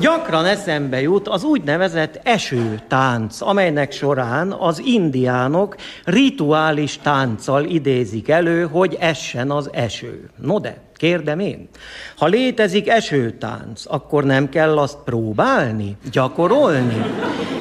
gyakran 0.00 0.44
eszembe 0.44 1.00
jut 1.00 1.28
az 1.28 1.44
úgynevezett 1.44 2.20
esőtánc, 2.22 3.40
amelynek 3.40 3.92
során 3.92 4.52
az 4.52 4.82
indiánok 4.84 5.76
rituális 6.04 6.98
tánccal 7.02 7.64
idézik 7.64 8.28
elő, 8.28 8.66
hogy 8.66 8.96
essen 9.00 9.50
az 9.50 9.70
eső. 9.72 10.30
No 10.36 10.58
de, 10.58 10.76
kérdem 10.96 11.38
én, 11.38 11.68
ha 12.16 12.26
létezik 12.26 12.88
esőtánc, 12.88 13.82
akkor 13.86 14.24
nem 14.24 14.48
kell 14.48 14.78
azt 14.78 14.98
próbálni, 15.04 15.96
gyakorolni? 16.12 17.04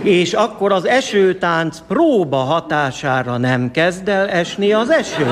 És 0.01 0.33
akkor 0.33 0.71
az 0.71 0.85
esőtánc 0.85 1.79
próba 1.87 2.37
hatására 2.37 3.37
nem 3.37 3.71
kezd 3.71 4.09
el 4.09 4.27
esni 4.27 4.71
az 4.71 4.89
eső? 4.89 5.25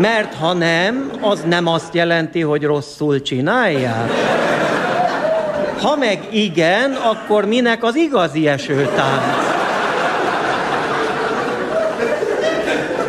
Mert 0.00 0.34
ha 0.34 0.52
nem, 0.52 1.10
az 1.20 1.42
nem 1.46 1.66
azt 1.66 1.94
jelenti, 1.94 2.40
hogy 2.40 2.62
rosszul 2.62 3.22
csinálják. 3.22 4.10
Ha 5.82 5.96
meg 5.96 6.28
igen, 6.30 6.92
akkor 6.92 7.44
minek 7.44 7.84
az 7.84 7.96
igazi 7.96 8.48
esőtánc? 8.48 9.22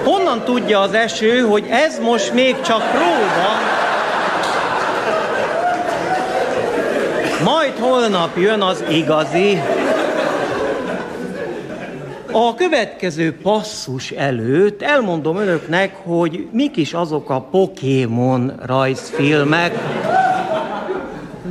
Honnan 0.04 0.44
tudja 0.44 0.80
az 0.80 0.94
eső, 0.94 1.40
hogy 1.40 1.66
ez 1.70 2.00
most 2.00 2.34
még 2.34 2.62
csak 2.62 2.92
próba? 2.92 3.78
Majd 7.44 7.74
holnap 7.80 8.38
jön 8.38 8.62
az 8.62 8.84
igazi. 8.90 9.62
A 12.32 12.56
következő 12.56 13.38
passzus 13.42 14.12
előtt 14.12 14.82
elmondom 14.82 15.38
önöknek, 15.38 15.96
hogy 15.96 16.48
mik 16.52 16.78
is 16.78 16.94
azok 16.94 17.30
a 17.30 17.42
Pokémon 17.42 18.54
rajzfilmek. 18.66 19.74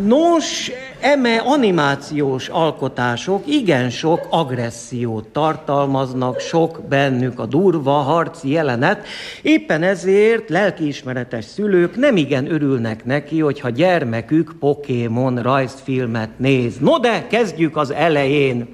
Nos, 0.07 0.70
eme 1.01 1.37
animációs 1.37 2.49
alkotások 2.49 3.47
igen 3.47 3.91
sok 3.91 4.26
agressziót 4.31 5.29
tartalmaznak, 5.29 6.41
sok 6.41 6.81
bennük 6.89 7.39
a 7.39 7.47
durva 7.47 7.93
harci 7.93 8.51
jelenet, 8.51 9.07
éppen 9.43 9.83
ezért 9.83 10.49
lelkiismeretes 10.49 11.45
szülők 11.45 11.97
nem 11.97 12.16
igen 12.16 12.53
örülnek 12.53 13.05
neki, 13.05 13.41
hogyha 13.41 13.68
gyermekük 13.68 14.53
Pokémon 14.61 15.43
rajzfilmet 15.43 16.31
néz. 16.37 16.79
No 16.79 16.99
de 16.99 17.26
kezdjük 17.26 17.76
az 17.76 17.91
elején. 17.91 18.68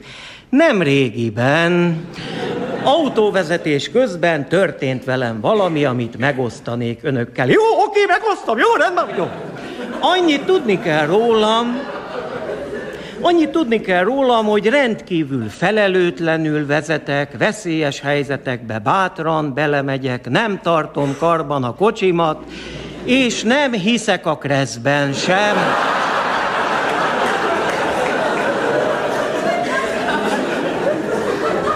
Nem 0.56 0.82
régiben 0.82 2.04
autóvezetés 2.84 3.90
közben 3.90 4.48
történt 4.48 5.04
velem 5.04 5.40
valami, 5.40 5.84
amit 5.84 6.18
megosztanék 6.18 6.98
önökkel. 7.02 7.48
Jó, 7.48 7.62
oké, 7.86 8.00
megosztom, 8.08 8.58
jó, 8.58 8.74
rendben, 8.78 9.16
jó. 9.16 9.28
Annyit 10.00 10.44
tudni 10.44 10.80
kell 10.80 11.06
rólam, 11.06 11.80
Annyit 13.20 13.50
tudni 13.50 13.80
kell 13.80 14.04
rólam, 14.04 14.46
hogy 14.46 14.66
rendkívül 14.66 15.48
felelőtlenül 15.48 16.66
vezetek, 16.66 17.38
veszélyes 17.38 18.00
helyzetekbe 18.00 18.78
bátran 18.78 19.54
belemegyek, 19.54 20.30
nem 20.30 20.60
tartom 20.62 21.16
karban 21.18 21.64
a 21.64 21.74
kocsimat, 21.74 22.42
és 23.04 23.42
nem 23.42 23.72
hiszek 23.72 24.26
a 24.26 24.36
kreszben 24.36 25.12
sem. 25.12 25.56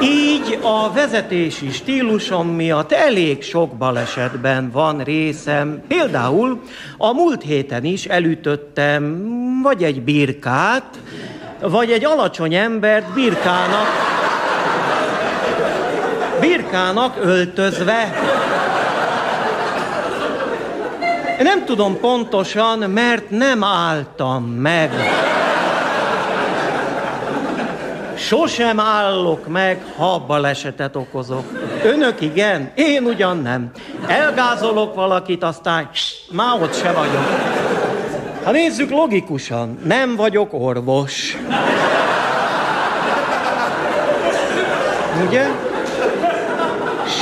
Így 0.02 0.58
a 0.88 0.92
vezetési 0.92 1.70
stílusom 1.70 2.48
miatt 2.48 2.92
elég 2.92 3.42
sok 3.42 3.74
balesetben 3.74 4.70
van 4.70 4.98
részem. 4.98 5.82
Például 5.88 6.62
a 6.96 7.12
múlt 7.12 7.42
héten 7.42 7.84
is 7.84 8.04
elütöttem 8.04 9.22
vagy 9.62 9.84
egy 9.84 10.02
birkát, 10.02 10.98
vagy 11.60 11.90
egy 11.90 12.04
alacsony 12.04 12.54
embert 12.54 13.14
birkának, 13.14 13.86
birkának 16.40 17.16
öltözve. 17.20 18.12
Nem 21.42 21.64
tudom 21.64 22.00
pontosan, 22.00 22.78
mert 22.78 23.30
nem 23.30 23.64
álltam 23.64 24.44
meg. 24.44 24.90
Sosem 28.28 28.80
állok 28.80 29.46
meg, 29.46 29.84
ha 29.96 30.24
balesetet 30.26 30.96
okozok. 30.96 31.44
Önök 31.84 32.20
igen, 32.20 32.72
én 32.74 33.02
ugyan 33.02 33.38
nem. 33.42 33.70
Elgázolok 34.06 34.94
valakit, 34.94 35.42
aztán 35.42 35.88
már 36.30 36.62
ott 36.62 36.74
se 36.74 36.92
vagyok. 36.92 37.24
Ha 38.44 38.50
nézzük 38.50 38.90
logikusan, 38.90 39.78
nem 39.84 40.16
vagyok 40.16 40.52
orvos. 40.52 41.36
Ugye? 45.26 45.46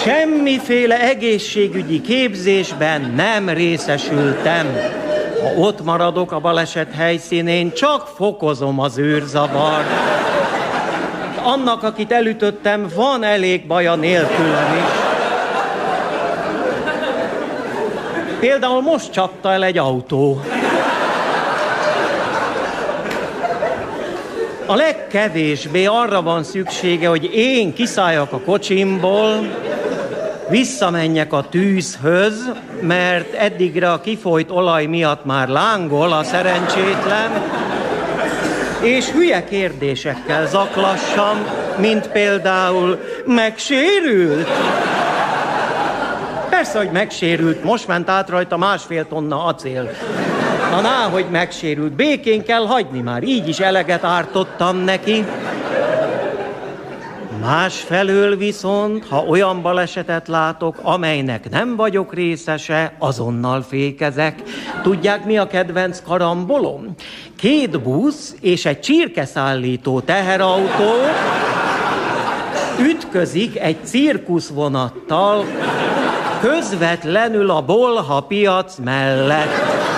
Semmiféle 0.05 1.01
egészségügyi 1.01 2.01
képzésben 2.01 3.13
nem 3.17 3.49
részesültem. 3.49 4.67
Ha 5.43 5.61
ott 5.61 5.85
maradok 5.85 6.33
a 6.33 6.41
baleset 6.41 6.93
helyszínén, 6.95 7.73
csak 7.73 8.07
fokozom 8.17 8.81
az 8.81 8.99
űrzavart 8.99 10.26
annak, 11.47 11.83
akit 11.83 12.13
elütöttem, 12.13 12.89
van 12.95 13.23
elég 13.23 13.67
baja 13.67 13.95
nélkülem 13.95 14.77
is. 14.77 15.05
Például 18.41 18.81
most 18.81 19.13
csapta 19.13 19.53
el 19.53 19.65
egy 19.65 19.79
autó. 19.79 20.41
A 24.67 24.75
legkevésbé 24.75 25.85
arra 25.85 26.23
van 26.23 26.45
szüksége, 26.45 27.09
hogy 27.09 27.31
én 27.35 27.75
kiszálljak 27.75 28.33
a 28.33 28.41
kocsimból, 28.41 29.57
visszamenjek 30.49 31.33
a 31.33 31.47
tűzhöz, 31.51 32.53
mert 32.81 33.35
eddigre 33.35 33.93
a 33.93 34.01
kifolyt 34.01 34.51
olaj 34.51 34.87
miatt 34.87 35.25
már 35.25 35.49
lángol 35.49 36.13
a 36.13 36.23
szerencsétlen, 36.23 37.31
és 38.87 39.11
hülye 39.11 39.45
kérdésekkel 39.45 40.47
zaklassam, 40.47 41.47
mint 41.79 42.09
például 42.09 43.01
megsérült. 43.25 44.49
Persze, 46.51 46.79
hogy 46.79 46.91
megsérült, 46.91 47.65
most 47.65 47.87
ment 47.87 48.09
át 48.09 48.29
rajta 48.29 48.57
másfél 48.57 49.07
tonna 49.09 49.45
acél. 49.45 49.91
Na, 50.71 50.81
ná, 50.81 51.09
hogy 51.11 51.27
megsérült, 51.31 51.93
békén 51.93 52.45
kell 52.45 52.67
hagyni 52.67 53.01
már, 53.01 53.23
így 53.23 53.49
is 53.49 53.61
eleget 53.61 54.05
ártottam 54.05 54.77
neki. 54.77 55.25
Másfelől 57.41 58.37
viszont, 58.37 59.07
ha 59.09 59.25
olyan 59.25 59.63
balesetet 59.63 60.29
látok, 60.29 60.79
amelynek 60.83 61.51
nem 61.51 61.77
vagyok 61.77 62.15
részese, 62.15 62.93
azonnal 62.99 63.63
fékezek. 63.63 64.43
Tudják, 64.83 65.25
mi 65.25 65.37
a 65.39 65.47
kedvenc 65.47 66.03
karambolom? 66.03 66.95
Két 67.37 67.83
busz 67.83 68.35
és 68.41 68.65
egy 68.65 68.81
csirkeszállító 68.81 70.01
teherautó 70.01 70.93
ütközik 72.81 73.61
egy 73.61 73.77
cirkuszvonattal 73.85 75.45
közvetlenül 76.41 77.51
a 77.51 77.63
bolha 77.63 78.21
piac 78.21 78.77
mellett. 78.85 79.96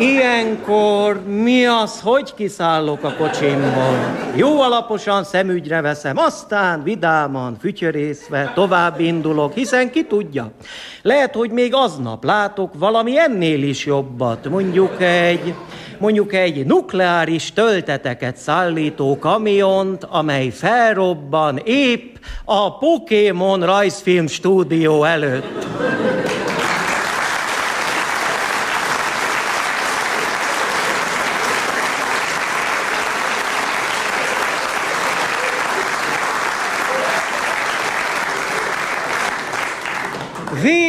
Ilyenkor 0.00 1.20
mi 1.26 1.66
az, 1.66 2.00
hogy 2.00 2.34
kiszállok 2.34 3.04
a 3.04 3.14
kocsimból? 3.14 4.16
Jó 4.34 4.60
alaposan 4.60 5.24
szemügyre 5.24 5.80
veszem, 5.80 6.16
aztán 6.16 6.82
vidáman, 6.82 7.56
fütyörészve 7.60 8.52
tovább 8.54 9.00
indulok, 9.00 9.52
hiszen 9.52 9.90
ki 9.90 10.04
tudja. 10.04 10.50
Lehet, 11.02 11.34
hogy 11.34 11.50
még 11.50 11.74
aznap 11.74 12.24
látok 12.24 12.70
valami 12.78 13.18
ennél 13.18 13.62
is 13.62 13.86
jobbat, 13.86 14.48
mondjuk 14.48 15.02
egy 15.02 15.54
mondjuk 15.98 16.32
egy 16.34 16.66
nukleáris 16.66 17.52
tölteteket 17.52 18.36
szállító 18.36 19.18
kamiont, 19.18 20.04
amely 20.04 20.48
felrobban 20.48 21.60
épp 21.64 22.16
a 22.44 22.78
Pokémon 22.78 23.64
rajzfilm 23.64 24.26
stúdió 24.26 25.04
előtt. 25.04 25.66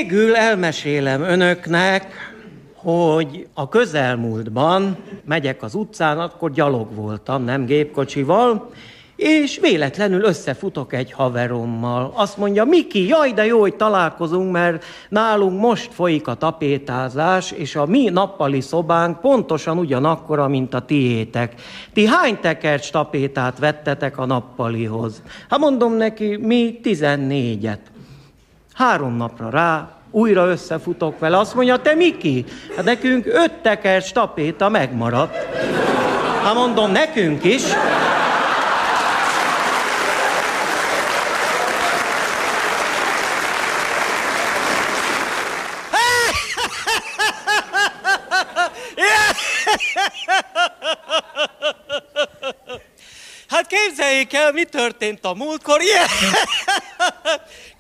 Végül 0.02 0.36
elmesélem 0.36 1.22
önöknek, 1.22 2.34
hogy 2.76 3.47
a 3.54 3.70
közelmúltban 3.70 4.97
megyek 5.26 5.64
az 5.64 5.76
utcán, 5.76 6.20
akkor 6.20 6.52
gyalog 6.52 6.95
voltam, 6.95 7.43
nem 7.43 7.66
gépkocsival, 7.66 8.70
és 9.16 9.60
véletlenül 9.60 10.24
összefutok 10.24 10.93
egy 10.93 11.12
haverommal. 11.12 12.14
Azt 12.16 12.38
mondja, 12.38 12.64
Miki, 12.64 13.08
jaj, 13.08 13.32
de 13.32 13.45
jó, 13.45 13.60
hogy 13.60 13.76
találkozunk, 13.76 14.52
mert 14.52 14.84
nálunk 15.10 15.60
most 15.60 15.93
folyik 15.93 16.28
a 16.28 16.34
tapétázás, 16.34 17.52
és 17.52 17.76
a 17.76 17.86
mi 17.86 18.10
nappali 18.10 18.62
szobánk 18.62 19.20
pontosan 19.20 19.78
ugyanakkora, 19.78 20.47
mint 20.47 20.74
a 20.74 20.86
tiétek. 20.86 21.54
Ti 21.93 22.06
hány 22.06 22.39
tekercs 22.39 22.91
tapétát 22.91 23.60
vettetek 23.60 24.18
a 24.18 24.26
nappalihoz? 24.26 25.22
Hát 25.49 25.60
mondom 25.60 25.93
neki, 25.93 26.38
mi 26.38 26.80
tizennégyet. 26.82 27.91
Három 28.82 29.16
napra 29.16 29.50
rá 29.50 29.90
újra 30.12 30.48
összefutok 30.48 31.20
vele, 31.20 31.38
azt 31.38 31.56
mondja, 31.56 31.82
te 31.82 31.96
Miki, 31.96 32.46
hát 32.76 32.86
nekünk 32.86 33.26
öt 33.26 33.52
tekercs 33.52 34.12
tapéta 34.12 34.70
megmaradt. 34.70 35.36
Hát 36.44 36.54
mondom, 36.54 36.92
nekünk 36.92 37.44
is. 37.44 37.62
Hát 53.48 53.68
képzeljék 53.68 54.34
el, 54.34 54.52
mi 54.52 54.64
történt 54.64 55.26
a 55.26 55.34
múltkor. 55.34 55.82
Yeah! 55.92 56.81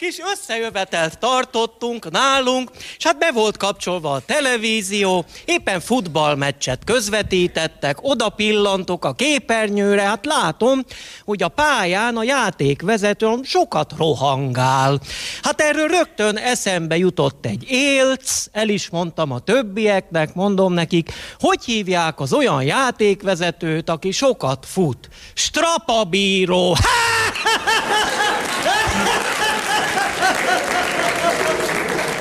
Kis 0.01 0.19
összejövetelt 0.33 1.19
tartottunk 1.19 2.11
nálunk, 2.11 2.69
és 2.97 3.03
hát 3.03 3.17
be 3.17 3.31
volt 3.31 3.57
kapcsolva 3.57 4.11
a 4.11 4.19
televízió, 4.19 5.25
éppen 5.45 5.79
futballmeccset 5.79 6.83
közvetítettek, 6.83 7.97
oda 8.01 8.29
pillantok 8.29 9.05
a 9.05 9.13
képernyőre, 9.13 10.01
hát 10.01 10.25
látom, 10.25 10.83
hogy 11.25 11.43
a 11.43 11.47
pályán 11.47 12.17
a 12.17 12.23
játékvezető 12.23 13.39
sokat 13.43 13.93
rohangál. 13.97 14.99
Hát 15.41 15.61
erről 15.61 15.87
rögtön 15.87 16.37
eszembe 16.37 16.97
jutott 16.97 17.45
egy 17.45 17.65
élc, 17.69 18.45
el 18.51 18.69
is 18.69 18.89
mondtam 18.89 19.31
a 19.31 19.39
többieknek, 19.39 20.33
mondom 20.33 20.73
nekik, 20.73 21.13
hogy 21.39 21.63
hívják 21.65 22.19
az 22.19 22.33
olyan 22.33 22.63
játékvezetőt, 22.63 23.89
aki 23.89 24.11
sokat 24.11 24.65
fut. 24.65 25.09
Strapabíró! 25.33 26.75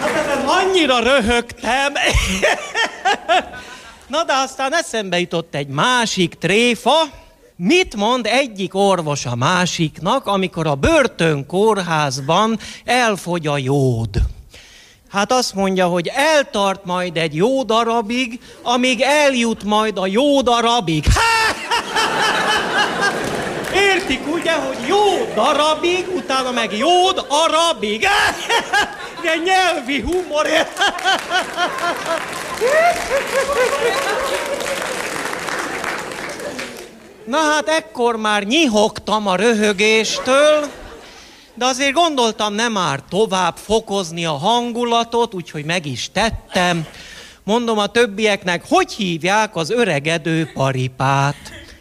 Hát 0.01 0.15
ezen 0.25 0.45
annyira 0.47 0.99
röhögtem. 0.99 1.93
Na 4.07 4.25
de 4.25 4.33
aztán 4.33 4.75
eszembe 4.75 5.21
jutott 5.21 5.55
egy 5.55 5.69
másik 5.69 6.35
tréfa, 6.35 7.09
Mit 7.63 7.97
mond 7.97 8.27
egyik 8.27 8.75
orvos 8.75 9.27
a 9.27 9.35
másiknak, 9.35 10.27
amikor 10.27 10.67
a 10.67 10.75
börtönkórházban 10.75 12.59
elfogy 12.85 13.47
a 13.47 13.59
jód? 13.59 14.09
Hát 15.11 15.33
azt 15.33 15.55
mondja, 15.55 15.87
hogy 15.87 16.11
eltart 16.15 16.85
majd 16.85 17.17
egy 17.17 17.35
jó 17.35 17.63
darabig, 17.63 18.41
amíg 18.63 19.01
eljut 19.01 19.65
majd 19.65 19.99
a 19.99 20.07
jó 20.07 20.43
darabig. 20.43 21.05
Értik 24.01 24.33
ugye, 24.33 24.53
hogy 24.53 24.79
jó 24.87 25.33
darabig, 25.35 26.07
utána 26.15 26.51
meg 26.51 26.77
jód 26.77 27.27
arabig. 27.29 28.07
De 29.23 29.37
nyelvi 29.45 30.01
humor. 30.01 30.47
Na 37.25 37.39
hát 37.39 37.69
ekkor 37.69 38.17
már 38.17 38.43
nyihogtam 38.43 39.27
a 39.27 39.37
röhögéstől, 39.37 40.67
de 41.55 41.65
azért 41.65 41.93
gondoltam 41.93 42.55
nem 42.55 42.73
már 42.73 43.01
tovább 43.09 43.57
fokozni 43.57 44.25
a 44.25 44.33
hangulatot, 44.37 45.35
úgyhogy 45.35 45.65
meg 45.65 45.87
is 45.87 46.11
tettem. 46.13 46.87
Mondom 47.45 47.79
a 47.79 47.87
többieknek, 47.87 48.65
hogy 48.69 48.93
hívják 48.93 49.57
az 49.57 49.71
öregedő 49.71 50.51
paripát? 50.55 51.37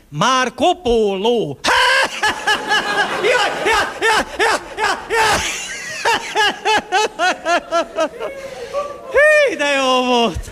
Már 0.10 0.54
kopóló. 0.54 1.60
Ja, 1.64 1.78
ja, 3.24 3.30
ja, 3.30 3.30
ja, 3.30 3.46
ja, 3.64 3.69
ja. 3.69 3.69
Hí, 9.12 9.56
de 9.56 9.66
jó 9.76 10.06
volt. 10.06 10.50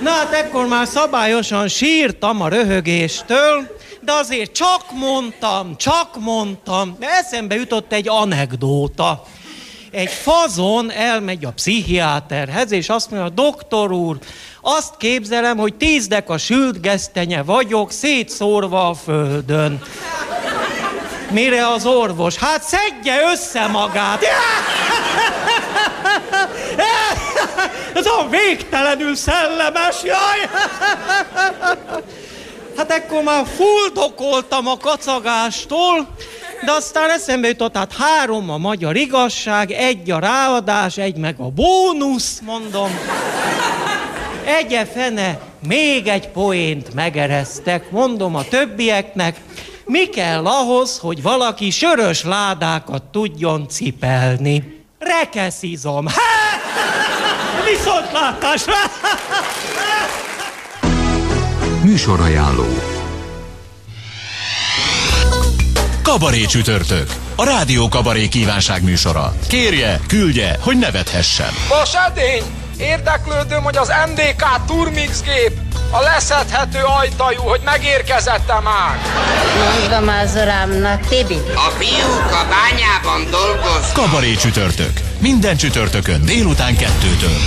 Na 0.00 0.10
hát 0.10 0.32
ekkor 0.32 0.66
már 0.66 0.86
szabályosan 0.86 1.68
sírtam 1.68 2.40
a 2.40 2.48
röhögéstől, 2.48 3.76
de 4.00 4.12
azért 4.12 4.52
csak 4.52 4.84
mondtam, 4.92 5.76
csak 5.76 6.08
mondtam, 6.20 6.96
de 6.98 7.06
eszembe 7.06 7.54
jutott 7.54 7.92
egy 7.92 8.08
anekdóta. 8.08 9.22
Egy 9.90 10.10
fazon 10.10 10.90
elmegy 10.90 11.44
a 11.44 11.52
pszichiáterhez, 11.52 12.72
és 12.72 12.88
azt 12.88 13.10
mondja, 13.10 13.28
doktor 13.28 13.92
úr, 13.92 14.18
azt 14.60 14.96
képzelem, 14.96 15.56
hogy 15.56 15.74
tízdek 15.74 16.30
a 16.30 16.38
sült 16.38 16.80
gesztenye 16.80 17.42
vagyok, 17.42 17.90
szétszórva 17.90 18.88
a 18.88 18.94
földön. 18.94 19.82
Mire 21.30 21.68
az 21.68 21.86
orvos? 21.86 22.36
Hát 22.36 22.62
szedje 22.62 23.30
össze 23.32 23.66
magát! 23.66 24.24
Ez 27.94 28.06
a 28.06 28.28
végtelenül 28.30 29.14
szellemes, 29.14 30.02
jaj! 30.04 30.48
Hát 32.76 32.90
ekkor 32.90 33.22
már 33.22 33.44
fuldokoltam 33.56 34.66
a 34.66 34.76
kacagástól, 34.76 36.08
de 36.64 36.72
aztán 36.72 37.10
eszembe 37.10 37.48
jutott, 37.48 37.76
hát 37.76 37.92
három 37.98 38.50
a 38.50 38.58
magyar 38.58 38.96
igazság, 38.96 39.70
egy 39.70 40.10
a 40.10 40.18
ráadás, 40.18 40.96
egy 40.96 41.16
meg 41.16 41.34
a 41.38 41.50
bónusz, 41.50 42.40
mondom. 42.42 42.98
Egye 44.44 44.84
fene, 44.86 45.38
még 45.68 46.06
egy 46.06 46.28
poént 46.28 46.94
megereztek, 46.94 47.90
mondom 47.90 48.34
a 48.34 48.44
többieknek, 48.44 49.36
mi 49.90 50.08
kell 50.08 50.46
ahhoz, 50.46 50.98
hogy 50.98 51.22
valaki 51.22 51.70
sörös 51.70 52.24
ládákat 52.24 53.02
tudjon 53.02 53.68
cipelni? 53.68 54.84
Rekeszizom. 54.98 56.06
Viszontlátásra! 57.70 58.74
Műsorajánló 61.82 62.66
Kabaré 66.02 66.44
csütörtök. 66.44 67.14
A 67.36 67.44
Rádió 67.44 67.88
Kabaré 67.88 68.28
kívánság 68.28 68.82
műsora. 68.82 69.34
Kérje, 69.48 70.00
küldje, 70.06 70.58
hogy 70.60 70.78
nevethessen. 70.78 71.50
Vas 71.68 71.94
edény! 71.94 72.42
Érdeklődöm, 72.78 73.62
hogy 73.62 73.76
az 73.76 73.92
MDK 74.08 74.64
Turmix 74.66 75.22
gép 75.22 75.69
a 75.90 76.00
leszedhető 76.00 76.78
ajtajú, 77.00 77.40
hogy 77.40 77.60
megérkezette 77.64 78.60
már. 78.60 78.98
Mondom 79.78 80.14
az 80.22 80.34
urámnak, 80.34 81.00
Tibi. 81.00 81.38
A 81.54 81.70
fiúk 81.78 82.30
a 82.32 82.46
bányában 82.48 83.30
dolgoz. 83.30 83.92
Kabaré 83.92 84.34
csütörtök. 84.34 84.92
Minden 85.18 85.56
csütörtökön 85.56 86.24
délután 86.24 86.76
kettőtől. 86.76 87.38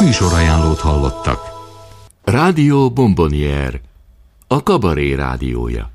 Műsorajánlót 0.00 0.80
hallottak. 0.80 1.40
Rádió 2.24 2.90
Bombonier, 2.90 3.80
a 4.46 4.62
kabaré 4.62 5.14
rádiója. 5.14 5.90